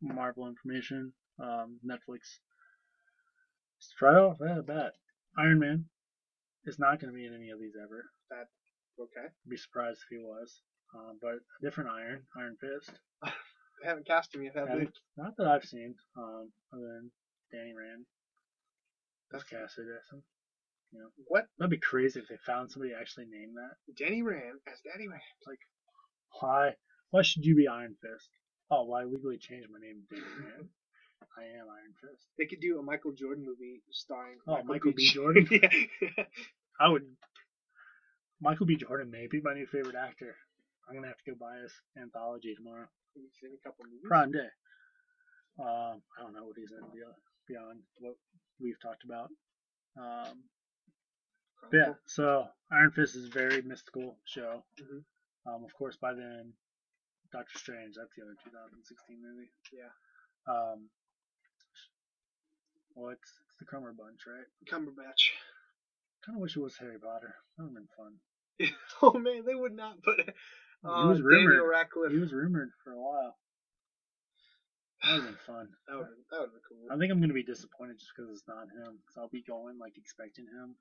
[0.00, 1.12] Marvel information.
[1.40, 2.38] Um, Netflix.
[3.76, 4.92] Let's try off that bat.
[5.36, 5.84] Iron Man
[6.64, 8.04] is not going to be in any of these ever.
[8.30, 8.46] That
[9.00, 9.26] okay.
[9.26, 10.60] I'd be surprised if he was.
[10.94, 12.90] Um, but a different Iron, Iron Fist.
[13.82, 14.88] They haven't cast him yet, have they?
[15.18, 15.94] Haven't- that I've seen.
[16.16, 17.10] Um, other than
[17.52, 18.06] Danny Rand.
[19.30, 20.22] That's casted as him.
[21.26, 21.48] What?
[21.58, 23.74] That'd be crazy if they found somebody actually named that.
[23.98, 25.20] Danny Rand as Daddy Rand.
[25.46, 25.58] Like,
[26.40, 26.76] why?
[27.10, 28.30] Why should you be Iron Fist?
[28.70, 30.66] Oh, why legally change my name to David Grant?
[31.36, 32.26] I am Iron Fist.
[32.38, 35.06] They could do a Michael Jordan movie starring Oh, Michael B.
[35.10, 35.48] Jordan?
[35.50, 36.24] yeah.
[36.80, 37.02] I would.
[38.40, 38.76] Michael B.
[38.76, 40.34] Jordan may be my new favorite actor.
[40.88, 42.86] I'm gonna have to go buy his anthology tomorrow.
[43.14, 44.04] He's in a couple movies.
[44.06, 44.50] Prime Day.
[45.58, 47.14] Um, I don't know what he's in beyond,
[47.48, 48.14] beyond what
[48.60, 49.30] we've talked about.
[49.96, 50.42] Um,
[51.72, 54.62] yeah, so Iron Fist is a very mystical show.
[54.78, 55.04] Mhm.
[55.46, 56.52] Um, of course, by then,
[57.32, 57.94] Doctor Strange.
[57.96, 59.50] That's the other 2016 movie.
[59.72, 59.90] Yeah.
[60.52, 60.90] Um,
[62.94, 64.46] well, it's it's the Crummer Bunch, right?
[64.70, 65.30] Cumberbatch.
[66.24, 67.34] Kind of wish it was Harry Potter.
[67.58, 68.12] That would have been fun.
[69.02, 70.20] oh man, they would not put.
[70.84, 71.70] Uh, was Daniel rumored.
[71.70, 72.12] Radcliffe.
[72.12, 73.36] He was rumored for a while.
[75.02, 75.68] That would have been fun.
[75.88, 76.88] That would that would be cool.
[76.92, 79.00] I think I'm gonna be disappointed just because it's not him.
[79.00, 80.76] Because I'll be going like expecting him.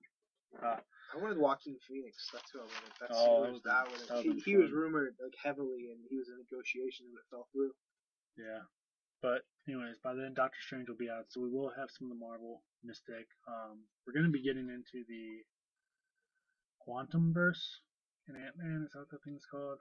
[0.54, 2.30] Uh, I wanted Joaquin Phoenix.
[2.32, 2.94] That's who I wanted.
[3.02, 4.22] That's Oh, who was that one.
[4.22, 7.74] He, he was rumored like heavily, and he was in negotiations, and it fell through.
[8.38, 8.62] yeah.
[9.24, 12.14] But anyways, by then Doctor Strange will be out, so we will have some of
[12.14, 13.26] the Marvel Mystic.
[13.48, 15.40] Um, we're gonna be getting into the
[16.84, 17.80] Quantum Verse
[18.28, 18.84] in Ant Man.
[18.86, 19.80] Is that what that thing's called?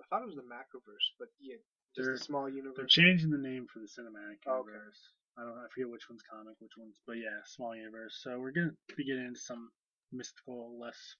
[0.00, 1.60] I thought it was the Macroverse, but yeah,
[1.94, 2.74] just They're- a small universe.
[2.76, 4.72] They're changing the name for the cinematic Oh, okay.
[4.72, 5.12] universe.
[5.36, 5.58] I don't.
[5.58, 8.20] I forget which one's comic, which one's, but yeah, small universe.
[8.22, 9.70] So we're gonna be getting into some
[10.12, 11.16] mystical, less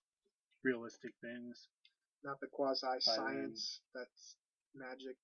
[0.65, 1.69] realistic things.
[2.25, 4.37] Not the quasi science that's
[4.75, 5.17] magic,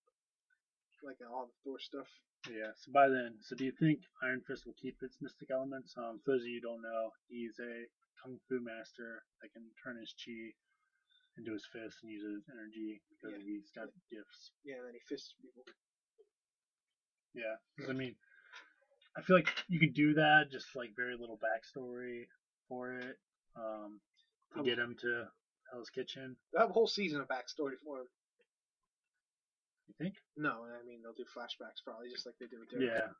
[1.02, 2.08] like all the Thor stuff.
[2.50, 2.72] Yeah.
[2.76, 5.94] So by then, so do you think Iron Fist will keep its mystic elements?
[5.96, 7.86] Um, for those of you who don't know, he's a
[8.22, 10.54] kung fu master that can turn his chi
[11.36, 13.44] into his fist and use his energy because Yeah.
[13.44, 14.50] he's got gifts.
[14.64, 15.64] Yeah, and then he fists people.
[17.34, 17.56] Yeah.
[17.78, 18.16] 'Cause, I mean,
[19.16, 22.28] I feel like you could do that, just like very little backstory
[22.68, 23.18] for it.
[23.54, 24.00] Um,
[24.52, 25.30] to Um, get him to
[25.70, 26.36] Hell's Kitchen.
[26.54, 28.08] A whole season of backstory for him.
[29.88, 30.14] You think?
[30.36, 32.94] No, I mean they'll do flashbacks probably just like they do with Daredevil.
[32.94, 33.12] Yeah.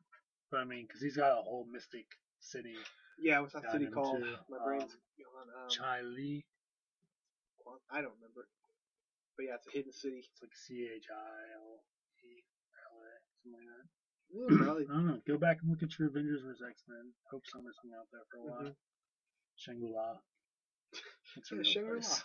[0.50, 2.06] But I mean, because he's got a whole mystic
[2.40, 2.76] city.
[3.20, 4.22] Yeah, what's that city called?
[4.22, 4.36] too.
[4.48, 5.48] My brain's Um, gone.
[5.64, 6.44] Um, Chai Li.
[7.90, 8.48] I don't remember.
[9.36, 10.24] But yeah, it's a hidden city.
[10.24, 11.84] It's like C H I L
[12.24, 12.42] E
[12.88, 13.10] L A,
[13.42, 13.86] something like that.
[14.34, 14.84] Mm, probably.
[14.90, 15.20] I don't know.
[15.26, 17.12] Go back and look at your Avengers vs X Men.
[17.30, 18.62] Hope Summers hung out there for a while.
[18.72, 18.74] Mhm.
[19.56, 20.18] Shangri La.
[21.36, 21.92] It's Yeah, Shangri-La.
[22.00, 22.22] place.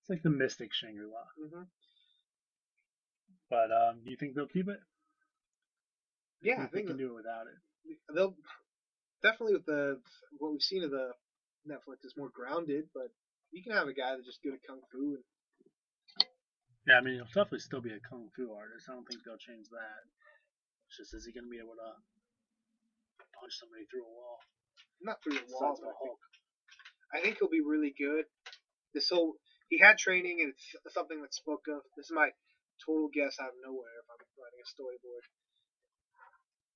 [0.00, 1.24] It's like the mystic Shangri La.
[1.38, 1.64] hmm
[3.52, 4.80] But um, do you think they'll keep it?
[6.40, 7.60] Yeah, I think they can do it without it.
[8.16, 8.32] they'll
[9.20, 10.00] definitely with the
[10.40, 11.12] what we've seen of the
[11.68, 13.12] Netflix is more grounded, but
[13.52, 15.24] you can have a guy that's just good at kung fu and
[16.88, 18.88] Yeah, I mean, he'll definitely still be a kung fu artist.
[18.88, 20.00] I don't think they'll change that.
[20.88, 21.92] It's just, is he going to be able to
[23.36, 24.40] punch somebody through a wall?
[25.04, 25.76] not through the wall.
[25.76, 26.22] But the I, think, Hulk.
[27.12, 28.24] I think he'll be really good.
[28.94, 29.36] This whole
[29.68, 31.82] he had training and it's something that spoke of.
[31.96, 32.30] This is my
[32.84, 35.24] total guess out of nowhere if I'm writing a storyboard.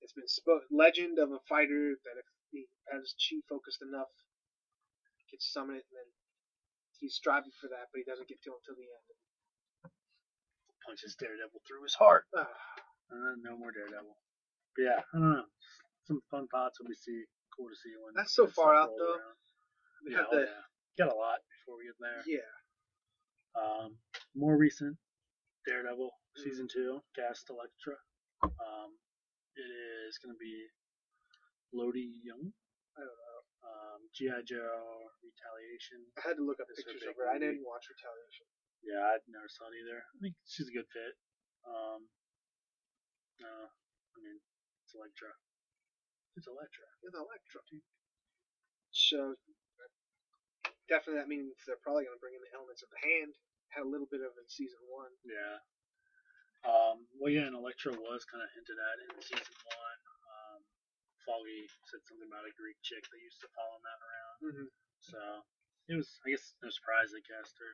[0.01, 4.11] It's been spoke legend of a fighter that if he has chi focused enough,
[5.29, 6.09] can summon it, and then
[7.01, 9.07] he's striving for that, but he doesn't get to it until the end.
[10.85, 12.25] Punches Daredevil through his heart.
[12.37, 12.47] Ah,
[13.11, 14.15] Uh, no more Daredevil.
[14.75, 15.49] But yeah, I don't know.
[16.07, 17.25] Some fun thoughts when we see.
[17.55, 18.13] Cool to see when.
[18.15, 19.17] That's so far out, though.
[20.05, 20.63] we Yeah, have oh, the yeah.
[21.05, 22.23] Got a lot before we get there.
[22.27, 22.53] yeah.
[23.57, 23.97] Um,
[24.35, 24.97] more recent,
[25.67, 26.07] Daredevil
[26.39, 27.99] season two, Cast Elektra.
[28.39, 28.95] Um,
[29.59, 30.55] it is going to be
[31.75, 32.55] Elodie Yung.
[32.95, 33.39] I don't know.
[33.67, 36.07] Um, GI Joe Retaliation.
[36.15, 37.27] I had to look up This is a pictures of her.
[37.27, 38.47] I didn't watch Retaliation.
[38.79, 39.99] Yeah, I never saw it either.
[39.99, 41.13] I think she's a good fit.
[41.67, 42.07] Um,
[43.43, 44.39] no, I mean
[44.87, 45.35] it's Elektra.
[46.39, 46.87] It's Elektra.
[47.03, 47.59] With Electro.
[48.95, 49.35] So
[50.87, 53.35] definitely that means they're probably going to bring in the elements of the hand.
[53.75, 55.11] Had a little bit of in season one.
[55.27, 55.59] Yeah.
[56.65, 59.99] Um, well, yeah, and Elektra was kind of hinted at in season one.
[60.27, 60.59] Um,
[61.23, 64.37] Foggy said something about a Greek chick that used to follow Matt around.
[64.41, 64.69] Mm-hmm.
[65.03, 65.19] So
[65.87, 67.71] it was, I guess, no surprise they cast her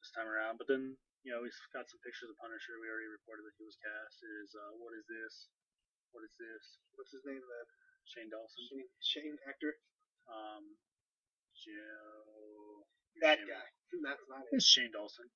[0.00, 0.56] this time around.
[0.62, 0.96] But then,
[1.26, 2.78] you know, we've got some pictures of Punisher.
[2.78, 4.22] We already reported that he was cast.
[4.22, 5.52] It is, uh, what is this?
[6.14, 6.64] What is this?
[6.94, 7.40] What's his name?
[7.40, 7.60] The
[8.08, 8.62] Shane Dawson.
[8.68, 9.76] Shane, Shane actor.
[10.28, 10.78] Um,
[11.56, 12.84] Joe.
[13.20, 13.68] That guy.
[14.00, 14.56] That's not it.
[14.56, 15.28] It's Shane Dawson.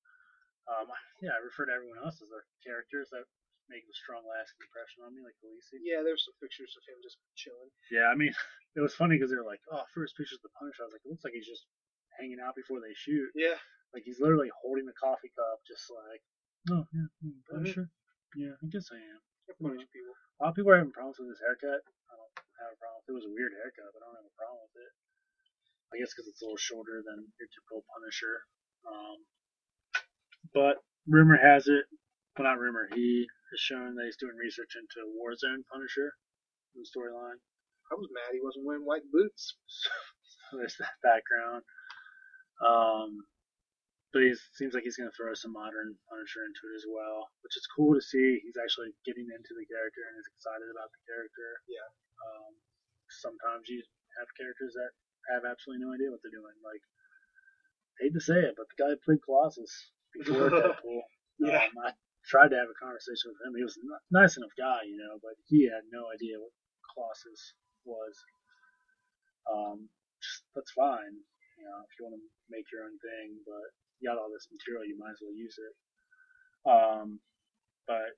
[0.67, 0.89] Um,
[1.23, 3.23] yeah, I refer to everyone else as their characters that
[3.71, 5.79] make a strong lasting impression on me, like Khaleesi.
[5.83, 7.71] Yeah, there's some pictures of him just chilling.
[7.91, 8.31] Yeah, I mean,
[8.77, 10.95] it was funny because they were like, "Oh, first pictures of the Punisher." I was
[10.95, 11.67] like, "It looks like he's just
[12.19, 13.31] hanging out before they shoot.
[13.35, 13.59] Yeah.
[13.95, 16.21] Like he's literally holding the coffee cup, just like,
[16.75, 17.87] oh yeah, mm, Punisher.
[18.35, 19.71] Yeah, I guess I am." People.
[19.71, 21.79] A lot of people are having problems with his haircut.
[21.79, 22.99] I don't have a problem.
[23.07, 24.91] It was a weird haircut, but I don't have a problem with it.
[25.93, 28.35] I guess because it's a little shorter than your typical Punisher.
[28.87, 29.17] Um,
[30.53, 31.85] but rumor has it,
[32.35, 36.11] well, not rumor, he has shown that he's doing research into Warzone Punisher
[36.75, 37.39] in the storyline.
[37.91, 39.55] I was mad he wasn't wearing white boots.
[40.47, 41.59] So there's that background.
[42.63, 43.19] Um,
[44.15, 47.27] but he seems like he's going to throw some modern Punisher into it as well,
[47.43, 48.39] which is cool to see.
[48.41, 51.49] He's actually getting into the character and is excited about the character.
[51.67, 51.89] Yeah.
[52.23, 52.51] Um,
[53.11, 53.83] sometimes you
[54.17, 54.91] have characters that
[55.29, 56.55] have absolutely no idea what they're doing.
[56.63, 56.83] Like,
[57.99, 59.73] hate to say it, but the guy who played Colossus
[60.13, 61.01] before Deadpool.
[61.39, 61.65] Yeah.
[61.69, 61.91] Um, I
[62.25, 63.53] tried to have a conversation with him.
[63.57, 66.53] He was a nice enough guy, you know, but he had no idea what
[66.93, 67.41] Colossus
[67.85, 68.13] was.
[69.47, 69.87] Um,
[70.19, 71.15] just, that's fine,
[71.55, 73.67] you know, if you want to make your own thing, but
[73.99, 75.73] you got all this material, you might as well use it.
[76.67, 77.07] Um,
[77.87, 78.11] but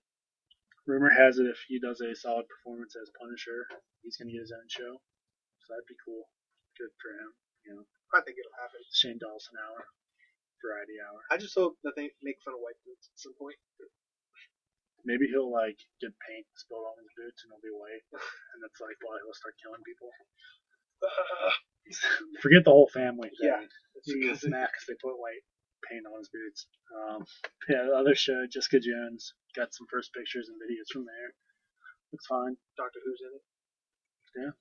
[0.89, 3.69] rumor has it if he does a solid performance as Punisher,
[4.01, 4.97] he's going to get his own show.
[5.61, 6.25] So that'd be cool.
[6.79, 7.29] Good for him,
[7.67, 7.85] you know.
[8.15, 8.81] I think it'll happen.
[8.89, 9.83] Shane Dawson hour,
[10.63, 11.19] variety hour.
[11.29, 13.59] I just hope that they make fun of white boots at some point.
[15.05, 18.03] Maybe he'll like get paint spilled on his boots and he'll be white,
[18.55, 20.09] and that's like why he'll start killing people.
[22.43, 23.49] Forget the whole family thing.
[23.49, 23.63] Yeah,
[23.95, 25.43] It's He because gets mad 'cause they put white
[25.87, 26.67] paint on his boots.
[26.91, 27.19] Um,
[27.71, 31.33] yeah, the other show, Jessica Jones, got some first pictures and videos from there.
[32.11, 32.57] Looks fine.
[32.77, 33.43] Doctor Who's in it.
[34.37, 34.53] Yeah,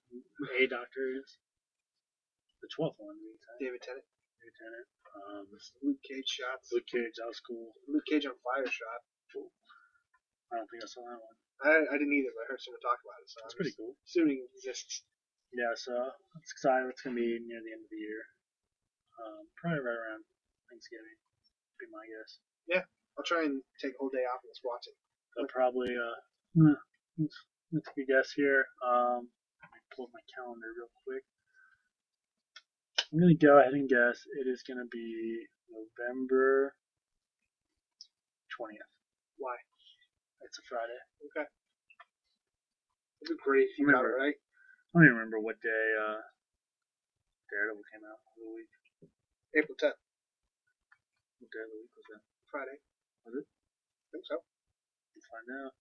[0.64, 1.36] a doctor is
[2.62, 3.16] the twelfth one.
[3.18, 3.58] we said.
[3.62, 4.06] David Tennant.
[5.18, 5.44] Um,
[5.82, 6.70] Luke Cage shots.
[6.72, 7.74] Luke Cage, that was cool.
[7.90, 9.00] Luke Cage on fire shot.
[9.34, 9.50] Cool.
[10.52, 11.36] I don't think I saw that one.
[11.58, 13.92] I, I didn't either, but I heard someone talk about it, so That's pretty cool.
[14.06, 15.02] assuming it exists.
[15.52, 15.92] Yeah, so
[16.38, 16.86] it's excited.
[16.88, 18.22] It's gonna be near the end of the year.
[19.18, 20.22] Um, probably right around
[20.70, 21.18] Thanksgiving.
[21.82, 22.30] Be my guess.
[22.70, 22.84] Yeah,
[23.18, 24.96] I'll try and take a whole day off and just watch it.
[25.36, 26.18] I'll probably uh,
[27.18, 27.36] let's,
[27.74, 28.64] let's take a guess here.
[28.86, 29.28] Um,
[29.60, 31.26] let me pull up my calendar real quick.
[33.12, 36.74] I'm gonna go ahead and guess it is gonna be November
[38.56, 38.90] twentieth.
[39.38, 39.56] Why?
[40.44, 41.00] It's a Friday.
[41.32, 41.46] Okay.
[43.22, 44.36] It'd be great if you got it right.
[44.36, 46.22] I don't even remember what day uh,
[47.50, 48.72] Daredevil came out of the week.
[49.56, 49.98] April 10th,
[51.40, 52.22] What day of the week was that?
[52.52, 52.78] Friday.
[53.26, 53.46] Was it?
[53.48, 54.38] I think so.
[55.16, 55.74] Let's find out.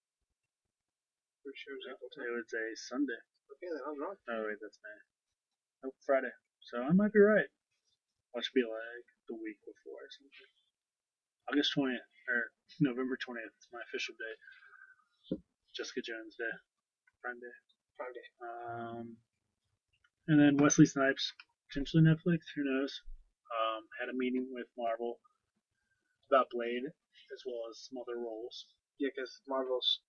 [1.44, 2.28] Pretty sure it was April 10th.
[2.30, 3.22] It was a Sunday.
[3.54, 4.18] Okay, then I was wrong.
[4.32, 5.00] Oh wait, that's May.
[5.86, 6.34] Nope, Friday.
[6.62, 7.50] So I might be right.
[8.38, 10.54] Should be like the week before or something.
[11.50, 15.42] August twentieth or November twentieth is my official date.
[15.74, 16.54] Jessica Jones Day,
[17.22, 17.58] Friend Day.
[17.98, 18.28] Friday.
[18.46, 19.18] Um,
[20.30, 21.34] and then Wesley Snipes,
[21.70, 22.46] potentially Netflix.
[22.54, 22.94] Who knows?
[23.50, 25.18] Um, had a meeting with Marvel
[26.30, 26.86] about Blade
[27.34, 28.70] as well as some other roles.
[29.02, 30.06] Yeah, because Marvel's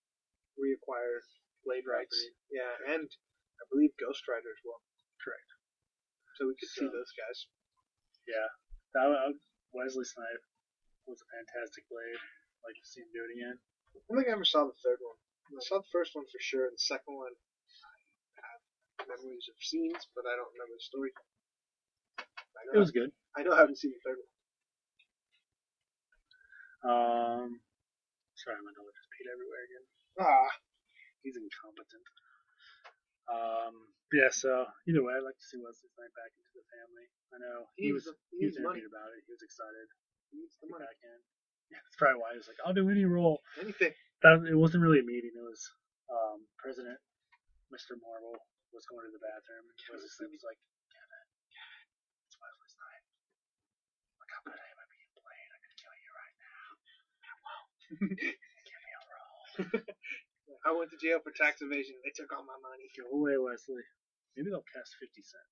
[0.53, 1.25] reacquired
[1.65, 2.13] Blade rights.
[2.13, 2.53] Property.
[2.53, 4.85] Yeah, and I believe Ghost Rider as well.
[5.17, 5.49] Correct.
[6.39, 7.51] So we could see those guys.
[8.23, 8.47] Yeah,
[8.95, 9.35] that uh,
[9.75, 10.47] Wesley Snipes
[11.03, 12.15] was a fantastic Blade.
[12.63, 13.59] Like to see him do it again.
[13.59, 15.19] I don't think I ever saw the third one.
[15.51, 16.71] I saw the first one for sure.
[16.71, 21.11] And the second one, I have memories of scenes, but I don't remember the story.
[22.23, 23.11] I know, It was good.
[23.35, 24.31] I know I haven't seen the third one.
[26.79, 27.59] Um,
[28.39, 29.85] sorry, my dog just peed everywhere again.
[30.23, 30.51] Ah,
[31.19, 32.07] He's incompetent.
[33.29, 33.73] Um,
[34.13, 34.29] yeah.
[34.33, 37.07] So either way, I'd like to see Wesley Snipes back into the family.
[37.33, 38.81] I know he he was the, he he was needs money.
[38.85, 39.21] about it.
[39.25, 39.87] He was excited
[40.33, 40.83] He needs the money.
[40.85, 41.17] back in.
[41.69, 43.93] Yeah, that's probably why he was like, "I'll do any role." Anything.
[44.25, 45.31] That it wasn't really a meeting.
[45.37, 45.61] It was
[46.09, 46.97] um, President
[47.69, 47.95] Mr.
[48.01, 48.35] Marvel
[48.73, 51.85] was going to the bathroom, and Wesley Snipes was like, "Kevin, Kevin,
[52.25, 53.09] it's Wesley Snipes.
[54.19, 55.51] Look how good I am at being Blade.
[55.53, 56.67] I can kill you right now.
[58.65, 59.37] Give me a role."
[60.67, 61.95] I went to jail for tax evasion.
[61.95, 62.91] And they took all my money.
[62.95, 63.83] Go away, Wesley.
[64.35, 65.49] Maybe they'll cast 50 Cent.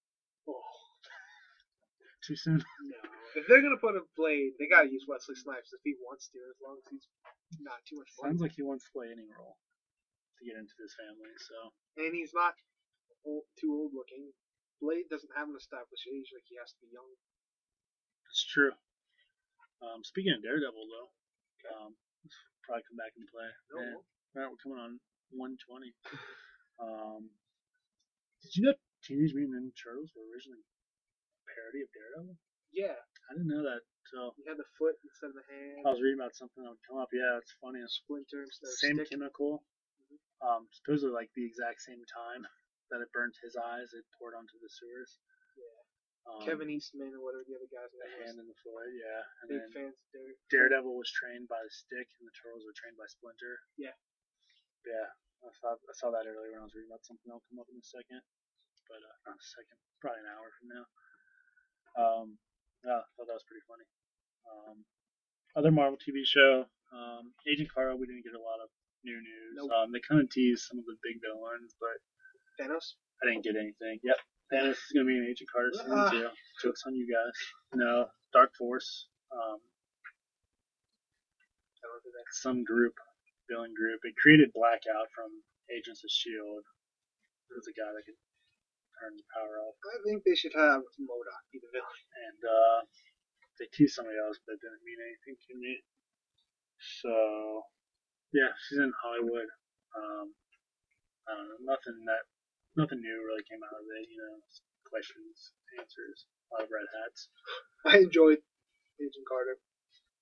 [0.51, 0.63] Oh,
[2.25, 2.59] Too soon?
[2.84, 2.99] no.
[3.35, 6.39] If they're gonna put a blade, they gotta use Wesley Snipes if he wants to,
[6.49, 7.07] as long as he's
[7.61, 9.55] not too much Sounds like he wants to play any role
[10.39, 11.57] to get into this family, so.
[12.01, 12.57] And he's not
[13.27, 14.34] old, too old looking.
[14.81, 17.09] Blade doesn't have an established age, like he has to be young.
[18.29, 18.73] It's true.
[19.81, 21.09] Um, speaking of Daredevil, though,
[21.73, 21.93] um,
[22.65, 23.49] probably come back into play.
[23.73, 24.01] No,
[24.38, 25.01] Man, Alright, we're coming on
[25.34, 25.97] 120.
[26.77, 27.34] Um,
[28.45, 32.38] did you know Teenage Mutant Ninja Turtles were originally a parody of Daredevil?
[32.69, 35.81] yeah, I didn't know that until he had the foot instead of the hand.
[35.81, 37.09] I was reading about something that would come up.
[37.09, 37.81] Yeah, it's funny.
[37.81, 39.09] It's Splinter instead of same stick.
[39.18, 39.65] chemical.
[40.45, 42.45] Um, supposedly like the exact same time
[42.93, 45.18] that it burnt his eyes, it poured onto the sewers.
[45.57, 45.81] Yeah.
[46.30, 49.22] Um, Kevin Eastman or whatever the other guy's the name hand in the foot, yeah.
[49.41, 52.77] And Big fans of Dare- Daredevil was trained by the stick, and the turtles were
[52.77, 53.57] trained by Splinter.
[53.81, 53.97] Yeah.
[54.88, 55.07] Yeah,
[55.43, 57.27] I thought I saw that earlier when I was reading about something.
[57.27, 58.23] That'll come up in a second,
[58.88, 60.85] but uh, not a second, probably an hour from now.
[61.99, 62.27] Um,
[62.88, 63.84] yeah, I thought that was pretty funny.
[64.47, 64.77] Um,
[65.59, 66.64] other Marvel TV show,
[66.95, 68.69] Um, Agent Carter, we didn't get a lot of
[69.03, 69.51] new news.
[69.59, 69.72] Nope.
[69.76, 71.99] Um, they kind of teased some of the big villains, but
[72.55, 72.95] Thanos.
[73.19, 73.99] I didn't get anything.
[74.07, 74.19] Yep.
[74.53, 76.09] Thanos is gonna be an Agent Carter season Ah.
[76.09, 76.30] two.
[76.64, 77.35] Jokes on you guys.
[77.76, 79.09] No, Dark Force.
[79.34, 79.59] Um,
[81.84, 82.26] I don't think that.
[82.31, 82.93] some group,
[83.49, 84.03] villain group.
[84.03, 85.32] It created Blackout from
[85.72, 86.64] Agents of Shield.
[87.49, 88.19] It was a guy that could
[88.99, 92.02] turn the power off, I think they should have MODOK be the villain.
[92.26, 92.80] and uh,
[93.61, 95.74] they teased somebody else, but it didn't mean anything to me.
[97.02, 97.14] So,
[98.34, 99.49] yeah, she's in Hollywood.
[99.98, 100.34] Um,
[101.26, 102.26] I don't know, nothing that,
[102.78, 104.06] nothing new really came out of it.
[104.10, 104.38] You know,
[104.86, 107.30] questions, answers, a lot of red hats.
[107.90, 108.41] I enjoyed
[109.02, 109.57] Agent Carter.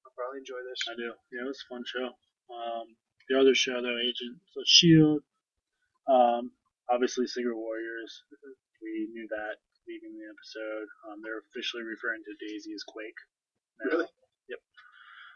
[0.03, 0.79] I'll probably enjoy this.
[0.87, 1.11] I do.
[1.31, 2.07] Yeah, it was a fun show.
[2.51, 2.95] Um,
[3.29, 5.21] the other show though, Agents of Shield.
[6.07, 6.51] Um,
[6.89, 8.23] obviously Secret Warriors.
[8.81, 9.57] We knew that
[9.89, 10.87] leaving the episode.
[11.09, 13.17] Um, they're officially referring to Daisy as Quake.
[13.81, 13.85] now.
[13.97, 14.09] Really?
[14.49, 14.61] Yep.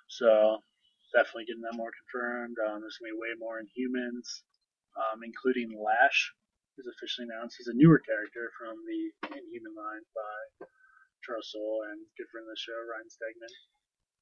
[0.09, 0.29] So
[1.13, 2.57] definitely getting that more confirmed.
[2.61, 4.45] Um, there's gonna be way more Inhumans,
[4.97, 6.33] um, including Lash,
[6.77, 7.57] who's officially announced.
[7.57, 9.01] He's a newer character from the
[9.33, 10.65] Inhuman line by
[11.25, 13.53] Charles Soule and good friend of the show, Ryan Stegman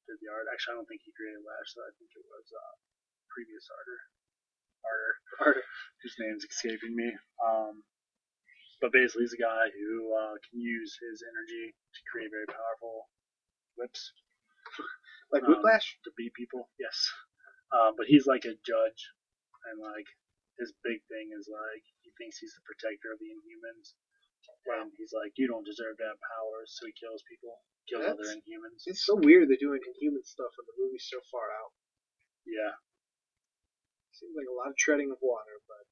[0.08, 0.48] did the art.
[0.52, 1.86] Actually, I don't think he created Lash, though.
[1.88, 2.74] I think it was uh,
[3.32, 4.00] previous arter,
[4.86, 5.64] arter, Carter.
[6.04, 7.10] whose name's escaping me.
[7.44, 7.84] Um,
[8.82, 13.10] but basically, he's a guy who uh, can use his energy to create very powerful
[13.78, 14.14] whips
[15.34, 15.98] Like Um, Whiplash?
[16.06, 16.70] to beat people.
[16.80, 16.96] Yes,
[17.74, 19.02] uh, but he's like a judge,
[19.68, 20.08] and like
[20.62, 23.94] his big thing is like he thinks he's the protector of the Inhumans.
[24.68, 27.56] And he's like, you don't deserve to have powers, so he kills people,
[27.88, 28.84] kills other Inhumans.
[28.88, 31.72] It's so weird they're doing Inhuman stuff when the movie's so far out.
[32.48, 32.76] Yeah,
[34.18, 35.84] Seems like a lot of treading of water, but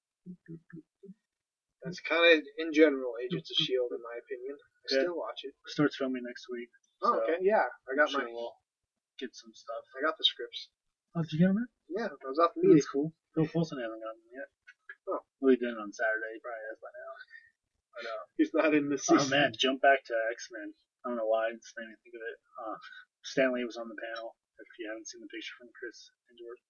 [1.85, 4.57] that's kind of in general Agents of Shield, in my opinion.
[4.57, 5.01] I Yeah.
[5.05, 5.53] still watch it.
[5.69, 6.69] starts filming next week.
[7.05, 7.69] Oh, so okay, yeah.
[7.89, 8.57] I got I'm my, we'll
[9.19, 9.83] get some stuff.
[9.97, 10.69] I got the scripts.
[11.13, 11.61] Oh, did you get them?
[11.61, 11.69] yet?
[11.89, 12.77] Yeah, I was out the meeting.
[12.81, 13.13] That's cool.
[13.37, 14.49] Phil Coulson hasn't gotten them yet.
[15.07, 15.21] Oh.
[15.39, 16.33] Well, he did it on Saturday.
[16.33, 17.11] He probably has by now.
[17.93, 19.21] But, uh, He's not in the season.
[19.21, 20.73] oh man, jump back to X Men.
[21.05, 21.49] I don't know why.
[21.53, 22.37] It just made me think of it.
[22.57, 22.77] Uh,
[23.23, 24.33] Stan Lee was on the panel.
[24.57, 26.63] If you haven't seen the picture from Chris Hemsworth,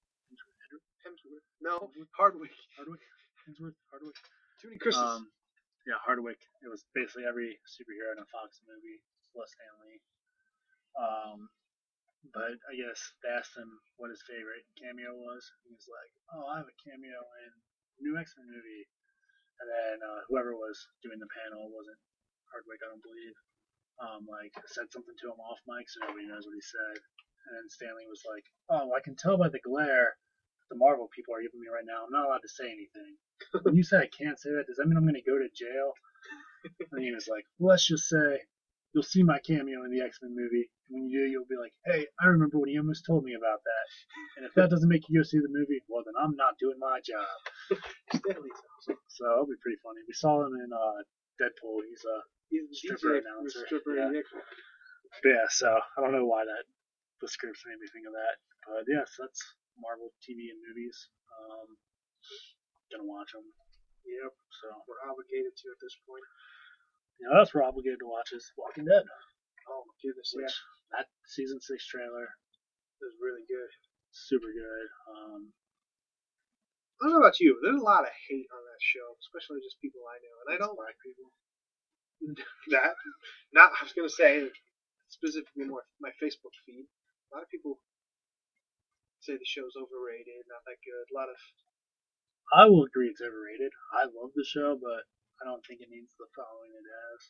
[1.05, 1.45] Hemsworth, Hemsworth.
[1.61, 1.75] No,
[2.17, 2.53] Hardwick.
[2.75, 3.03] Hardwick,
[3.45, 4.17] Hemsworth, Hardwick.
[4.57, 5.01] Too many Chris's.
[5.01, 5.29] Um,
[5.85, 6.41] yeah, Hardwick.
[6.65, 10.01] It was basically every superhero in a Fox movie plus Stan Lee.
[10.97, 11.39] Um,
[12.33, 13.69] but I guess they asked him
[14.01, 15.45] what his favorite cameo was.
[15.69, 17.51] He was like, "Oh, I have a cameo in
[18.01, 18.89] new X Men movie."
[19.61, 20.75] And then uh, whoever was
[21.05, 22.01] doing the panel wasn't
[22.49, 23.37] Hardwick, I don't believe.
[24.01, 26.97] Um, like said something to him off mic, so nobody knows what he said.
[27.45, 30.17] And then Stan Lee was like, "Oh, I can tell by the glare
[30.69, 32.05] the Marvel people are giving me right now.
[32.05, 33.15] I'm not allowed to say anything."
[33.63, 35.49] when you say I can't say that, does that mean I'm going to go to
[35.53, 35.93] jail?
[36.91, 38.41] and he was like, well, let's just say
[38.93, 40.69] you'll see my cameo in the X Men movie.
[40.87, 43.35] And when you do, you'll be like, hey, I remember when he almost told me
[43.35, 43.85] about that.
[44.37, 46.79] And if that doesn't make you go see the movie, well, then I'm not doing
[46.79, 47.27] my job.
[49.09, 50.03] So it'll be pretty funny.
[50.07, 50.99] We saw him in uh,
[51.41, 51.81] Deadpool.
[51.87, 52.17] He's a
[52.51, 54.11] He's Stripper DJ, announcer, Stripper yeah.
[55.25, 55.45] Yeah.
[55.49, 56.63] So I don't know why that
[57.21, 58.35] the scripts made me think of that,
[58.67, 59.41] but yes, that's
[59.79, 60.95] Marvel TV and movies.
[61.31, 61.67] Um,
[62.91, 63.45] gonna watch them.
[64.05, 66.21] Yep, So we're obligated to at this point.
[67.17, 69.01] you know, that's we're obligated to watch is Walking Dead.
[69.65, 70.53] Oh my goodness, yeah,
[70.93, 73.69] that season six trailer it was really good.
[74.13, 74.87] super good.
[75.09, 75.51] Um,
[77.01, 79.59] I don't know about you, but there's a lot of hate on that show, especially
[79.65, 81.27] just people I know, and I don't like people.
[82.77, 82.93] that.
[83.51, 84.47] Not, I was gonna say
[85.09, 86.85] specifically more my Facebook feed.
[86.85, 87.81] A lot of people
[89.25, 91.05] say the show's overrated, not that good.
[91.09, 91.37] A lot of
[92.53, 93.73] I will agree it's overrated.
[93.89, 95.01] I love the show, but
[95.41, 97.21] I don't think it needs the following it has.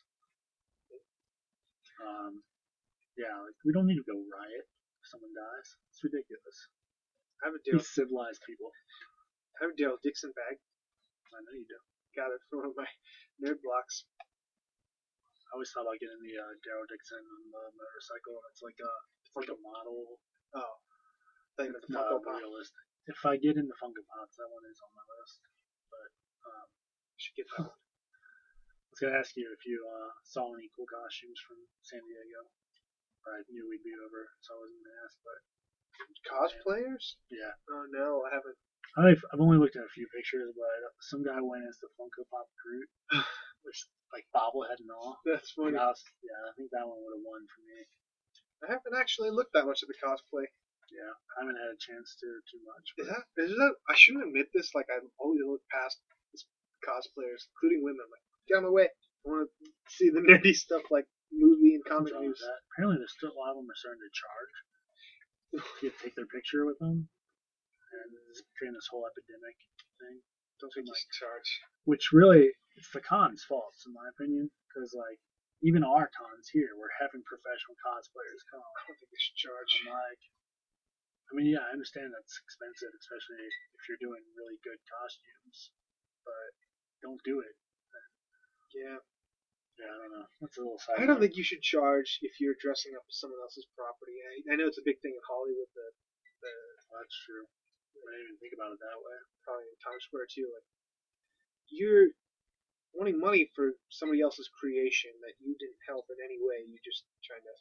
[1.96, 2.32] Um,
[3.16, 5.68] yeah, like we don't need to go riot if someone dies.
[5.88, 6.58] It's ridiculous.
[7.40, 8.68] I have a Daryl, These civilized people.
[9.56, 10.60] I have a Daryl Dixon bag.
[11.32, 11.80] I know you do.
[12.12, 12.88] Got it from one of my
[13.40, 14.04] nerd blocks.
[15.48, 18.36] I always thought about getting the uh, Daryl Dixon on the motorcycle.
[18.52, 18.92] It's like a
[19.24, 20.20] it's like a model.
[20.52, 20.74] Oh,
[21.56, 22.38] thing It's the Funko Pop.
[22.40, 22.84] realistic.
[23.08, 25.40] If I get into Funko Pops, that one is on my list.
[25.90, 26.10] But
[26.46, 26.66] um,
[27.16, 27.76] Should get that one.
[27.76, 32.48] I was gonna ask you if you uh, saw any cool costumes from San Diego.
[33.28, 35.16] I knew we'd be over, so I wasn't gonna ask.
[35.26, 35.38] But
[36.28, 37.16] Cosplayers?
[37.32, 38.56] yeah, Oh no, I haven't.
[38.96, 40.68] I've I've only looked at a few pictures, but
[41.04, 42.88] some guy went as the Funko Pop Groot,
[43.68, 43.84] which
[44.16, 45.20] like bobblehead and all.
[45.28, 45.76] That's funny.
[45.76, 47.78] I was, yeah, I think that one would have won for me.
[48.64, 50.48] I haven't actually looked that much at the cosplay.
[50.90, 52.86] Yeah, I haven't had a chance to too much.
[53.02, 53.74] Is that is that?
[53.90, 54.70] I shouldn't admit this.
[54.74, 55.98] Like I've always look past
[56.30, 56.46] this
[56.86, 58.06] cosplayers, including women.
[58.06, 58.88] I'm like, get out of my way.
[58.88, 62.38] I want to see the nerdy stuff like movie and comic news.
[62.72, 64.54] Apparently, there's still a lot of them are starting to charge.
[65.82, 69.56] You take their picture with them, and it's creating this whole epidemic
[69.98, 70.20] thing.
[70.62, 71.48] Don't think you like- charge.
[71.86, 75.18] Which really, it's the con's fault, in my opinion, because like
[75.62, 78.60] even our cons here, we're having professional cosplayers come.
[78.60, 79.70] I don't think you should charge.
[79.86, 80.22] I'm like,
[81.26, 85.74] I mean, yeah, I understand that's expensive, especially if you're doing really good costumes,
[86.22, 86.50] but
[87.02, 87.56] don't do it.
[88.74, 89.00] Yeah.
[89.76, 90.28] Yeah, I don't know.
[90.40, 91.04] That's a little side.
[91.04, 94.16] I don't think you should charge if you're dressing up as someone else's property.
[94.24, 95.88] I, I know it's a big thing in Hollywood, the,
[96.40, 96.54] the
[96.96, 97.44] that's true.
[97.44, 99.16] I didn't even think about it that way.
[99.44, 100.48] probably in Times Square too.
[100.48, 100.68] Like
[101.68, 102.08] you're
[102.96, 106.64] wanting money for somebody else's creation that you didn't help in any way.
[106.64, 107.54] You're just trying to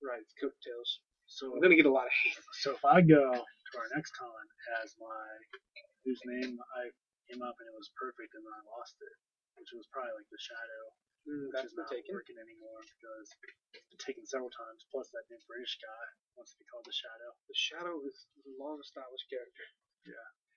[0.00, 1.04] ride its coattails.
[1.30, 2.34] So, I'm gonna get a lot of hate.
[2.62, 4.44] so if I go to our next con
[4.82, 5.26] as my
[6.04, 6.90] whose name I
[7.30, 9.14] came up and it was perfect and then I lost it,
[9.62, 10.84] which was probably like the shadow,
[11.28, 12.16] Mm, which that's is been not taken.
[12.16, 13.28] working anymore because
[13.76, 14.88] it's been taken several times.
[14.88, 17.28] Plus that new British guy wants to be called the shadow.
[17.44, 19.68] The Shadow is a long established character.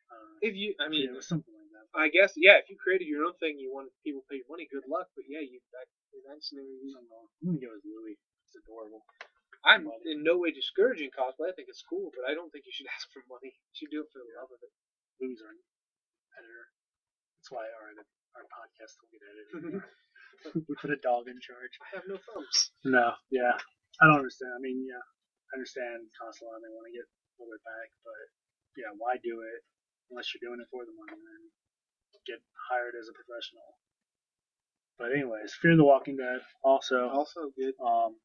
[0.08, 1.86] Um, If you, I mean, yeah, it was something like that.
[2.00, 2.64] I guess yeah.
[2.64, 4.64] If you created your own thing, you wanted people to pay you money.
[4.72, 7.24] Good luck, but yeah, you that in that scenario, I you- don't know.
[7.28, 8.16] I'm gonna go with Louis.
[8.48, 9.04] It's adorable.
[9.64, 10.12] I'm Money.
[10.12, 11.52] in no way discouraging cosplay.
[11.52, 13.52] I think it's cool, but I don't think you should ask for money.
[13.56, 14.74] You should do it for the love of it.
[15.24, 15.56] Our
[16.36, 16.66] editor.
[17.40, 17.90] That's why our
[18.36, 19.84] our podcast will get edited.
[20.68, 21.72] we put a dog in charge.
[21.80, 22.76] I have no thumbs.
[22.84, 23.56] No, yeah,
[24.02, 24.52] I don't understand.
[24.52, 26.60] I mean, yeah, I understand Constellon.
[26.60, 28.20] They want to get a little bit back, but
[28.76, 29.62] yeah, why do it
[30.12, 31.16] unless you're doing it for the money?
[31.16, 31.44] Then
[32.28, 33.80] get hired as a professional.
[35.00, 37.08] But anyways, Fear the Walking Dead also.
[37.10, 37.74] Also good.
[37.80, 38.20] Um,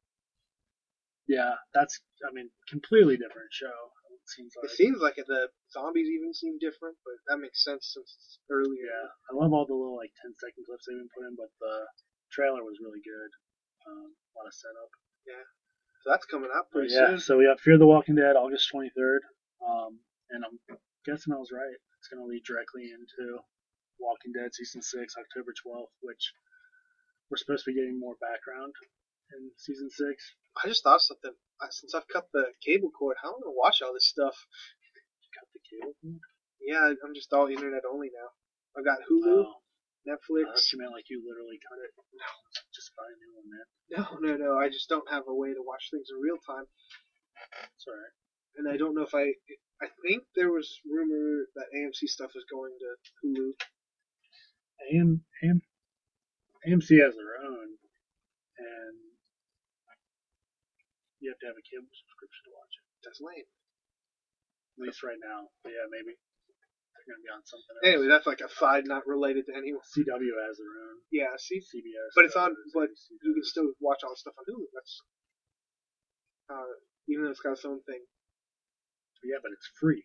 [1.29, 3.77] yeah, that's I mean completely different show.
[4.09, 4.65] It seems like.
[4.65, 8.41] It seems like it, the zombies even seem different, but that makes sense since it's
[8.49, 8.89] earlier.
[8.89, 11.85] Yeah, I love all the little like 10 second clips they've been putting, but the
[12.33, 13.31] trailer was really good.
[13.85, 14.89] Um, a lot of setup.
[15.29, 15.45] Yeah,
[16.03, 17.19] so that's coming out pretty yeah, soon.
[17.19, 19.19] so we have Fear the Walking Dead August 23rd.
[19.59, 19.99] Um,
[20.31, 20.57] and I'm
[21.05, 21.75] guessing I was right.
[21.99, 23.43] It's going to lead directly into
[23.99, 26.31] Walking Dead Season 6, October 12th, which
[27.27, 28.71] we're supposed to be getting more background
[29.35, 29.99] in Season 6.
[30.63, 31.33] I just thought of something.
[31.61, 34.35] I, since I've cut the cable cord, how am I gonna watch all this stuff?
[35.23, 35.93] You cut the cable.
[36.01, 36.19] cord?
[36.59, 38.29] Yeah, I'm just all internet only now.
[38.77, 40.45] I've got Hulu, Oh, I Netflix.
[40.51, 41.91] thought you meant like you literally cut it.
[41.95, 42.29] No.
[42.75, 43.67] Just buy a new one, man.
[43.89, 44.51] No, no, no.
[44.59, 46.67] I just don't have a way to watch things in real time,
[47.75, 48.15] It's alright.
[48.57, 49.33] and I don't know if I.
[49.81, 52.89] I think there was rumor that AMC stuff is going to
[53.23, 53.51] Hulu.
[54.91, 55.61] AM, AM,
[56.67, 57.67] AMC has their own,
[58.59, 58.95] and
[61.19, 62.85] you have to have a cable subscription to watch it.
[63.03, 63.47] That's lame.
[64.79, 65.51] At least right now.
[65.63, 67.85] But yeah, maybe they're gonna be on something else.
[67.87, 69.83] Anyway, that's like a side not related to anyone.
[69.83, 70.97] CW has their own.
[71.11, 72.15] Yeah, see, CBS.
[72.15, 72.55] but it's on.
[72.71, 72.91] But
[73.23, 74.67] you can still watch all the stuff on Hulu.
[74.71, 74.93] That's
[76.49, 76.71] uh,
[77.11, 78.03] even though it's got its own thing.
[79.23, 80.03] Yeah, but it's free.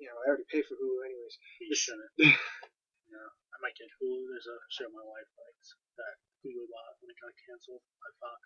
[0.00, 1.36] You know, I already pay for Hulu anyways.
[1.60, 2.12] You shouldn't.
[3.12, 3.22] no,
[3.52, 4.30] I might get Hulu.
[4.32, 5.68] There's a show my wife likes
[6.00, 6.14] that
[6.46, 8.40] Hulu bought when it got canceled by Fox.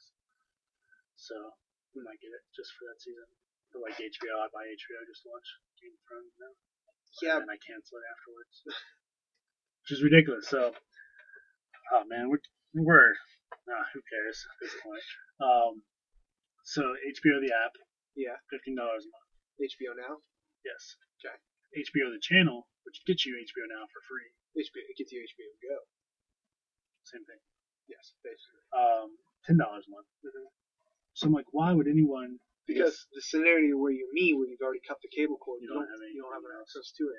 [1.23, 1.39] So
[1.94, 3.31] we might get it just for that season.
[3.73, 6.53] Or like HBO, I buy HBO just to watch Game of Thrones now.
[7.23, 10.49] Yeah, and I cancel it afterwards, which is ridiculous.
[10.51, 10.74] So,
[11.94, 12.43] oh man, we're
[12.74, 13.15] we're
[13.69, 15.07] nah, who cares at this point?
[15.39, 15.85] Um,
[16.65, 17.77] so HBO the app,
[18.19, 18.36] yeah.
[18.51, 19.31] fifteen dollars a month.
[19.62, 20.19] HBO Now.
[20.66, 20.97] Yes.
[21.23, 21.36] Okay.
[21.86, 24.28] HBO the channel, which gets you HBO now for free.
[24.59, 25.77] HBO it gets you HBO Go.
[27.07, 27.40] Same thing.
[27.86, 28.62] Yes, basically.
[28.74, 29.16] Um,
[29.47, 30.09] ten dollars a month.
[30.24, 30.49] Mhm.
[31.14, 32.39] So I'm like, why would anyone?
[32.66, 35.74] Because the scenario where you me, where you've already cut the cable cord, You you,
[35.74, 36.72] don't don't, have any- you don't have anything else.
[36.72, 37.16] access to it.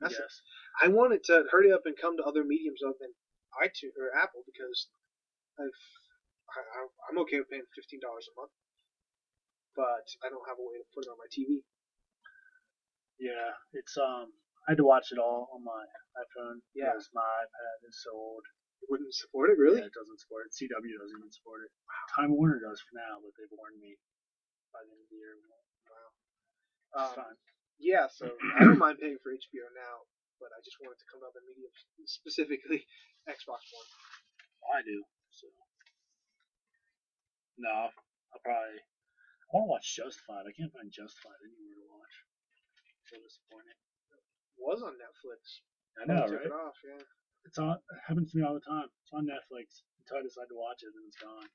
[0.00, 0.32] That's yes.
[0.80, 3.10] I wanted to hurry up and come to other mediums other than
[3.58, 4.86] iTunes or Apple because
[5.58, 5.80] I've
[6.54, 8.54] I, I- I'm okay with paying fifteen dollars a month,
[9.74, 11.66] but I don't have a way to put it on my TV.
[13.18, 14.30] Yeah, it's um.
[14.68, 15.80] I had to watch it all on my
[16.20, 16.92] iPhone Yeah.
[16.92, 18.44] because my iPad is so old.
[18.82, 19.82] It wouldn't support it really.
[19.82, 20.54] Yeah, it doesn't support it.
[20.54, 21.70] CW doesn't even support it.
[22.14, 23.98] Time Warner does for now, but they've warned me
[24.72, 25.34] by the end of the year.
[25.34, 25.66] won't.
[26.96, 27.36] Um, It's fine.
[27.82, 28.24] yeah, so
[28.56, 30.06] I don't mind paying for HBO now,
[30.40, 31.68] but I just want it to come to other media,
[32.08, 32.86] specifically
[33.28, 33.88] Xbox One.
[34.72, 35.04] I do.
[35.34, 35.46] So
[37.58, 38.78] no, I'll probably.
[38.78, 40.44] I want to watch Justified.
[40.46, 42.14] I can't find Justified anywhere to watch.
[43.08, 43.78] So disappointing.
[44.12, 45.64] It was on Netflix.
[45.96, 46.76] I know, They took it off.
[46.84, 47.00] Yeah.
[47.44, 47.78] It's on.
[47.78, 48.88] It happens to me all the time.
[49.02, 51.48] It's on Netflix until I decide to watch it, and it's gone.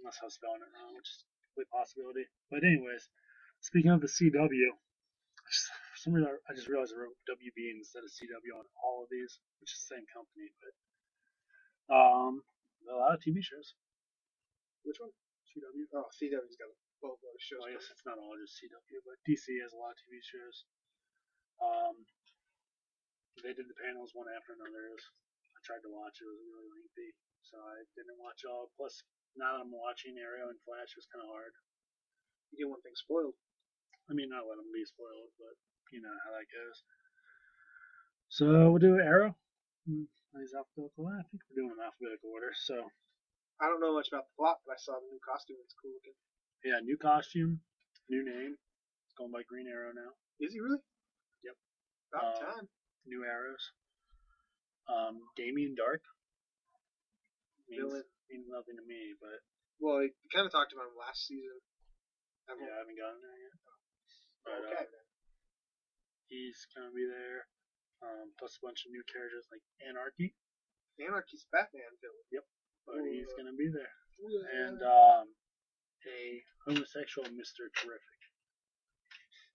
[0.00, 2.24] Unless I'm spelling it wrong, which is a complete possibility.
[2.48, 3.10] But anyways,
[3.60, 7.58] speaking of the CW, I just, for some reason I just realized I wrote WB
[7.76, 10.74] instead of CW on all of these, which is the same company, but
[11.92, 12.40] um,
[12.88, 13.76] a lot of TV shows.
[14.88, 15.12] Which one?
[15.52, 15.84] CW.
[15.92, 17.64] Oh, CW's got a both those shows.
[17.64, 20.20] Well, I guess it's not all just CW, but DC has a lot of TV
[20.20, 20.56] shows.
[21.60, 21.96] Um,
[23.42, 24.90] they did the panels one after another.
[24.90, 25.06] Was,
[25.54, 26.26] I tried to watch it.
[26.26, 27.10] It was really lengthy,
[27.46, 28.74] so I didn't watch all.
[28.76, 28.94] Plus,
[29.38, 31.54] now that I'm watching Arrow and Flash, it's kind of hard.
[32.50, 33.38] You get one thing spoiled.
[34.10, 35.54] I mean, not let them be spoiled, but
[35.94, 36.78] you know how that goes.
[38.30, 39.34] So we'll do Arrow.
[39.86, 40.06] Hmm,
[40.42, 41.06] Is alphabetical?
[41.10, 42.50] I think we're doing alphabetical order.
[42.54, 42.90] So
[43.62, 45.58] I don't know much about the plot, but I saw the new costume.
[45.62, 46.18] It's cool looking.
[46.66, 47.62] yeah, new costume,
[48.10, 48.54] new name.
[49.06, 50.14] It's going by Green Arrow now.
[50.42, 50.78] Is he really?
[51.46, 51.56] Yep.
[52.14, 52.66] About Uh, time.
[53.06, 53.72] New arrows.
[54.88, 56.02] Um, Damien Darhk.
[57.70, 58.06] Means, Villain.
[58.26, 59.38] means nothing to me, but
[59.78, 61.62] Well, we kind of talked about him last season.
[62.50, 63.56] I yeah, I haven't gotten there yet.
[64.42, 64.90] But okay.
[64.90, 65.04] uh,
[66.26, 67.46] he's gonna be there.
[68.02, 70.32] Um, plus a bunch of new characters like Anarchy,
[70.98, 72.26] Anarchy's Batman villain.
[72.32, 72.46] Yep,
[72.88, 73.12] but Ooh.
[73.12, 73.94] he's gonna be there.
[74.66, 75.28] And uh, um,
[76.08, 77.68] a homosexual Mr.
[77.76, 78.20] Terrific.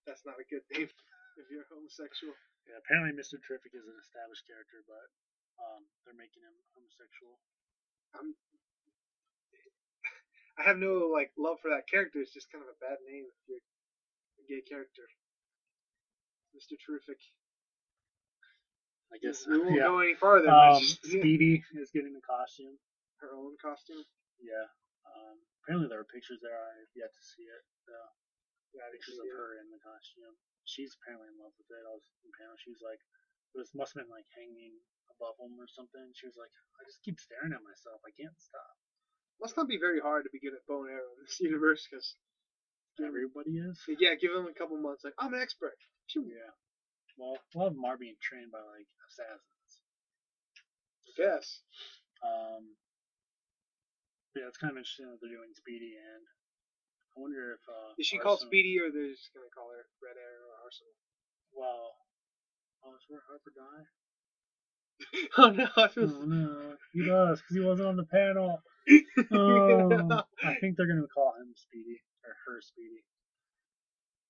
[0.05, 0.89] that's not a good name
[1.41, 2.33] if you're homosexual.
[2.65, 3.37] Yeah, apparently Mr.
[3.41, 5.05] Terrific is an established character, but
[5.61, 7.37] um, they're making him homosexual.
[8.17, 8.33] I'm.
[10.55, 12.23] I have no like love for that character.
[12.23, 15.03] It's just kind of a bad name if you're a gay character.
[16.55, 16.79] Mr.
[16.79, 17.19] Terrific.
[19.11, 19.43] I guess.
[19.43, 19.91] we won't yeah.
[19.91, 20.49] go any farther.
[20.49, 22.79] Um, just- Speedy is getting a costume.
[23.19, 24.03] her own costume.
[24.39, 24.67] Yeah.
[25.07, 26.55] Um, apparently there are pictures there.
[26.55, 27.63] I have yet to see it.
[27.85, 27.93] So,
[28.75, 30.35] Yeah, pictures of her in the costume.
[30.67, 31.83] She's apparently in love with it.
[31.87, 32.59] I was in panel.
[32.59, 32.99] She was like,
[33.55, 34.75] it was must have been like hanging
[35.15, 36.03] above him or something.
[36.17, 38.03] She was like, I just keep staring at myself.
[38.03, 38.75] I can't stop.
[39.39, 41.87] Must not be very hard to be good at bow and arrow in this universe,
[41.87, 42.15] because
[42.95, 43.75] Everybody is.
[43.99, 45.03] yeah, give them a couple months.
[45.03, 45.75] Like I'm an expert.
[46.07, 46.31] Phew.
[46.31, 46.51] Yeah.
[47.19, 49.71] Well, a lot of them are being trained by like assassins.
[51.07, 51.59] I Guess.
[52.23, 52.63] Um,
[54.35, 56.23] yeah, it's kind of interesting that they're doing Speedy, and
[57.15, 59.85] I wonder if uh, Is she called Arsenal- Speedy, or they're just gonna call her
[60.03, 60.95] Red Arrow or Arsenal?
[61.55, 61.95] Well,
[62.83, 63.87] oh, is where Harper died?
[65.37, 66.11] oh no, I feel.
[66.11, 68.61] Oh no, he does because he wasn't on the panel.
[69.33, 73.01] Oh, I think they're gonna call him Speedy or her Speedy.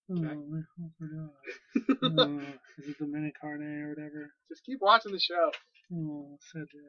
[0.10, 0.36] Oh, Okay.
[0.50, 2.00] my Harper died.
[2.02, 4.32] Oh, is it the Minute Carne or whatever?
[4.48, 5.52] Just keep watching the show.
[5.94, 6.80] Oh, sad day.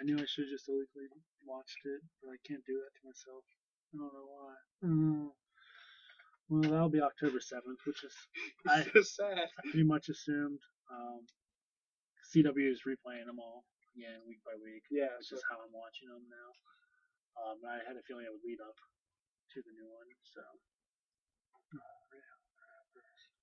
[0.00, 1.10] I knew I should have just illegally
[1.46, 3.44] watched it, but I can't do that to myself.
[3.92, 4.54] I don't know why.
[4.88, 5.34] Oh.
[6.48, 8.12] Well, that'll be October 7th, which is
[8.68, 9.48] I so sad.
[9.70, 10.60] pretty much assumed.
[10.92, 11.24] Um,
[12.32, 13.64] CW is replaying them all
[13.96, 15.12] again week by week, Yeah.
[15.20, 16.50] which So is how I'm watching them now.
[17.40, 20.44] Um, I had a feeling it would lead up to the new one, so.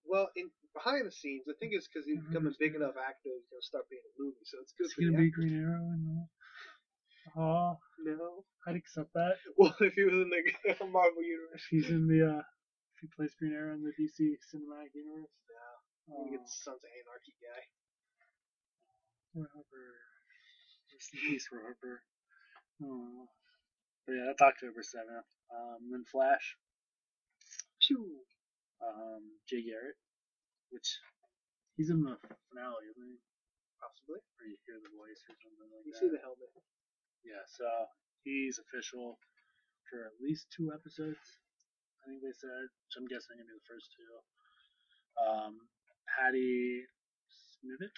[0.06, 3.30] Well, in behind the scenes, I think it's because he's become a big enough actor.
[3.30, 5.30] He's gonna start being a movie, so it's good Is the gonna be.
[5.30, 6.18] Green Arrow in the?
[7.38, 8.44] Oh, No.
[8.68, 9.36] I'd accept that.
[9.58, 12.44] Well, if he was in the Marvel universe, If he's in the, uh,
[12.96, 14.18] if he plays Green Arrow in the DC
[14.52, 15.32] cinematic universe.
[15.50, 17.62] yeah, Oh, we get the Sons of Anarchy guy.
[19.36, 19.88] Harper.
[20.92, 22.02] Rest in peace for Harper.
[22.84, 23.30] Oh.
[24.08, 25.28] But yeah, that's October 7th.
[25.54, 26.58] Um, then Flash,
[27.82, 28.22] Phew.
[28.82, 29.98] um, Jay Garrick,
[30.70, 30.98] which
[31.78, 32.18] he's in the
[32.50, 33.18] finale, isn't he?
[33.82, 34.22] Possibly.
[34.22, 36.00] Or you hear the voice or something like You that.
[36.02, 36.50] see the helmet.
[37.26, 37.68] Yeah, so
[38.24, 39.20] he's official
[39.90, 41.20] for at least two episodes.
[42.04, 44.12] I think they said, which I'm guessing gonna be the first two.
[45.20, 45.54] Um,
[46.08, 46.86] Patty
[47.28, 47.92] Spivot,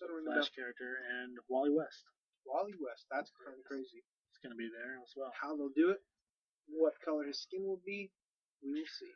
[0.00, 0.42] Doesn't ring a bell.
[0.42, 2.04] Flash character, and Wally West
[2.44, 3.06] Wally West.
[3.08, 4.02] That's kind of crazy.
[4.30, 5.32] It's gonna be there as well.
[5.32, 6.02] How they'll do it,
[6.68, 8.10] what color his skin will be,
[8.60, 9.12] we will see.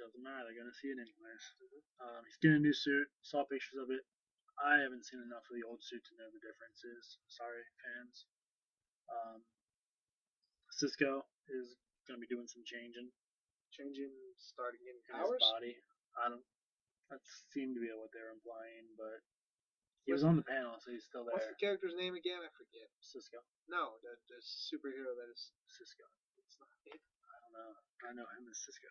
[0.00, 1.44] Doesn't matter, they're gonna see it anyways.
[2.00, 3.06] Um, he's getting a new suit.
[3.22, 4.02] Saw pictures of it.
[4.56, 7.20] I haven't seen enough of the old suit to know the differences.
[7.28, 8.24] Sorry, fans.
[9.12, 9.44] Um,
[10.72, 11.76] Cisco is
[12.08, 13.12] gonna be doing some changing.
[13.72, 15.76] Changing, starting in his body.
[16.16, 16.44] I don't.
[17.12, 17.20] That
[17.52, 19.20] seemed to be what they're implying, but
[20.06, 21.34] he was on the panel, so he's still there.
[21.34, 22.38] What's the character's name again?
[22.38, 22.88] I forget.
[23.02, 23.42] Cisco.
[23.66, 25.50] No, the, the superhero that is.
[25.66, 26.06] Cisco.
[26.40, 27.02] It's not it.
[27.02, 27.72] I don't know.
[28.06, 28.90] I know him as Cisco.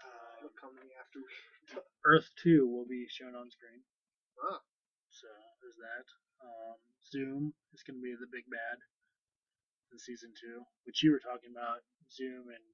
[0.00, 1.30] Uh, it'll come to me after we.
[2.10, 3.84] Earth Two will be shown on screen,
[4.40, 5.28] So
[5.64, 6.06] there's that.
[6.44, 6.76] Um,
[7.08, 7.42] Zoom
[7.72, 8.76] is going to be the big bad
[9.92, 11.80] in season two, which you were talking about.
[12.12, 12.64] Zoom and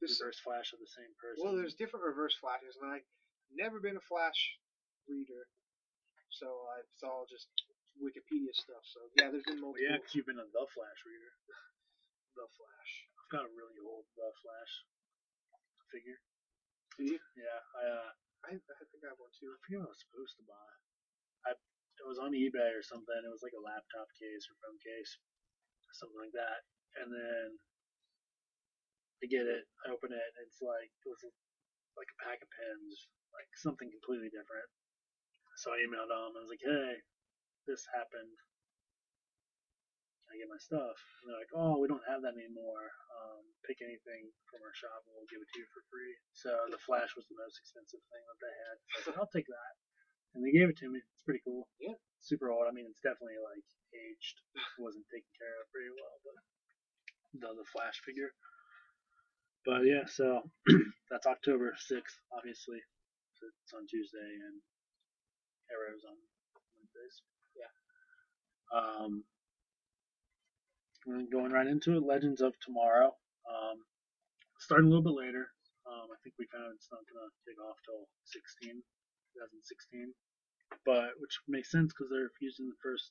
[0.00, 1.42] this, Reverse Flash are the same person.
[1.44, 3.04] well, there's different reverse flashes, and I've
[3.52, 4.56] never been a Flash
[5.04, 5.44] reader,
[6.32, 7.44] so I, it's all just
[8.00, 8.80] Wikipedia stuff.
[8.88, 9.84] So yeah, there's been Well, multiple.
[9.84, 11.32] yeah, 'cause you've been a The Flash reader.
[12.38, 12.92] The Flash.
[13.20, 14.72] I've got a really old The Flash
[15.92, 16.16] figure.
[16.96, 17.18] Do you?
[17.36, 18.10] Yeah, I uh,
[18.46, 19.52] I, I think I have one too.
[19.52, 20.70] I forget what I was supposed to buy.
[21.46, 21.50] I
[22.00, 23.20] it was on eBay or something.
[23.20, 25.20] It was like a laptop case or phone case,
[25.92, 26.64] something like that.
[26.96, 27.48] And then
[29.20, 29.68] I get it.
[29.84, 30.30] I open it.
[30.48, 31.20] It's like it was
[32.00, 32.96] like a pack of pens,
[33.36, 34.68] like something completely different.
[35.60, 36.32] So I emailed them.
[36.32, 37.04] I was like, "Hey,
[37.68, 38.36] this happened.
[40.30, 42.86] I get my stuff?" And they're like, "Oh, we don't have that anymore.
[43.20, 46.50] Um, pick anything from our shop and we'll give it to you for free." So
[46.70, 48.76] the Flash was the most expensive thing that they had.
[48.78, 49.74] So I said, "I'll take that,"
[50.34, 51.02] and they gave it to me.
[51.02, 51.66] It's pretty cool.
[51.82, 51.98] Yeah.
[52.20, 52.68] Super old.
[52.68, 53.64] I mean, it's definitely like
[53.96, 54.36] aged.
[54.54, 56.36] It wasn't taken care of very well, but
[57.40, 58.30] the the Flash figure.
[59.64, 60.42] But yeah, so
[61.10, 62.80] that's October sixth, obviously.
[63.36, 64.56] So it's on Tuesday and
[65.72, 66.16] Arrow's on
[66.76, 67.16] Wednesdays.
[67.56, 67.72] Yeah.
[68.72, 69.24] Um,
[71.30, 73.14] going right into it, Legends of Tomorrow.
[73.48, 73.78] Um,
[74.58, 75.50] starting a little bit later.
[75.88, 78.78] Um, I think we found it's not gonna take off till 16,
[79.34, 80.14] 2016,
[80.86, 83.10] but which makes sense because they're using the first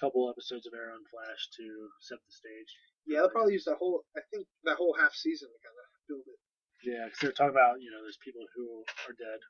[0.00, 1.66] couple episodes of Arrow and Flash to
[2.00, 2.70] set the stage.
[3.04, 4.06] Yeah, they'll probably use that whole.
[4.16, 6.40] I think that whole half season to kind of build it.
[6.86, 9.40] Yeah, because they're talking about you know there's people who are dead,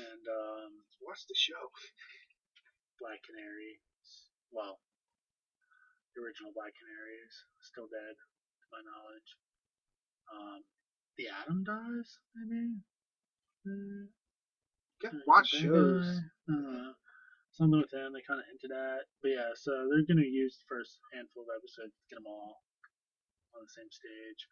[0.00, 0.72] and um,
[1.08, 1.64] Watch the show.
[3.00, 3.78] Black Canary,
[4.50, 4.82] well,
[6.18, 9.30] the original Black Canary is still dead, to my knowledge.
[10.34, 10.60] Um,
[11.16, 12.82] the Atom dies, maybe.
[13.66, 14.10] Uh,
[15.06, 16.04] Uh, watch shows.
[16.48, 16.94] don't.
[17.52, 19.06] Something with them they kind of hinted at.
[19.22, 22.26] But yeah, so they're going to use the first handful of episodes to get them
[22.26, 22.62] all
[23.54, 24.42] on the same stage.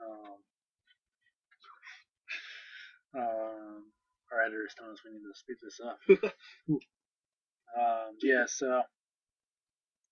[0.00, 0.38] Um,
[3.20, 3.92] um,
[4.32, 5.98] our editor is telling us we need to speed this up.
[7.76, 8.82] Um, yeah, so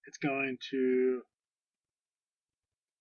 [0.07, 1.23] it's going to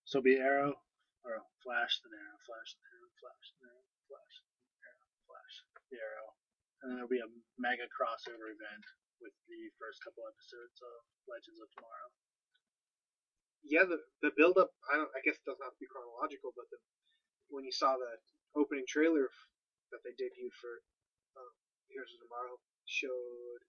[0.04, 0.76] so be Arrow
[1.24, 5.54] or Flash, the Arrow, Flash, the Arrow, Flash, the Arrow, Flash, the Arrow, Flash,
[5.88, 6.28] the Arrow,
[6.82, 8.84] and then there'll be a mega crossover event
[9.22, 10.94] with the first couple episodes of
[11.30, 12.10] Legends of Tomorrow.
[13.62, 14.74] Yeah, the the build up.
[14.90, 15.08] I don't.
[15.14, 16.82] I guess it doesn't have to be chronological, but the
[17.48, 18.12] when you saw the
[18.58, 19.30] opening trailer
[19.94, 20.82] that they debuted for
[21.38, 21.52] um,
[21.86, 22.58] Heroes of Tomorrow
[22.90, 23.62] showed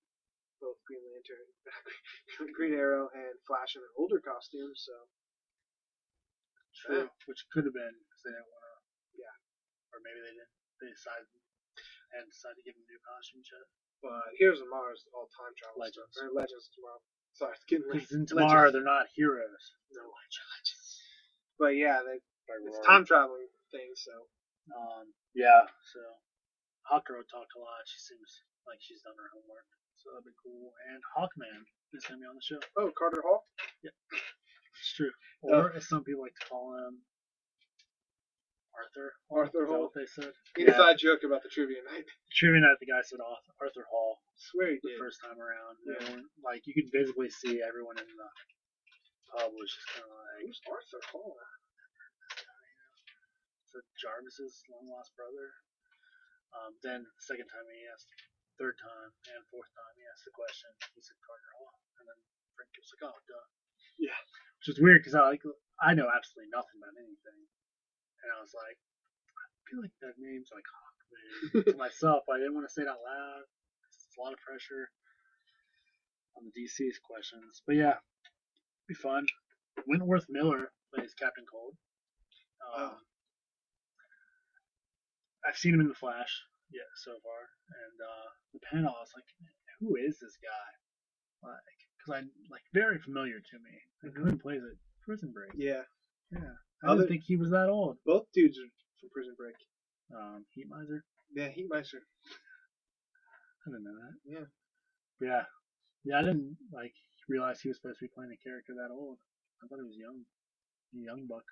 [0.63, 1.47] both Green Lantern,
[2.57, 4.71] Green Arrow, and Flash in an older costume.
[4.79, 4.95] So
[6.73, 7.07] True.
[7.29, 8.75] Which could have been because they didn't want to.
[9.19, 9.35] Yeah.
[9.93, 10.53] Or maybe they didn't.
[10.81, 11.27] They decided
[12.17, 13.65] and decided to give them new costumes yet.
[14.01, 16.11] But Heroes of Mars all time travel Legends.
[16.13, 16.27] stuff.
[16.27, 17.01] Or Legends Tomorrow.
[17.37, 18.05] Sorry, it's getting late.
[18.05, 18.73] Because in tomorrow Legends.
[18.77, 19.63] they're not heroes.
[19.93, 20.81] No Legends.
[21.57, 22.19] But yeah, they,
[22.67, 23.89] it's time traveling thing.
[23.95, 24.13] So
[24.73, 26.01] Um, yeah, so
[26.89, 27.85] Hawkgirl talked a lot.
[27.89, 28.29] She seems
[28.69, 29.65] like she's done her homework,
[30.03, 30.75] so that'd be cool.
[30.91, 31.63] And Hawkman
[31.95, 32.59] is gonna be on the show.
[32.77, 33.47] oh, Carter Hall.
[33.83, 33.95] Yeah.
[34.79, 35.11] It's true.
[35.43, 36.99] Or as some people like to call him,
[38.75, 39.13] Arthur.
[39.31, 39.83] Arthur Is that Hall.
[39.87, 40.33] what they said?
[40.57, 42.09] Inside joke about the trivia night.
[42.33, 44.99] Trivia night, the guy said Arthur, Arthur Hall swear he the did.
[44.99, 45.77] first time around.
[45.85, 46.19] Yeah.
[46.43, 48.29] Like you could visibly see everyone in the
[49.33, 51.37] pub was just kind of like, Who's Arthur Hall?
[53.69, 55.53] so Jarvis's long lost brother.
[56.53, 58.09] Um, then the second time he asked,
[58.59, 62.19] third time and fourth time he asked the question, he said Carter Hall, and then
[62.57, 63.47] Frank was like, oh, duh.
[64.01, 64.19] Yeah.
[64.61, 65.43] Which is weird because I like
[65.81, 67.41] I know absolutely nothing about anything,
[68.23, 72.23] and I was like, I feel like that name's like Hawkman to myself.
[72.31, 73.43] I didn't want to say it out loud.
[73.91, 74.87] It's a lot of pressure
[76.39, 77.99] on the DC's questions, but yeah,
[78.87, 79.25] be fun.
[79.89, 81.75] Wentworth Miller plays Captain Cold.
[82.77, 82.97] Um, Oh.
[85.45, 86.31] I've seen him in the Flash,
[86.73, 89.29] yeah, so far, and uh, the panel, I was like,
[89.79, 90.69] who is this guy?
[91.45, 92.19] Like, because I
[92.49, 93.73] like very familiar to me.
[94.03, 94.77] Like, who plays it?
[95.05, 95.51] Prison Break.
[95.55, 95.83] Yeah,
[96.31, 97.97] Yeah, I Other- didn't think he was that old.
[98.05, 98.67] both dudes are
[98.99, 99.55] from Prison Break.
[100.15, 101.03] Um, Heat Miser.
[101.35, 102.03] Yeah, Heatmeister.
[103.65, 104.15] I didn't know that.
[104.25, 104.47] Yeah.
[105.21, 105.43] Yeah,
[106.03, 106.93] yeah, I didn't like
[107.29, 109.17] realize he was supposed to be playing a character that old.
[109.63, 110.23] I thought he was young,
[110.95, 111.47] a young buck.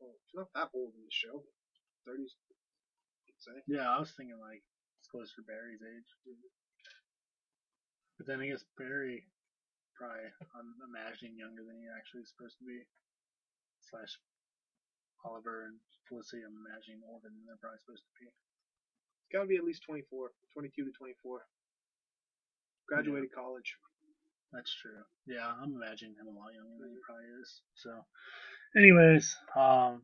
[0.00, 1.44] Well, he's not that old in the show.
[2.08, 2.36] Thirties,
[3.46, 3.58] say.
[3.70, 4.62] Yeah, I was thinking like
[4.98, 6.10] it's close to Barry's age.
[8.18, 9.28] But then I guess Barry
[9.94, 12.82] probably I'm imagining younger than he actually is supposed to be.
[13.86, 14.18] Slash
[15.22, 15.78] Oliver and
[16.10, 18.26] Felicity I'm imagining older than they're probably supposed to be.
[18.26, 21.46] It's got to be at least 24, 22 to 24.
[22.86, 23.74] Graduated college.
[24.52, 25.02] That's true.
[25.26, 27.62] Yeah, I'm imagining him a lot younger than he probably is.
[27.74, 27.90] So
[28.78, 30.02] anyways, um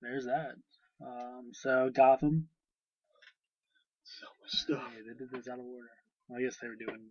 [0.00, 0.54] there's that.
[1.00, 2.48] Um so Gotham.
[4.04, 4.92] So much stuff.
[4.96, 5.88] Yeah, they did this out of order.
[6.28, 7.10] Well, I guess they were doing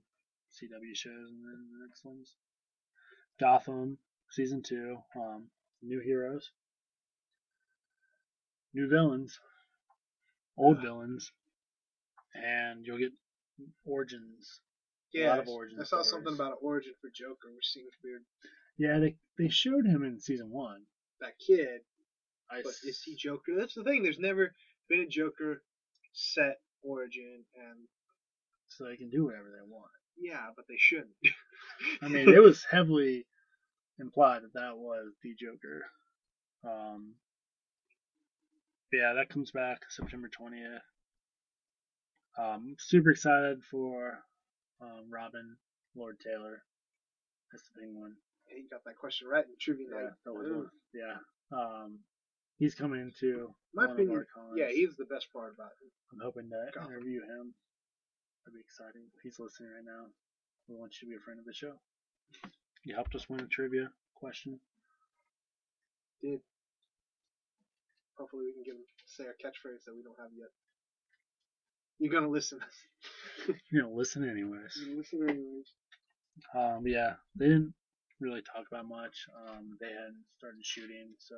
[0.54, 2.34] CW shows and then the next ones.
[3.40, 3.98] Gotham,
[4.32, 4.98] season two.
[5.16, 5.50] Um,
[5.84, 6.50] new heroes,
[8.74, 9.40] new villains,
[10.58, 11.32] old villains,
[12.34, 13.12] and you'll get
[13.86, 14.60] origins.
[15.14, 18.26] Yeah, lot of I- I saw something about an origin for Joker, which seems weird.
[18.78, 20.88] Yeah, they they showed him in season one.
[21.22, 21.82] That kid,
[22.52, 23.54] I but is he Joker?
[23.58, 24.04] That's the thing.
[24.04, 24.52] There's never
[24.90, 25.62] been a Joker
[26.14, 27.88] set origin, and
[28.70, 29.92] so they can do whatever they want.
[30.18, 31.10] yeah, but they shouldn't.
[32.02, 33.26] I mean, it was heavily
[34.00, 35.86] implied that that was the Joker.
[36.64, 37.16] Um,
[38.92, 40.80] yeah, that comes back September 20th.
[42.38, 44.20] Um, super excited for
[44.82, 45.58] um, Robin
[45.96, 46.62] Lord Taylor.
[47.52, 48.14] That's the big one.
[48.48, 50.12] he got that question right in trivia Yeah, night.
[50.26, 50.70] that was one.
[50.94, 51.16] Yeah.
[51.52, 52.00] Um,
[52.58, 54.56] he's coming into My one opinion, of our cons.
[54.58, 55.92] yeah, he's the best part about it.
[56.14, 56.92] I'm hoping to Gotham.
[56.92, 57.54] interview him.
[58.46, 59.04] That'd be exciting.
[59.24, 60.06] He's listening right now.
[60.68, 61.74] We want you to be a friend of the show.
[62.84, 64.60] You helped us win a trivia question.
[66.22, 66.40] Did.
[68.18, 70.50] Hopefully, we can get him say a catchphrase that we don't have yet.
[72.00, 72.60] You're gonna listen.
[73.72, 74.74] You're gonna listen anyways.
[74.78, 75.68] You're gonna listen anyways.
[76.56, 77.74] Um, yeah, they didn't
[78.20, 79.26] really talk about much.
[79.48, 81.36] Um, they hadn't started shooting, so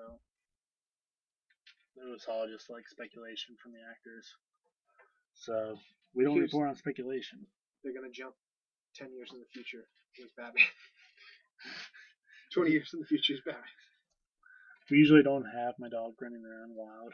[1.99, 4.25] it was all just like speculation from the actors.
[5.35, 5.77] So
[6.15, 7.45] we don't Here's- report on speculation.
[7.83, 8.35] They're gonna jump
[8.95, 9.87] ten years in the future.
[10.13, 10.65] He's Batman.
[12.53, 13.77] Twenty years in the future, is Batman.
[14.89, 17.13] We usually don't have my dog running around wild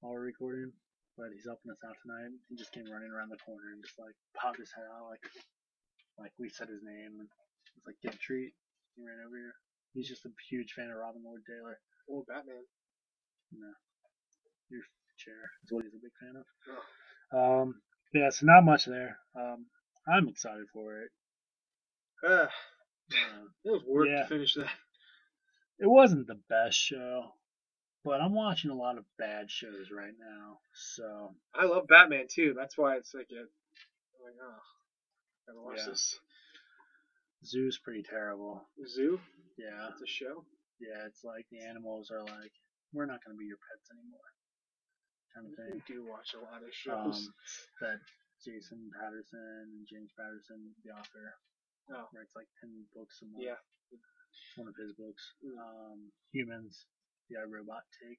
[0.00, 0.72] while we're recording,
[1.20, 2.32] but he's helping us out tonight.
[2.48, 5.20] He just came running around the corner and just like popped his head out like
[6.16, 7.28] like we said his name and
[7.76, 8.56] was like get a treat.
[8.96, 9.54] He ran over here.
[9.92, 11.76] He's just a huge fan of Robin Lord Taylor.
[12.08, 12.64] Or Batman.
[13.52, 13.68] No.
[14.70, 14.82] Your
[15.18, 15.34] chair
[15.64, 16.44] is what he's a big fan of.
[17.32, 17.60] Oh.
[17.62, 17.74] Um
[18.14, 19.18] yeah, so not much there.
[19.38, 19.66] Um
[20.08, 21.10] I'm excited for it.
[22.26, 22.46] Uh,
[23.64, 24.22] it was work Yeah.
[24.22, 24.70] to finish that.
[25.78, 27.32] it wasn't the best show,
[28.04, 30.58] but I'm watching a lot of bad shows right now.
[30.74, 32.54] So I love Batman too.
[32.56, 34.60] That's why it's like a, I'm like oh,
[35.46, 35.90] gotta watch Yeah.
[35.92, 36.18] this.
[37.44, 38.68] Zoo's pretty terrible.
[38.86, 39.18] Zoo.
[39.56, 39.88] Yeah.
[39.92, 40.44] It's a show.
[40.80, 42.52] Yeah, it's like the animals are like,
[42.92, 44.28] we're not gonna be your pets anymore.
[45.34, 45.82] Kind of I thing.
[45.86, 47.30] do watch a lot of Um, shows.
[47.80, 48.00] that
[48.44, 49.38] Jason Patterson
[49.78, 51.34] and James Patterson, the author,
[51.90, 52.08] Oh.
[52.14, 53.44] writes like ten books a month.
[53.44, 53.58] yeah.
[54.56, 55.34] One of his books.
[55.44, 55.58] Mm.
[55.58, 56.86] Um, Humans,
[57.28, 58.18] the iRobot take.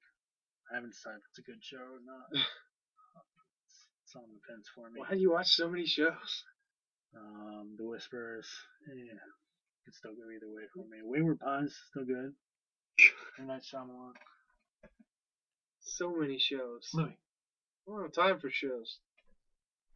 [0.70, 2.28] I haven't decided if it's a good show or not.
[2.32, 2.42] it's,
[4.04, 5.00] it's on the fence for me.
[5.00, 6.44] Why do you watch so many shows?
[7.14, 8.48] Um, The Whispers,
[8.88, 9.18] yeah,
[9.84, 10.98] could still go either way for me.
[11.02, 12.34] Wayward Pines, still good.
[13.38, 13.46] M.
[13.46, 14.12] Night Shyamalan.
[15.82, 16.88] So many shows.
[16.94, 17.16] Louis.
[17.86, 18.98] I don't have time for shows.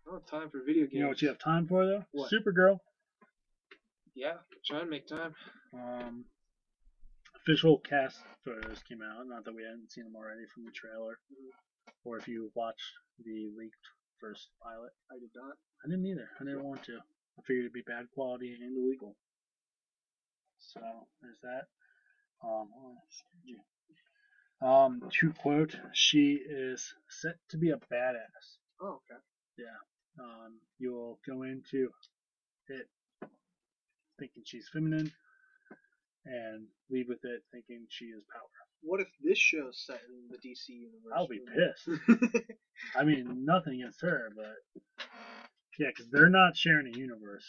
[0.06, 0.94] I don't have time for video games.
[0.94, 2.04] You know what you have time for though?
[2.12, 2.30] What?
[2.30, 2.80] Supergirl.
[4.14, 4.34] Yeah,
[4.64, 5.34] try and make time.
[5.74, 6.24] Um,
[7.36, 9.26] official cast photos came out.
[9.26, 11.18] Not that we hadn't seen them already from the trailer,
[12.04, 12.92] or if you watched
[13.24, 13.86] the leaked
[14.20, 14.92] first pilot.
[15.10, 15.56] I did not.
[15.84, 16.28] I didn't either.
[16.40, 16.96] I didn't want to.
[16.96, 19.14] I figured it'd be bad quality and illegal.
[20.58, 20.80] So
[21.20, 21.68] there's that.
[22.42, 23.60] Um, hold on, excuse you.
[24.62, 28.58] Um, to quote, she is set to be a badass.
[28.80, 29.20] Oh, okay.
[29.58, 30.22] Yeah.
[30.22, 31.90] Um, you'll go into
[32.68, 32.88] it
[34.18, 35.12] thinking she's feminine,
[36.24, 38.42] and leave with it thinking she is power.
[38.82, 41.12] What if this show's set in the DC universe?
[41.14, 42.00] I'll be pissed.
[42.96, 45.04] I mean, nothing against her, but
[45.78, 47.44] yeah, because they're not sharing a universe.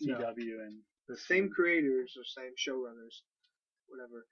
[0.00, 0.14] No.
[0.14, 3.22] CW and the same creators or same showrunners,
[3.88, 4.26] whatever,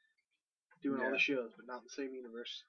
[0.82, 2.62] doing all the shows, but not in the same universe.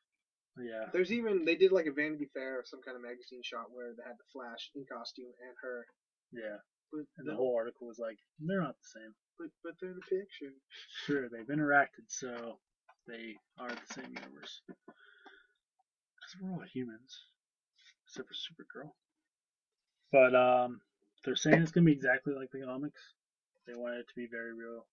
[0.57, 3.69] Yeah, There's even they did like a Vanity Fair or some kind of magazine shot
[3.71, 5.85] where they had the Flash in costume and her,
[6.33, 6.57] yeah.
[6.91, 9.13] but And the whole article was like, they're not the same.
[9.37, 10.53] but, but they're in the picture.
[11.05, 12.57] Sure, they've interacted, so
[13.07, 14.61] they are the same universe.
[16.17, 17.13] Because we're all humans,
[18.07, 18.89] except for Supergirl.
[20.11, 20.81] But um,
[21.23, 23.01] they're saying it's gonna be exactly like the comics.
[23.67, 24.87] They want it to be very real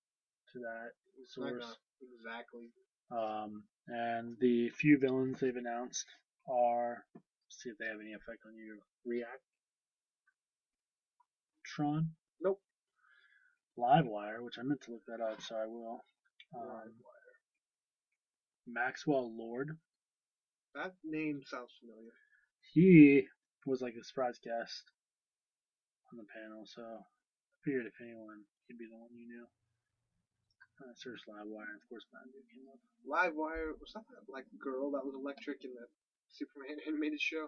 [0.53, 0.93] to that
[1.23, 1.77] It's not source.
[2.03, 2.69] exactly.
[3.11, 6.07] Um, and the few villains they've announced
[6.49, 7.05] are
[7.49, 8.79] see if they have any effect on you.
[9.05, 9.43] React.
[11.65, 12.11] Tron.
[12.41, 12.61] Nope.
[13.79, 16.05] Livewire, which I meant to look that up, so I will.
[16.55, 17.35] Um, Livewire.
[18.67, 19.77] Maxwell Lord.
[20.75, 22.13] That name sounds familiar.
[22.73, 23.27] He
[23.67, 24.91] was like a surprise guest
[26.13, 27.03] on the panel, so I
[27.65, 29.47] figured if anyone, he'd be the one you knew.
[30.83, 32.83] Uh, search Livewire, and of course, Mountain Dew came up.
[33.07, 35.87] Livewire was that that like girl that was electric in the
[36.35, 37.47] Superman animated show?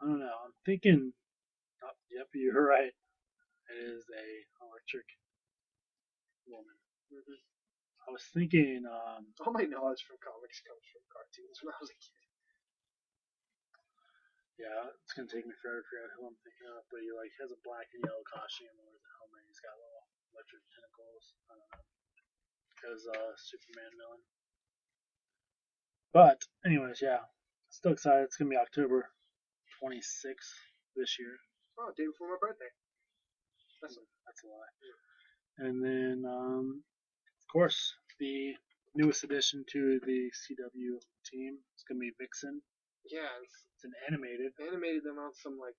[0.00, 0.36] I don't know.
[0.44, 1.16] I'm thinking.
[1.80, 2.92] Oh, yep, you're right.
[3.72, 4.26] It is a
[4.60, 5.08] electric
[6.44, 6.76] woman.
[7.08, 7.40] Mm-hmm.
[8.04, 8.84] I was thinking.
[8.84, 12.20] Um, All my knowledge from comics comes from cartoons when I was a kid.
[14.60, 17.08] yeah, it's gonna take me forever to figure out who I'm thinking of, but he
[17.08, 19.48] like has a black and yellow costume and wears a helmet.
[19.48, 20.04] He's got little
[20.36, 21.24] electric tentacles.
[21.48, 22.01] I don't know.
[22.82, 24.22] Because uh, Superman villain.
[26.12, 27.22] But anyways, yeah,
[27.70, 28.24] still excited.
[28.24, 29.08] It's gonna be October
[29.82, 30.52] 26th
[30.96, 31.38] this year.
[31.78, 32.68] Oh, day before my birthday.
[33.80, 33.96] That's
[34.26, 34.74] That's a lie.
[35.58, 36.82] And then, um,
[37.40, 38.54] of course, the
[38.94, 40.98] newest addition to the CW
[41.30, 42.60] team is gonna be Vixen.
[43.10, 44.52] yeah, it's It's an animated.
[44.60, 45.76] animated them on some like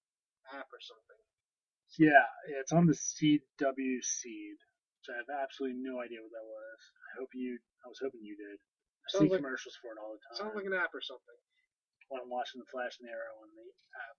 [0.53, 1.21] app or something.
[1.99, 2.25] Yeah,
[2.59, 4.57] it's on the CW Seed,
[5.11, 6.79] I have absolutely no idea what that was.
[7.11, 7.59] I hope you.
[7.83, 8.57] I was hoping you did.
[8.59, 10.37] I see like- commercials for it all the time.
[10.47, 11.39] Sounds like an app or something.
[12.11, 13.67] when I'm watching the Flash and Arrow on the
[13.97, 14.17] app.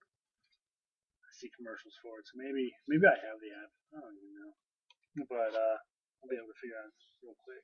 [1.24, 3.70] I see commercials for it, so maybe maybe I have the app.
[3.94, 4.52] I don't even know,
[5.30, 5.76] but uh,
[6.22, 6.90] I'll be able to figure out
[7.22, 7.62] real quick.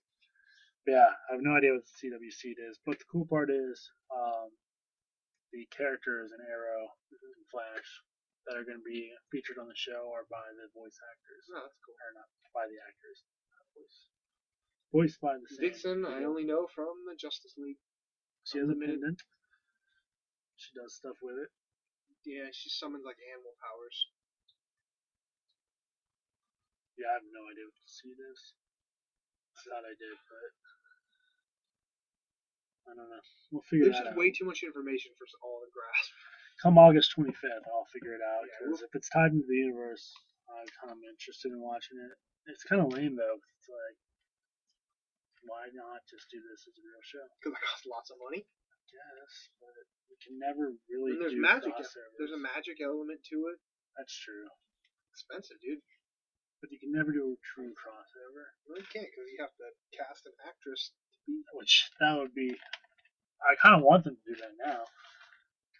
[0.87, 3.51] But yeah, I have no idea what the CW seed is, but the cool part
[3.51, 3.77] is
[4.15, 4.49] um,
[5.53, 7.89] the characters in Arrow and Flash
[8.49, 11.61] that are going to be featured on the show are by the voice actors, Oh,
[11.67, 11.95] that's cool.
[11.97, 13.23] or not by the actors,
[13.77, 13.99] voice.
[14.91, 15.63] Voiced by the same.
[15.71, 17.79] Vixen, I only know from the Justice League.
[18.49, 19.21] She has a um, pendant.
[20.57, 21.51] She does stuff with it.
[22.27, 23.97] Yeah, she summons like animal powers.
[26.99, 28.41] Yeah, I have no idea what the seed is.
[29.57, 30.53] I thought I did, but
[32.89, 33.25] I don't know.
[33.53, 34.21] We'll figure There's just out.
[34.21, 36.13] way too much information for us all to grasp.
[36.63, 38.45] Come August 25th, I'll figure it out.
[38.61, 40.13] Because if it's tied into the universe,
[40.53, 42.15] I'm kind of interested in watching it.
[42.53, 43.39] It's kind of lame though.
[43.41, 43.97] It's like,
[45.49, 47.25] why not just do this as a real show?
[47.41, 48.45] Because it costs lots of money.
[48.93, 49.31] Yes,
[49.63, 49.73] but
[50.13, 51.73] we can never really And there's do magic.
[51.79, 52.17] crossovers.
[52.21, 53.59] There's a magic element to it.
[53.97, 54.45] That's true,
[55.15, 55.81] Expensive, dude.
[56.61, 58.51] but you can never do a true crossover.
[58.69, 60.91] No, you can't because you have to cast an actress.
[60.93, 61.41] To be.
[61.57, 62.53] Which that would be.
[63.41, 64.85] I kind of want them to do that now.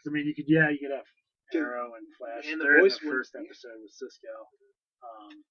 [0.01, 1.07] 'Cause, I mean, you could, yeah, you could have
[1.53, 2.47] Arrow and Flash.
[2.49, 4.49] and the They're in voice the would- first episode with Cisco.
[5.03, 5.45] Um,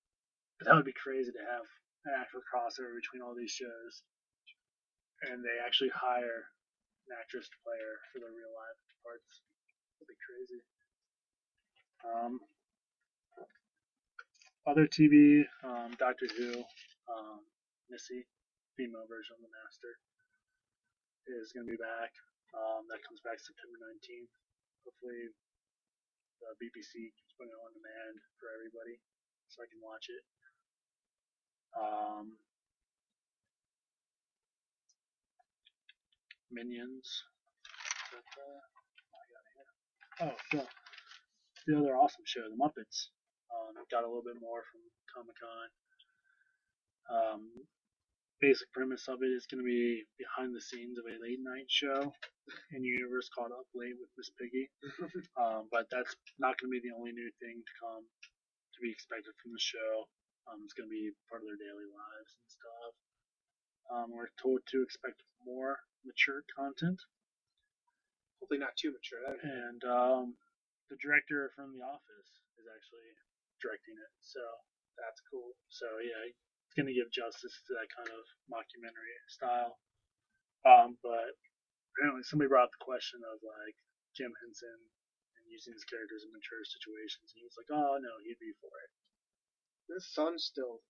[0.57, 1.65] but that would be crazy to have
[2.05, 4.03] an actual crossover between all these shows,
[5.23, 6.49] and they actually hire
[7.07, 9.41] an actress to play her for the real life parts.
[9.99, 10.63] That'd be crazy.
[12.03, 12.39] Um,
[14.65, 16.63] other TV, um, Doctor Who,
[17.09, 17.45] um,
[17.89, 18.25] Missy,
[18.77, 19.99] female version of the Master,
[21.27, 22.13] is going to be back.
[22.53, 24.33] Um, that comes back September 19th.
[24.85, 25.29] Hopefully,
[26.41, 28.97] the BBC keeps putting it on demand for everybody
[29.51, 30.23] so I can watch it.
[31.77, 32.25] Um,
[36.49, 37.05] Minions.
[38.09, 38.61] That, uh?
[40.25, 40.65] Oh, the,
[41.67, 43.13] the other awesome show, The Muppets.
[43.53, 44.81] Um, got a little bit more from
[45.13, 45.69] Comic Con.
[47.09, 47.41] Um,
[48.41, 51.67] basic premise of it is going to be behind the scenes of a late night
[51.69, 52.11] show
[52.73, 54.69] in universe called Up Late with Miss Piggy.
[55.41, 58.91] um, but that's not going to be the only new thing to come to be
[58.91, 60.07] expected from the show.
[60.49, 62.93] Um, it's going to be part of their daily lives and stuff.
[63.91, 66.99] Um, we're told to expect more mature content,
[68.39, 69.25] Hopefully not too mature.
[69.43, 70.37] And um,
[70.89, 73.11] the director from The Office is actually
[73.61, 74.11] directing it.
[74.21, 74.41] So
[75.01, 75.57] that's cool.
[75.73, 76.21] So yeah,
[76.69, 79.73] it's gonna give justice to that kind of mockumentary style.
[80.67, 81.33] Um, but
[81.95, 83.75] apparently somebody brought up the question of like
[84.13, 84.77] Jim Henson
[85.37, 88.53] and using his characters in mature situations, and he was like, "Oh no, he'd be
[88.61, 88.91] for it."
[89.97, 90.81] His son's still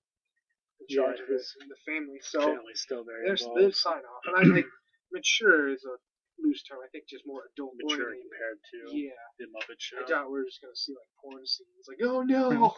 [0.82, 3.62] in Yeah, charge of it his in the family, so Family's still very there's involved.
[3.62, 4.24] there's sign off.
[4.28, 4.68] And I think
[5.16, 5.96] mature is a
[6.40, 6.80] loose term.
[6.84, 8.28] I think just more adult mature oriented.
[8.32, 9.24] compared to Yeah.
[9.40, 10.00] the Muppet Show.
[10.04, 11.88] I doubt we're just gonna see like porn scenes.
[11.88, 12.50] Like, oh no.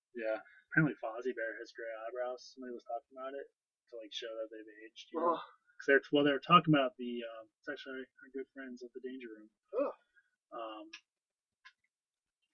[0.16, 2.54] yeah, apparently Fozzie Bear has gray eyebrows.
[2.54, 3.46] Somebody was talking about it
[3.90, 5.10] to like show that they've aged.
[5.12, 5.34] You know?
[5.36, 8.92] Oh, 'Cause they're well, they're talking about the um, it's actually our good friends at
[8.94, 9.48] the Danger Room,
[9.80, 9.94] oh.
[10.54, 10.86] um,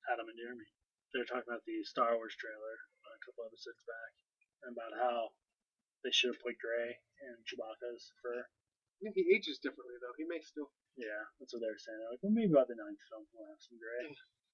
[0.09, 0.66] Adam and Jeremy.
[1.12, 4.10] They're talking about the Star Wars trailer a couple episodes back,
[4.64, 5.34] and about how
[6.06, 6.94] they should have put gray
[7.26, 8.40] in Chewbacca's fur.
[8.47, 10.14] I think he ages differently though.
[10.16, 10.70] He may still.
[10.97, 11.98] Yeah, that's what they're saying.
[12.01, 14.09] They're like, well, maybe about the ninth film we'll have some gray.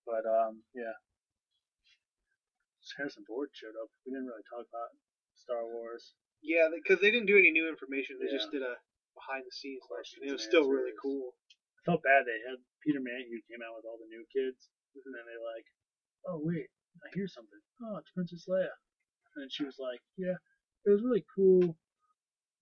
[0.09, 0.97] But um, yeah.
[2.96, 3.88] Harrison Ford showed up.
[4.04, 4.90] We didn't really talk about
[5.38, 6.14] Star Wars.
[6.42, 8.18] Yeah, because they didn't do any new information.
[8.18, 8.38] They Yeah.
[8.38, 8.74] just did a
[9.14, 10.24] behind the scenes question.
[10.24, 11.36] It was still really cool.
[11.78, 15.14] I felt bad they had Peter Mayhew came out with all the new kids, and
[15.14, 15.66] then they like,
[16.26, 16.70] oh wait,
[17.04, 17.60] I hear something.
[17.82, 18.72] Oh, it's Princess Leia.
[19.36, 20.36] And she was like, yeah,
[20.84, 21.76] it was really cool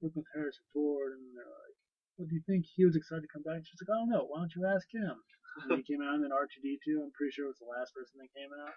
[0.00, 1.76] working with Harrison Ford, and they're like,
[2.16, 2.66] what do you think?
[2.66, 3.64] He was excited to come back.
[3.64, 4.24] She's like, I don't know.
[4.28, 5.16] Why don't you ask him?
[5.64, 7.00] And he came out, and then R2D2.
[7.00, 8.74] I'm pretty sure it was the last person that came out.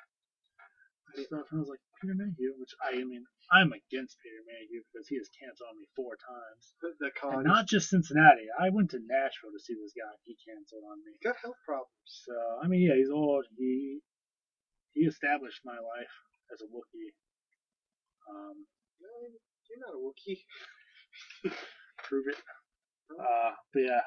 [1.13, 3.23] Stuff, and I was like, Peter Mayhew, which I, I mean,
[3.53, 6.63] I'm against Peter Mayhew because he has canceled on me four times.
[6.81, 7.45] The con.
[7.45, 8.49] And not just Cincinnati.
[8.57, 10.09] I went to Nashville to see this guy.
[10.25, 11.13] He canceled on me.
[11.21, 12.09] got health problems.
[12.25, 12.33] So
[12.63, 13.45] I mean, yeah, he's old.
[13.57, 14.01] He
[14.93, 16.13] he established my life
[16.53, 17.13] as a Wookiee.
[18.29, 18.65] Um,
[19.01, 19.09] No,
[19.69, 20.43] You're not a Wookiee.
[22.09, 22.39] Prove it.
[23.13, 24.01] Uh, but yeah,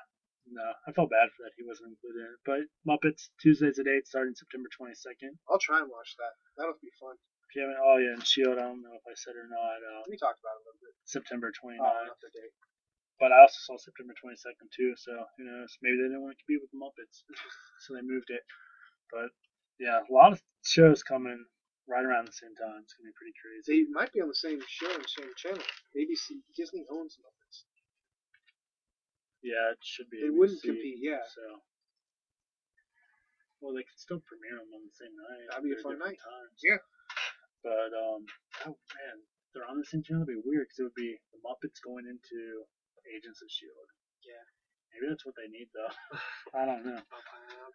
[0.51, 2.43] no, I felt bad for that he wasn't included in it.
[2.47, 5.37] But Muppets Tuesdays at eight, starting September twenty second.
[5.51, 6.35] I'll try and watch that.
[6.59, 7.17] That'll be fun.
[7.51, 8.59] If you haven't, oh yeah, and Shield.
[8.59, 9.79] I don't know if I said or not.
[9.83, 10.95] Uh, We talked about it a little bit.
[11.07, 11.83] September 29th.
[11.83, 12.55] Oh, not the date.
[13.21, 15.73] But I also saw September 22nd too, so who knows?
[15.83, 17.25] Maybe they didn't want to compete with the Muppets,
[17.87, 18.45] so they moved it.
[19.13, 19.31] But
[19.81, 21.39] yeah, a lot of shows coming
[21.89, 22.83] right around the same time.
[22.83, 23.87] It's gonna be pretty crazy.
[23.87, 25.65] They might be on the same show and same channel.
[25.97, 27.36] ABC Disney owns Muppets.
[29.45, 30.23] Yeah, it should be.
[30.23, 31.23] They wouldn't compete, yeah.
[31.29, 31.45] So,
[33.61, 35.45] well, they could still premiere them on the same night.
[35.51, 36.21] That'd be a fun night.
[36.21, 36.59] Times.
[36.63, 36.81] Yeah.
[37.65, 38.23] But um,
[38.71, 39.17] oh man,
[39.51, 40.23] they're on the same channel.
[40.23, 42.39] It'd be weird because it would be the Muppets going into
[43.11, 43.89] Agents of Shield.
[44.23, 44.45] Yeah.
[44.95, 45.93] Maybe that's what they need though.
[46.57, 47.01] I don't know.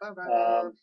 [0.02, 0.74] Um,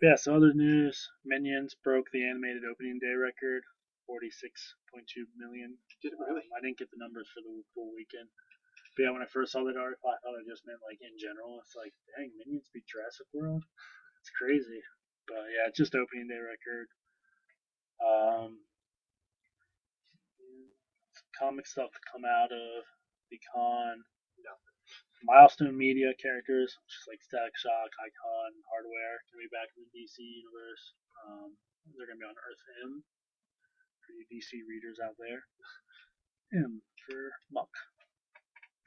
[0.00, 3.64] yeah, so other news Minions broke the animated opening day record
[4.08, 5.76] 46.2 million.
[6.02, 6.46] Did it really?
[6.46, 8.28] Um, I didn't get the numbers for the full weekend.
[9.00, 11.64] Yeah, when I first saw that article, I thought it just meant like in general.
[11.64, 13.64] It's like, dang, Minions beat Jurassic World?
[14.20, 14.84] It's crazy.
[15.26, 16.88] But yeah, it's just opening day record.
[17.98, 18.60] Um,
[21.38, 22.84] comic stuff to come out of
[23.32, 24.04] the con.
[24.44, 24.76] Nothing.
[25.24, 29.92] Milestone Media characters, which is like Static Shock, Icon, Hardware, gonna be back in the
[29.92, 30.84] DC universe.
[31.26, 31.56] Um,
[31.96, 33.04] they're gonna be on Earth M
[34.04, 35.42] for you DC readers out there.
[36.64, 37.72] M for Muck.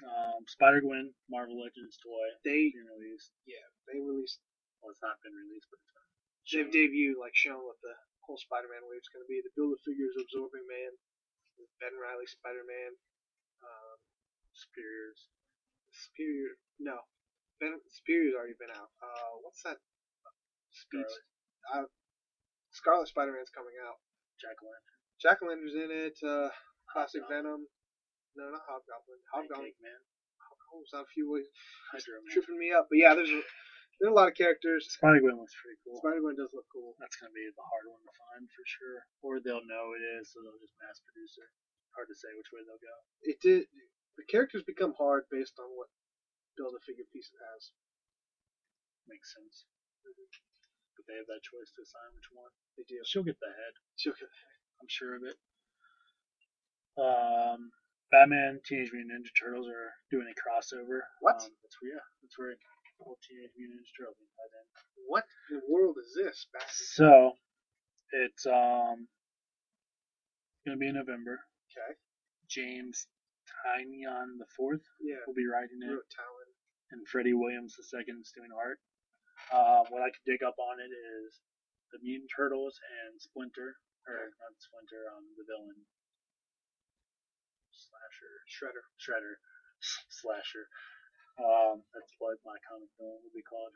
[0.02, 3.32] Um, Spider Gwen, Marvel Legends toy, They released.
[3.46, 4.42] yeah they released
[4.82, 7.94] Well, it's not been released, but it's been they've debuted like shown what the
[8.26, 9.40] whole Spider-Man wave's going to be.
[9.44, 10.92] The build of figures absorbing man,
[11.80, 12.92] Ben Reilly Spider-Man,
[13.64, 13.98] um,
[14.56, 15.28] Superiors.
[15.94, 16.56] Superior.
[16.80, 16.98] No,
[17.62, 18.92] Ben Superior's already been out.
[19.00, 19.78] Uh, what's that?
[20.74, 21.24] Scarlet,
[21.72, 21.88] Uh,
[22.74, 24.02] Scarlet Spider-Man's coming out.
[24.42, 26.18] Jack Lantern, Jack o' Lantern's in it.
[26.26, 26.50] Uh,
[26.92, 27.68] Classic Venom.
[28.36, 29.20] No, not Hobgoblin.
[29.30, 29.74] Hobgoblin.
[29.74, 30.02] Pancake Man,
[30.74, 31.46] was that a few ways
[31.94, 32.32] Hydro Man.
[32.34, 32.90] tripping me up?
[32.90, 33.42] But yeah, there's a,
[34.02, 34.90] there are a lot of characters.
[34.90, 36.02] Spider Gwen looks pretty cool.
[36.02, 36.98] Spider-Man does look cool.
[36.98, 39.00] That's gonna be the hard one to find for sure.
[39.22, 41.50] Or they'll know it is, so they'll just mass produce it.
[41.94, 42.98] Hard to say which way they'll go.
[43.22, 43.70] It did.
[44.18, 45.90] The characters become hard based on what
[46.58, 47.70] build a figure piece it has.
[49.06, 49.66] Makes sense.
[50.98, 52.50] But they have that choice to assign which one.
[52.78, 52.98] They do.
[53.06, 53.74] She'll get the head.
[53.98, 54.30] She'll get-
[54.82, 55.38] I'm sure of it.
[56.98, 57.72] Um,
[58.14, 61.02] Batman, Teenage Mutant Ninja Turtles are doing a crossover.
[61.26, 61.42] What?
[61.42, 62.54] Um, that's where, yeah, that's where
[63.02, 64.66] whole Teenage Mutant Ninja Turtles are tied in.
[65.10, 66.46] What in the world is this?
[66.54, 66.78] Batman?
[66.94, 67.10] So,
[68.14, 69.10] it's um
[70.66, 71.42] gonna be in November.
[71.74, 71.98] Okay.
[72.50, 73.08] James
[73.66, 75.20] Tynion the fourth Yeah.
[75.28, 76.50] will be writing it, Talon.
[76.94, 78.80] and Freddie Williams the second is doing art.
[79.52, 81.42] Uh, what I could dig up on it is
[81.92, 83.76] the Mutant Turtles and Splinter,
[84.08, 85.76] or not Splinter, um, the villain,
[88.24, 88.86] Slasher, Shredder.
[89.00, 89.36] Shredder,
[90.22, 90.68] Slasher.
[91.42, 93.74] Um, that's what my comic villain will be called.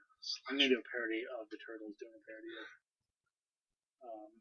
[0.50, 2.68] I'm gonna do a parody of the Turtles doing a parody of
[4.06, 4.32] um,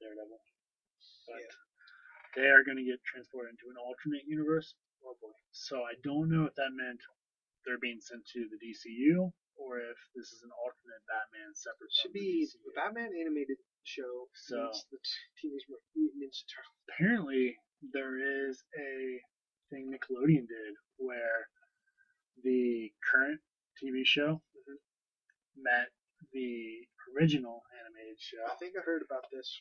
[0.00, 0.40] Daredevil.
[1.26, 1.56] But Yeah.
[2.36, 4.74] they are gonna get transported into an alternate universe.
[5.04, 5.32] Oh boy.
[5.52, 7.00] So I don't know if that meant
[7.64, 12.14] they're being sent to the DCU or if this is an alternate Batman separate Should
[12.14, 14.28] be the Batman animated show.
[14.48, 14.98] So- meets the
[15.42, 16.78] Teenage Mutant Ninja Turtles.
[16.88, 17.58] apparently
[17.92, 18.18] there
[18.48, 19.20] is a
[19.70, 21.48] thing Nickelodeon did where
[22.42, 23.40] the current
[23.82, 24.78] TV show Mhm.
[25.56, 25.92] met
[26.32, 29.60] the original animated show I think I heard about this.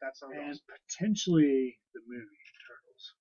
[0.00, 0.66] That sounds and awesome.
[0.66, 3.14] potentially the movie Turtles.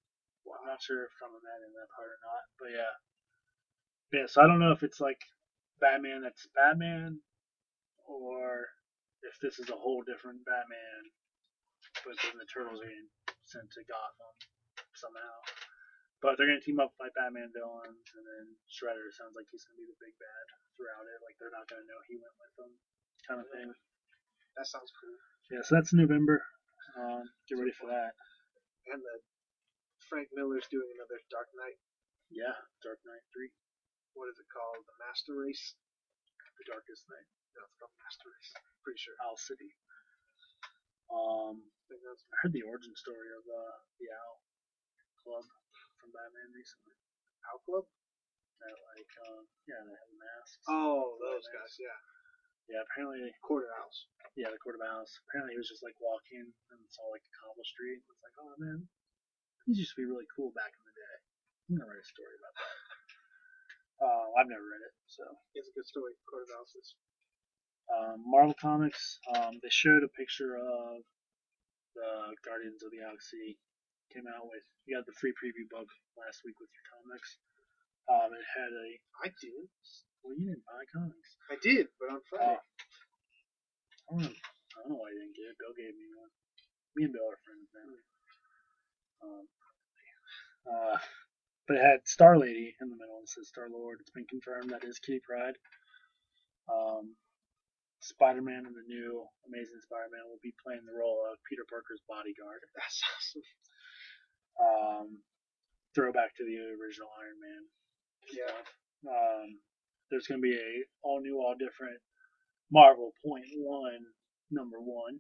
[0.60, 2.94] I'm not sure if I'm mad in that part or not, but yeah.
[4.12, 5.22] Yeah, so I don't know if it's like
[5.82, 7.20] Batman that's Batman,
[8.08, 8.70] or
[9.26, 11.02] if this is a whole different Batman,
[12.06, 13.10] but then the Turtles are getting
[13.46, 14.36] sent to Gotham
[14.96, 15.38] somehow.
[16.22, 19.82] But they're gonna team up fight Batman villains, and then Shredder sounds like he's gonna
[19.82, 20.46] be the big bad
[20.78, 21.20] throughout it.
[21.26, 22.72] Like they're not gonna know he went with them,
[23.26, 23.70] kind of thing.
[24.58, 25.18] That sounds cool.
[25.50, 26.46] Yeah, so that's November.
[26.94, 28.14] Um, get ready for that.
[28.92, 29.16] And the
[30.10, 31.80] Frank Miller's doing another Dark Knight.
[32.30, 33.52] Yeah, Dark Knight Three,
[34.16, 34.84] What is it called?
[34.88, 35.76] The Master Race.
[36.60, 37.26] The Darkest Night,
[37.58, 38.52] No, it's called Master Race.
[38.86, 39.18] Pretty sure.
[39.26, 39.72] Owl City.
[41.12, 44.38] Um, I think that's I heard the origin story of uh, the Owl
[45.26, 45.46] Club
[46.00, 46.96] from Batman recently.
[47.52, 47.86] Owl Club.
[48.62, 50.62] That like, um, yeah, they have masks.
[50.70, 51.74] Oh, those guys.
[51.82, 51.98] Yeah.
[52.70, 54.06] Yeah, apparently, Court of Owls.
[54.38, 55.10] yeah, the Court of Owls.
[55.28, 58.00] Apparently, he was just like walking and saw like a cobble street.
[58.06, 58.86] It's like, oh man,
[59.66, 61.16] these used to be really cool back in the day.
[61.68, 62.70] I'm gonna write a story about that.
[64.02, 65.24] Uh, I've never read it, so
[65.54, 66.18] It's a good story.
[66.26, 66.74] Court of Owls
[67.92, 69.20] um, Marvel Comics.
[69.36, 71.04] Um, they showed a picture of
[71.96, 72.10] the
[72.48, 73.60] Guardians of the Galaxy
[74.14, 74.64] came out with.
[74.88, 75.88] You got the free preview book
[76.18, 77.30] last week with your comics.
[78.10, 78.88] Um, it had a.
[79.24, 79.68] I did.
[80.24, 81.30] Well, you didn't buy comics.
[81.52, 82.58] I did, but on Friday.
[82.58, 82.64] Oh.
[84.08, 84.36] I don't know.
[84.36, 85.60] I don't know why you didn't get it.
[85.60, 86.32] Bill gave me one.
[86.96, 87.92] Me and Bill are friends now.
[89.24, 89.46] Um,
[90.68, 90.98] uh,
[91.72, 93.24] but it had Star Lady in the middle.
[93.24, 94.04] It says Star Lord.
[94.04, 95.56] It's been confirmed that is Kitty Pryde.
[96.68, 97.16] Um,
[98.04, 101.64] Spider Man and the new Amazing Spider Man will be playing the role of Peter
[101.72, 102.60] Parker's bodyguard.
[102.76, 103.48] That's awesome.
[104.60, 105.08] Um,
[105.96, 107.64] throwback to the original Iron Man.
[108.36, 108.58] Yeah.
[109.08, 109.48] Um,
[110.12, 110.72] there's going to be a
[111.04, 112.00] all new, all different
[112.72, 114.04] Marvel Point One
[114.52, 115.20] number one,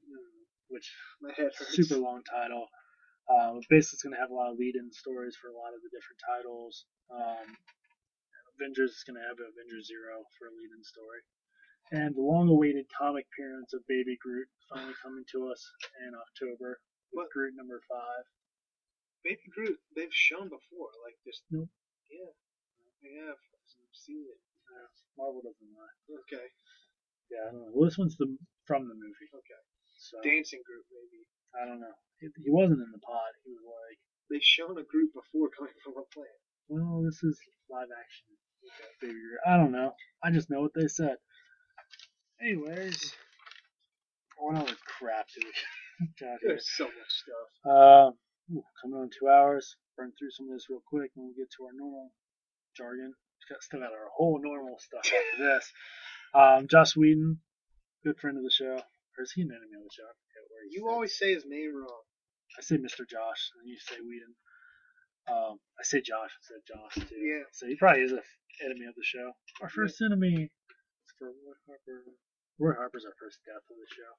[0.69, 0.91] which
[1.22, 1.76] My head hurts.
[1.76, 2.68] super long title.
[3.30, 5.81] Um, basically, it's going to have a lot of lead-in stories for a lot of
[5.85, 6.85] the different titles.
[7.11, 7.48] Um,
[8.60, 11.22] Avengers is going to have Avengers Zero for a lead-in story,
[11.95, 15.61] and the long-awaited comic appearance of Baby Groot finally coming to us
[16.06, 16.80] in October
[17.14, 17.34] with What?
[17.34, 18.23] Groot number five.
[19.23, 20.91] Baby Groot, they've shown before.
[21.06, 21.41] Like just.
[21.52, 21.69] Nope.
[22.10, 22.34] Yeah.
[23.02, 23.38] They have.
[23.38, 24.39] I've seen it.
[24.69, 24.88] Uh,
[25.18, 25.95] Marvel doesn't lie.
[26.26, 26.48] Okay.
[27.31, 27.72] Yeah, I don't know.
[27.73, 28.27] Well, this one's the
[28.68, 29.61] from the movie, Okay.
[29.98, 31.23] so Dancing Groot, maybe.
[31.56, 31.94] I don't know.
[32.19, 33.32] He, he wasn't in the pod.
[33.44, 33.98] He was like,
[34.30, 36.40] They've shown a group before coming from a plant.
[36.69, 37.38] well, this is
[37.69, 38.28] live action.
[39.02, 39.40] Baby Groot.
[39.45, 39.91] I don't know.
[40.23, 41.18] I just know what they said.
[42.41, 43.14] Anyways,
[44.38, 46.49] what other crap do we got here?
[46.56, 47.49] There's so much stuff.
[47.65, 48.11] Uh,
[48.56, 49.76] ooh, coming on two hours.
[49.98, 52.11] Burn through some of this real quick, and we'll get to our normal
[52.78, 53.14] jargon.
[53.49, 55.72] Got- Still got our whole normal stuff after this.
[56.34, 57.40] Um, Joss Whedon,
[58.06, 58.80] good friend of the show.
[59.18, 60.08] Or is he an enemy of the show?
[60.50, 60.92] Where You sits.
[60.94, 62.04] always say his name wrong.
[62.58, 63.08] I say Mr.
[63.08, 64.34] Josh, and you say Whedon.
[65.30, 67.16] Um, I say Josh instead of Josh too.
[67.16, 67.44] Yeah.
[67.54, 68.24] So he probably is an
[68.66, 69.32] enemy of the show.
[69.62, 72.04] Our first enemy is for Roy Harper.
[72.60, 74.12] Roy Harper's our first death of the show.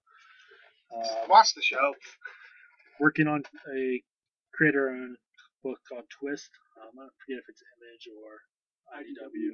[1.22, 1.94] Um, Watch the show.
[3.00, 3.42] working on
[3.76, 4.02] a
[4.54, 5.16] creator-owned
[5.64, 6.50] book called Twist.
[6.80, 8.30] Um, I forget if it's Image or
[8.98, 9.52] IDW.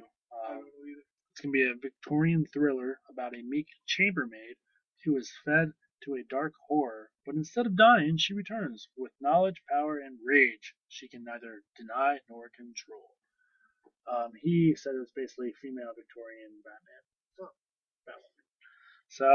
[0.49, 0.63] I Um,
[1.31, 4.55] it's going to be a Victorian thriller about a meek chambermaid
[5.05, 5.73] who is fed
[6.03, 10.73] to a dark horror, but instead of dying, she returns with knowledge, power, and rage
[10.87, 13.15] she can neither deny nor control.
[14.07, 17.03] Um, he said it was basically female Victorian Batman.
[17.41, 17.53] Oh.
[18.07, 18.43] Batwoman.
[19.09, 19.29] So,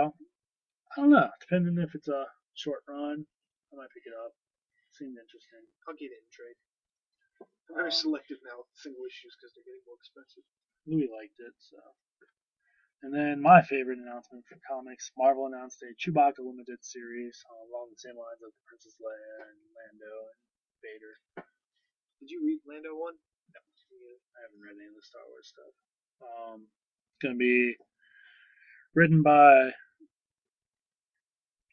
[0.97, 1.31] I don't know.
[1.41, 3.27] Depending if it's a short run,
[3.73, 4.32] I might pick it up.
[4.99, 5.62] Seemed interesting.
[5.86, 6.59] I'll get it in trade.
[7.70, 10.45] I'm very Um, selective now with single issues because they're getting more expensive.
[10.86, 11.78] Louis liked it, so.
[13.03, 17.93] And then my favorite announcement for comics, Marvel announced a Chewbacca limited series uh, along
[17.93, 20.41] the same lines of the Princess Leia and Lando and
[20.81, 21.15] Vader.
[22.21, 23.19] Did you read Lando one?
[23.53, 23.61] No.
[23.61, 25.75] I haven't read any of the Star Wars stuff.
[26.25, 27.77] Um, it's gonna be
[28.97, 29.71] written by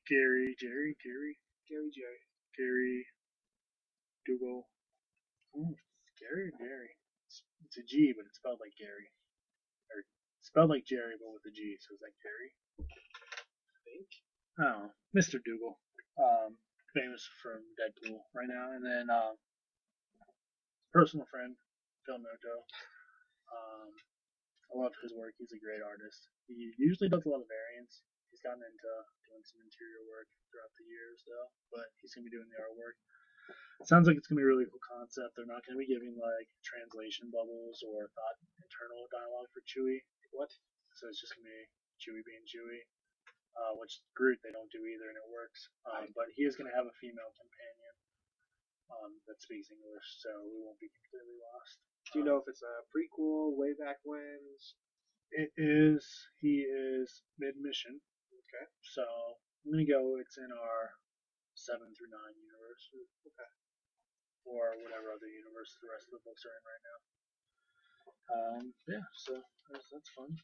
[0.09, 1.39] Gary, Jerry, Gary,
[1.69, 2.21] Gary Jerry.
[2.57, 3.05] Gary
[4.27, 4.63] Duggan.
[5.55, 6.91] Oh, it's Gary Gary?
[7.27, 9.07] It's, it's a G, but it's spelled like Gary.
[9.91, 10.03] Or
[10.41, 12.49] spelled like Jerry, but with a G, so is that Gary?
[12.81, 14.09] I think.
[14.57, 14.91] I don't know.
[15.15, 15.37] Mr.
[15.41, 15.75] Duggan.
[16.19, 16.57] Um,
[16.93, 18.75] famous from Deadpool right now.
[18.75, 19.39] And then, um,
[20.91, 21.55] personal friend,
[22.05, 22.55] Phil Noto.
[23.51, 23.91] Um,
[24.71, 25.35] I love his work.
[25.39, 26.27] He's a great artist.
[26.47, 28.03] He usually does a lot of variants.
[28.31, 28.91] He's gotten into
[29.27, 31.49] doing some interior work throughout the years, though.
[31.75, 32.95] But he's going to be doing the artwork.
[33.83, 35.35] Sounds like it's going to be a really cool concept.
[35.35, 39.99] They're not going to be giving, like, translation bubbles or thought internal dialogue for Chewie.
[40.31, 40.51] What?
[40.97, 41.63] So it's just going to be
[42.01, 42.83] Chewie being Chewie
[43.57, 45.67] uh, which Groot they don't do either, and it works.
[45.83, 47.93] Um, but he is going to have a female companion
[48.91, 51.75] um, that speaks English, so we won't be completely lost.
[52.11, 54.39] Do you Um, know if it's a prequel, way back when?
[55.31, 56.03] It is.
[56.43, 57.99] He is mid mission,
[58.31, 58.65] Okay.
[58.95, 59.03] so
[59.63, 60.19] I'm going to go.
[60.19, 60.81] It's in our
[61.55, 62.83] seven through nine universe,
[63.27, 63.51] Okay.
[64.47, 66.99] or whatever other universe the rest of the books are in right now.
[68.31, 69.33] Um, yeah, so
[69.71, 70.37] that's, that's fun.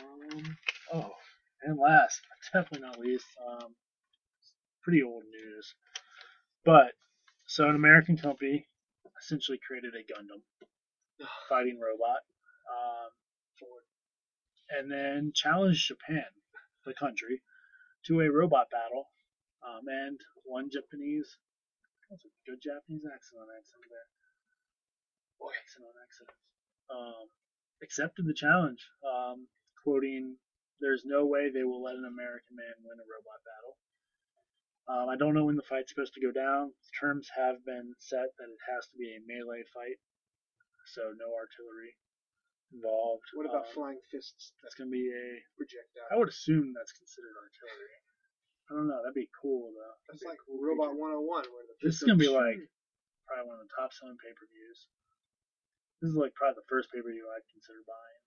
[0.00, 0.56] Um,
[0.92, 1.10] oh,
[1.62, 3.74] and last, but definitely not least, um,
[4.82, 5.74] pretty old news.
[6.64, 6.92] But
[7.46, 8.66] so an American company
[9.20, 10.42] essentially created a Gundam
[11.48, 12.20] fighting robot,
[12.70, 13.10] um,
[13.58, 13.84] for,
[14.78, 16.24] and then challenged Japan,
[16.84, 17.42] the country,
[18.06, 19.08] to a robot battle.
[19.64, 21.38] Um, and one Japanese,
[22.10, 24.08] that's a good Japanese accent on accent there.
[25.44, 26.30] Boy, accent on accent.
[26.88, 27.28] Um,
[27.84, 29.48] accepted the challenge, um,
[29.84, 30.38] quoting,
[30.80, 33.76] "There's no way they will let an American man win a robot battle."
[34.88, 36.72] Um, I don't know when the fight's supposed to go down.
[37.00, 39.96] Terms have been set that it has to be a melee fight,
[40.86, 41.96] so no artillery
[42.72, 43.24] involved.
[43.32, 45.44] What about Um, flying fists That's going to be a.
[45.56, 46.08] projectile?
[46.10, 47.96] I would assume that's considered artillery.
[48.70, 49.00] I don't know.
[49.02, 49.94] That'd be cool though.
[50.08, 51.00] That's That'd like cool Robot feature.
[51.00, 52.58] 101, where the This is gonna be like
[53.26, 54.88] probably one of the top selling pay per views.
[56.02, 58.22] This is like probably the first pay per view I'd consider buying.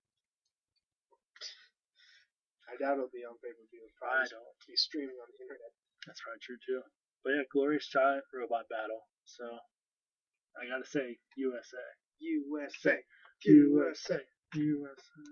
[2.68, 3.84] I doubt it'll be on pay per view.
[3.86, 4.60] I Probably don't.
[4.68, 5.72] be streaming on the internet.
[6.06, 6.82] That's probably true too.
[7.24, 9.08] But yeah, glorious giant robot battle.
[9.26, 9.46] So
[10.60, 11.86] I gotta say, USA.
[12.20, 12.98] USA.
[13.46, 14.20] USA.
[14.56, 15.26] USA.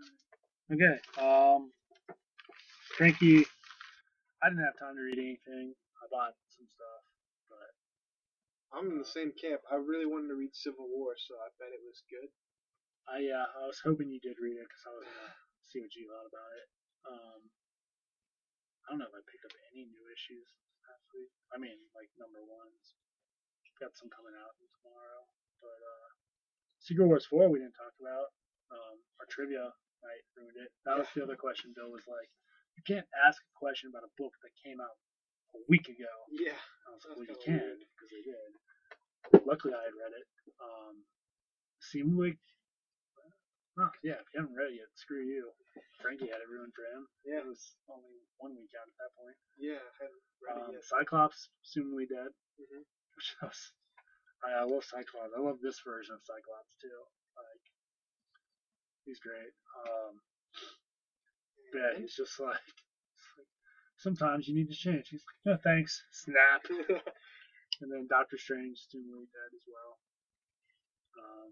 [0.71, 0.95] Okay.
[1.19, 1.71] Um,
[2.97, 3.45] Frankie,
[4.43, 5.73] I didn't have time to read anything.
[5.99, 7.03] I bought some stuff,
[8.73, 9.61] I'm in the same camp.
[9.69, 12.29] I really wanted to read Civil War, so I bet it was good.
[13.05, 15.35] I uh, I was hoping you did read it because I was gonna
[15.69, 16.67] see what you thought about it.
[17.05, 17.41] Um,
[18.85, 20.49] I don't know if I picked up any new issues
[20.89, 21.29] last week.
[21.53, 22.97] I mean, like number ones.
[23.75, 25.27] Got some coming out tomorrow,
[25.59, 26.07] but uh,
[26.79, 28.31] Secret Wars four we didn't talk about.
[28.71, 29.67] Um, our trivia
[29.99, 30.71] night ruined it.
[30.87, 31.75] That was the other question.
[31.75, 32.31] Bill was like,
[32.79, 34.95] "You can't ask a question about a book that came out
[35.56, 36.60] a week ago." Yeah.
[36.86, 38.52] I was like, well, you can because they did.
[39.48, 40.27] Luckily, I had read it.
[40.61, 40.95] Um,
[41.82, 42.38] seemed like,
[43.82, 45.49] oh yeah, if you haven't read it yet, screw you.
[45.99, 47.03] Frankie had it ruined for him.
[47.26, 47.41] Yeah.
[47.41, 49.38] It was only one week out at that point.
[49.57, 49.82] Yeah.
[49.82, 50.86] I hadn't read Um, it yet.
[50.86, 52.30] Cyclops, assumingly dead.
[52.61, 52.86] Mhm.
[53.18, 53.61] Which I was,
[54.45, 55.34] I, I love Cyclops.
[55.36, 56.99] I love this version of Cyclops too.
[57.36, 57.64] Like,
[59.10, 59.52] he's great.
[59.84, 60.22] Um,
[61.73, 62.61] but yeah, he's just like,
[64.06, 65.10] sometimes you need to change.
[65.10, 66.61] He's like, no thanks, snap.
[67.84, 69.99] And then Doctor Strange assumingly dead as well.
[71.19, 71.52] Um,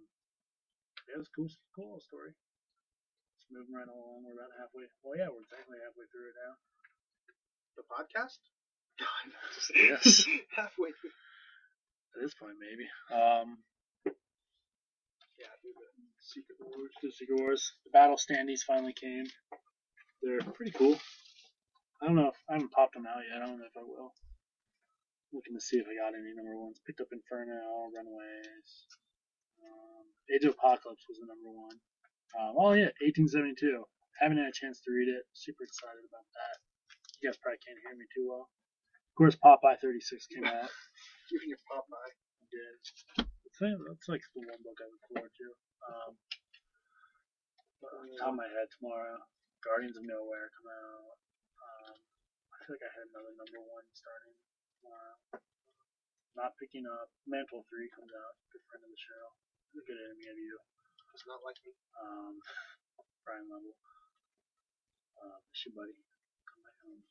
[1.09, 2.31] yeah, it was a cool, cool little story.
[2.31, 4.23] It's moving right along.
[4.23, 4.87] We're about halfway.
[5.03, 6.53] Well, yeah, we're technically halfway through it now.
[7.75, 8.39] the podcast?
[9.75, 10.23] Yes.
[10.55, 11.11] Halfway through.
[12.15, 12.87] At this point, maybe.
[13.11, 13.59] Um,
[15.35, 15.89] Yeah, do the
[16.23, 16.93] Secret Wars.
[17.03, 19.27] the Secret Wars, the battle standees finally came.
[20.23, 20.95] They're pretty cool.
[22.03, 23.39] I don't know if I haven't popped them out yet.
[23.39, 24.11] I don't know if I will.
[25.31, 26.83] Looking to see if I got any number ones.
[26.83, 27.55] Picked up Inferno,
[27.95, 28.69] Runaways.
[29.63, 31.79] Um, Age of Apocalypse was the number one.
[32.35, 33.55] Um, oh yeah, 1872.
[34.19, 35.23] Haven't had a chance to read it.
[35.31, 36.55] Super excited about that.
[37.23, 38.51] You guys probably can't hear me too well.
[38.51, 40.67] Of course, Popeye 36 came out.
[41.31, 42.11] Giving your Popeye.
[42.11, 42.75] I did.
[43.47, 45.47] It's like, that's like the one book I look forward to.
[45.87, 46.11] Um,
[47.79, 49.23] but off the top of my head, tomorrow,
[49.63, 51.22] Guardians of Knowhere come out.
[52.63, 54.39] I feel like I had another number one starting
[54.79, 55.19] tomorrow.
[56.39, 57.11] Not picking up.
[57.27, 58.39] Mantle 3 comes out.
[58.55, 59.23] Good friend of the show.
[59.83, 60.55] Good enemy of you.
[61.11, 61.75] Does not like me.
[61.99, 62.39] Um,
[63.27, 63.75] Brian Level.
[65.19, 65.91] Uh, miss you, buddy.
[66.47, 67.03] Come back home.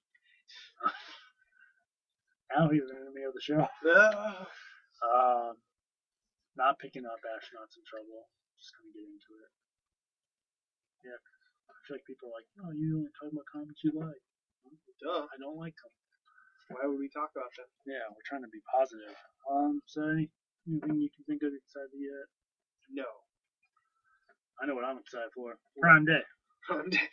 [2.57, 3.61] now he's an enemy of the show.
[5.03, 5.59] Um,
[6.55, 8.31] not picking up astronauts in trouble.
[8.55, 9.51] Just gonna get into it.
[11.03, 14.23] Yeah, I feel like people are like, "No, you only talk about comics you like."
[15.03, 15.27] Duh.
[15.27, 15.93] I don't like them.
[16.73, 17.69] Why would we talk about them?
[17.87, 19.15] Yeah, we're trying to be positive.
[19.51, 20.31] Um, so any,
[20.69, 22.27] anything you can think of excited yet?
[22.93, 23.09] No.
[24.63, 25.59] I know what I'm excited for.
[25.81, 26.23] Prime Day.
[26.69, 27.09] Prime Day.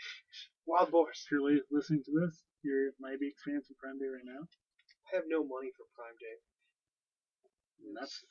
[0.70, 1.26] Wild Boars.
[1.26, 4.46] If you're li- listening to this, you might be experiencing Prime Day right now.
[5.12, 6.38] I have no money for Prime Day.
[7.86, 8.22] And that's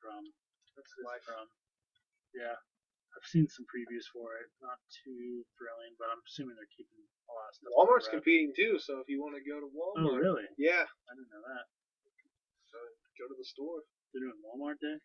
[0.00, 0.32] problem.
[0.76, 1.50] That's the problem.
[2.32, 2.56] Yeah,
[3.16, 4.48] I've seen some previews for it.
[4.62, 7.72] Not too thrilling, but I'm assuming they're keeping a lot of stuff.
[7.74, 10.46] Walmart's competing too, so if you want to go to Walmart, Oh, really?
[10.56, 11.66] yeah, I didn't know that.
[12.70, 12.78] so
[13.18, 13.82] go to the store.
[14.14, 14.98] They're doing Walmart Day?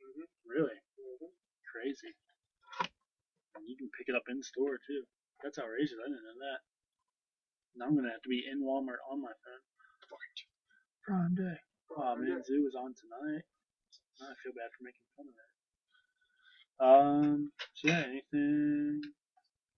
[0.00, 0.26] Mhm.
[0.44, 0.80] Really?
[0.98, 1.30] Mhm.
[1.70, 2.14] Crazy.
[3.54, 5.06] And you can pick it up in store too.
[5.42, 5.98] That's outrageous.
[6.00, 6.60] I didn't know that.
[7.76, 9.60] Now I'm gonna have to be in Walmart on my phone.
[11.02, 11.58] Prime Day.
[11.96, 13.42] Oh man, Zoo is on tonight.
[14.20, 15.49] I feel bad for making fun of it.
[16.80, 17.52] Um.
[17.76, 19.00] So yeah, anything?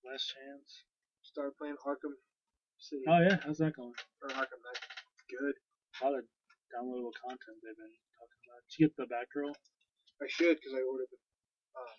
[0.07, 0.87] Last chance.
[1.23, 2.15] Started playing Arkham
[2.79, 3.95] City Oh yeah, how's that going?
[4.23, 4.83] or Arkham Knight.
[5.27, 5.57] Good.
[5.99, 6.25] A lot of
[6.71, 8.61] downloadable content they've been talking about.
[8.69, 9.55] Did you get the Batgirl?
[10.23, 11.19] I should because I ordered the.
[11.75, 11.99] Um,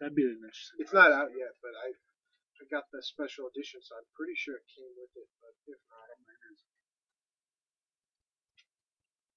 [0.00, 0.74] That'd be the next.
[0.82, 4.56] it's not out yet, but I I got the special edition, so I'm pretty sure
[4.58, 5.28] it came with it.
[5.42, 6.06] But if not,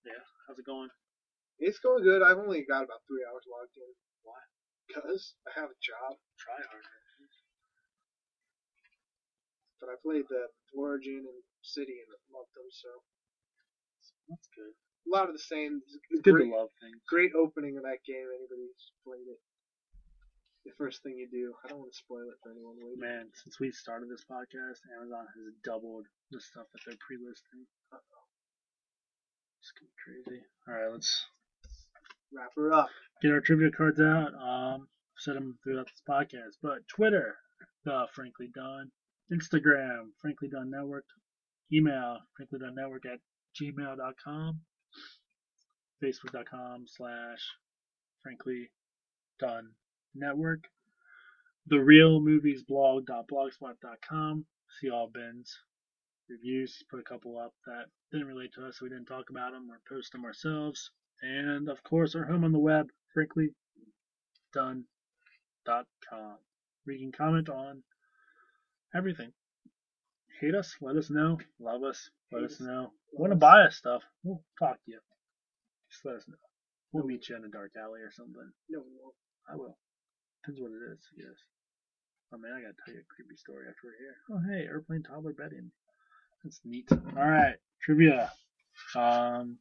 [0.07, 0.87] Yeah, how's it going?
[1.59, 2.23] it's going good.
[2.23, 3.91] I've only got about three hours logged in.
[4.23, 4.39] Why?
[4.87, 6.95] Because I have a job, Try harder.
[9.79, 12.65] but I played the Origin and City and loved them.
[12.71, 12.89] So
[14.31, 14.73] That's good.
[14.73, 15.81] a lot of the same.
[15.85, 16.97] It's good great, to love things.
[17.07, 18.25] great opening of that game.
[18.31, 19.39] Anybody who's played it.
[20.65, 21.53] The first thing you do.
[21.63, 22.99] I don't want to spoil it for anyone waiting.
[22.99, 27.63] Man, since we started this podcast, Amazon has doubled the stuff that they're pre-listing.
[29.61, 30.41] It's getting crazy.
[30.67, 31.11] All right, let's
[32.33, 32.89] Wrap her up.
[33.21, 34.33] Get our trivia cards out.
[34.35, 34.87] Um,
[35.17, 37.35] said them throughout this podcast, but Twitter,
[37.85, 38.91] the Frankly Done,
[39.33, 41.05] Instagram, Frankly Done Network,
[41.73, 43.19] email Frankly Done Network at
[43.59, 44.59] gmail.com,
[46.03, 47.39] facebook.com slash
[48.21, 48.69] frankly
[49.39, 49.69] done
[50.15, 50.65] network,
[51.67, 54.45] the real movies blog.blogspot.com.
[54.79, 55.55] See all Ben's
[56.29, 56.83] reviews.
[56.89, 59.69] Put a couple up that didn't relate to us, so we didn't talk about them
[59.71, 60.91] or post them ourselves.
[61.21, 64.85] And of course, our home on the web, franklydone.com.
[66.85, 67.83] We can comment on
[68.95, 69.31] everything.
[70.39, 70.75] Hate us?
[70.81, 71.39] Let us know.
[71.59, 72.09] Love us?
[72.31, 72.91] Let Hate us know.
[73.13, 74.03] Want to buy us stuff?
[74.23, 74.99] We'll talk to you.
[75.91, 76.35] Just let us know.
[76.91, 78.51] We'll meet you in a dark alley or something.
[78.69, 79.15] No, we won't.
[79.49, 79.77] I will.
[80.43, 81.35] Depends what it is, yes.
[82.33, 84.15] Oh man, I gotta tell you a creepy story after we're here.
[84.29, 85.71] Oh hey, airplane toddler bedding.
[86.43, 86.89] That's neat.
[87.17, 88.31] Alright, trivia.
[88.95, 89.57] Um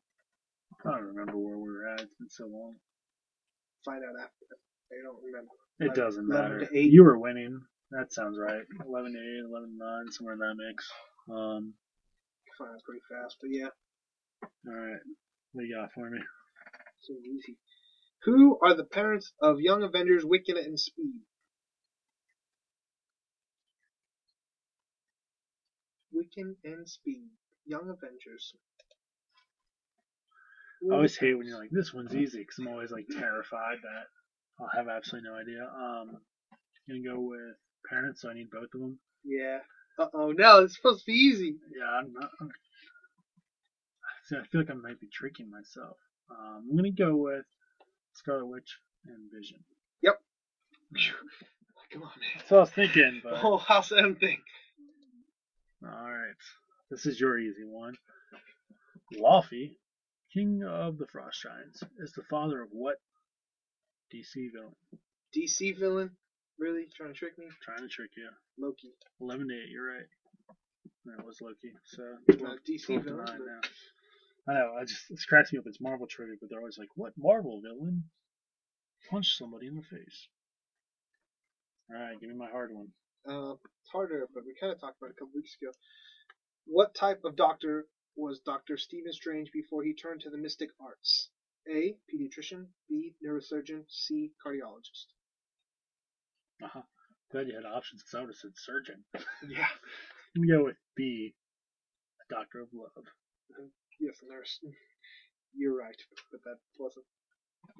[0.85, 2.01] I don't remember where we were at.
[2.01, 2.77] It's been so long.
[3.85, 4.57] Find out after.
[4.93, 5.51] I don't remember.
[5.81, 6.69] It Eleven- doesn't matter.
[6.73, 7.61] You were winning.
[7.91, 8.63] That sounds right.
[8.87, 10.91] 11 to 8, 11 to 9, somewhere in that mix.
[11.31, 11.75] Um,
[12.59, 13.69] Find out pretty fast, but yeah,
[14.67, 15.01] alright.
[15.53, 16.19] What do you got for me?
[17.01, 17.59] so easy.
[18.25, 21.21] Who are the parents of Young Avengers, Wiccan, and Speed?
[26.15, 27.29] Wiccan and Speed.
[27.67, 28.55] Young Avengers.
[30.91, 34.07] I always hate when you're like, this one's easy, because I'm always like terrified that
[34.61, 35.63] I'll have absolutely no idea.
[35.63, 36.17] Um,
[36.89, 37.57] I'm gonna go with
[37.91, 38.99] parents, so I need both of them.
[39.25, 39.59] Yeah.
[39.99, 41.57] Uh oh, no, it's supposed to be easy.
[41.77, 42.31] Yeah, I'm not.
[44.25, 45.97] See, I feel like I might be tricking myself.
[46.31, 47.45] Um, I'm gonna go with
[48.15, 49.59] Scarlet Witch and Vision.
[50.03, 50.21] Yep.
[51.93, 52.31] Come on, man.
[52.39, 54.39] That's what I was thinking, but The whole House thing.
[55.85, 56.35] all right,
[56.91, 57.95] this is your easy one.
[59.15, 59.77] Laufey,
[60.37, 62.97] King of the Frost Giants, is the father of what
[64.13, 64.77] DC villain?
[65.35, 66.11] DC villain?
[66.59, 66.85] Really?
[66.95, 67.47] Trying to trick me?
[67.65, 68.29] Trying to trick you.
[68.59, 68.93] Loki.
[69.23, 70.05] 11 to 8, you're right.
[71.07, 71.73] That was Loki.
[71.87, 73.25] So Not 12, DC 12 villain.
[73.25, 73.61] 9 now.
[74.47, 75.65] I know, I just, it cracks me up.
[75.67, 78.05] It's Marvel trivia, but they're always like, what Marvel villain
[79.11, 80.29] punched somebody in the face?
[81.91, 82.89] Alright, give me my hard one.
[83.27, 85.73] Uh, it's harder, but we kind of talked about it a couple weeks ago.
[86.67, 87.87] What type of doctor
[88.17, 88.77] was Dr.
[88.77, 91.29] Stephen Strange before he turned to the mystic arts?
[91.71, 91.97] A.
[92.13, 92.67] Pediatrician.
[92.89, 93.15] B.
[93.25, 93.83] Neurosurgeon.
[93.89, 94.33] C.
[94.45, 95.07] Cardiologist.
[96.63, 96.83] Uh huh.
[97.33, 99.05] Glad you had options because I would have said surgeon.
[99.49, 99.67] Yeah.
[100.37, 101.35] Gonna go with B,
[102.31, 103.05] a doctor of love.
[104.01, 104.61] Yes, nurse.
[105.57, 105.97] You're right,
[106.31, 107.07] but that wasn't.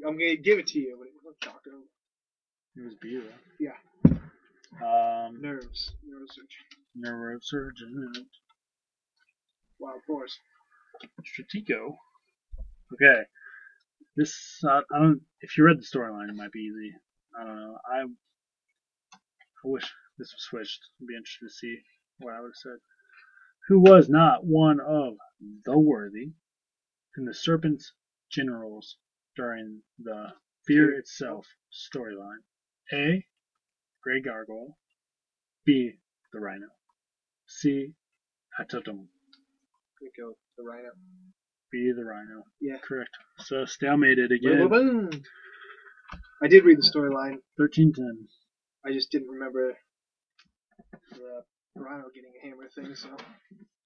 [0.07, 1.71] I'm gonna give it to you, but it wasn't doctor.
[2.77, 3.61] It was B, though.
[3.61, 3.77] Yeah.
[4.83, 5.93] Um, Nerves.
[6.05, 6.99] Neurosurgeon.
[6.99, 8.25] neurosurgeon.
[9.79, 10.39] Wild boars.
[11.23, 11.97] Stratego.
[12.95, 13.23] Okay.
[14.17, 14.35] This,
[14.65, 16.95] uh, I don't, if you read the storyline, it might be easy.
[17.39, 17.79] I don't know.
[17.87, 18.05] I, I
[19.65, 19.85] wish
[20.19, 20.81] this was switched.
[21.01, 21.79] I'd be interested to see
[22.21, 22.79] what I would have said.
[23.69, 25.15] Who was not one of
[25.65, 26.33] the worthy
[27.17, 27.93] and the Serpent's
[28.31, 28.97] generals
[29.37, 30.33] during the
[30.67, 32.43] Fear Itself storyline?
[32.93, 33.27] A.
[34.03, 34.79] Grey Gargoyle.
[35.65, 35.99] B.
[36.33, 36.69] The Rhino.
[37.47, 37.93] C.
[38.59, 39.09] Attuma.
[40.01, 40.91] We go the rhino.
[41.73, 42.45] Be The Rhino.
[42.61, 42.77] Yeah.
[42.87, 43.11] Correct.
[43.41, 44.69] So stalemated Boom, again.
[44.69, 45.23] boom, boom.
[46.43, 47.39] I did read the storyline.
[47.59, 48.29] Thirteen ten.
[48.85, 49.77] I just didn't remember
[51.13, 51.43] the
[51.83, 52.95] rhino getting a hammer thing.
[52.95, 53.09] So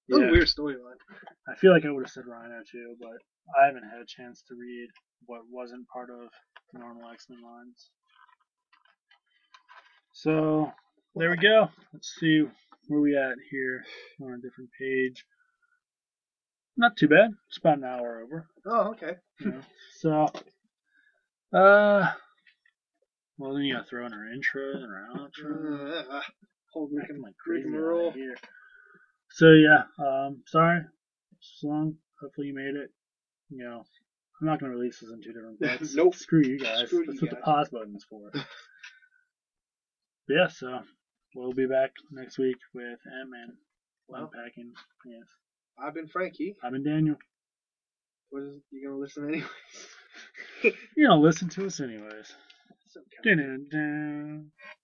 [0.09, 0.27] Yeah.
[0.27, 0.99] a weird storyline.
[1.47, 3.17] I feel like I would have said Rhino too, but
[3.59, 4.89] I haven't had a chance to read
[5.25, 6.29] what wasn't part of
[6.73, 7.89] the normal X Men lines.
[10.13, 10.71] So
[11.15, 11.69] there we go.
[11.93, 12.43] Let's see
[12.87, 13.83] where we at here
[14.21, 15.25] on a different page.
[16.77, 17.31] Not too bad.
[17.49, 18.47] It's about an hour over.
[18.65, 19.15] Oh, okay.
[19.39, 19.61] you know.
[19.99, 20.25] So,
[21.57, 22.11] uh,
[23.37, 26.05] well then you gotta throw in our intro and our outro.
[26.09, 26.21] Uh,
[26.73, 28.11] whole Rick like Rick and roll.
[28.11, 28.35] here.
[29.31, 30.81] So yeah, um, sorry,
[31.37, 31.95] it's long.
[32.21, 32.89] Hopefully you made it.
[33.49, 33.83] You know,
[34.39, 35.93] I'm not gonna release this in two different parts.
[35.93, 36.15] Nope.
[36.15, 36.87] Screw you guys.
[36.87, 37.43] Screw That's you what the guys.
[37.45, 38.31] pause button's for.
[40.29, 40.79] yeah, so
[41.35, 43.53] we'll be back next week with Ant Man
[44.07, 44.31] Well.
[44.33, 44.71] unpacking.
[45.05, 45.27] Yes,
[45.83, 46.55] I've been Frankie.
[46.63, 47.15] I've been Daniel.
[48.29, 49.47] What is you gonna listen anyways?
[50.95, 52.35] You know, listen to us anyways.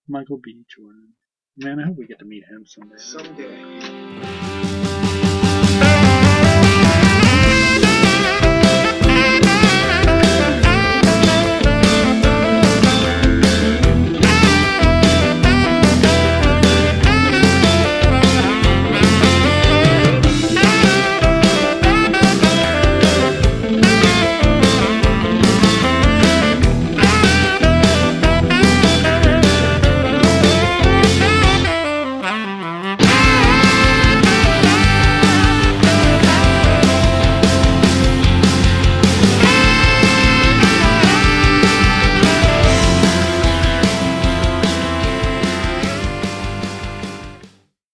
[0.08, 0.64] Michael B.
[0.74, 1.10] Jordan.
[1.56, 2.96] Man, I hope we get to meet him someday.
[2.98, 4.57] Someday.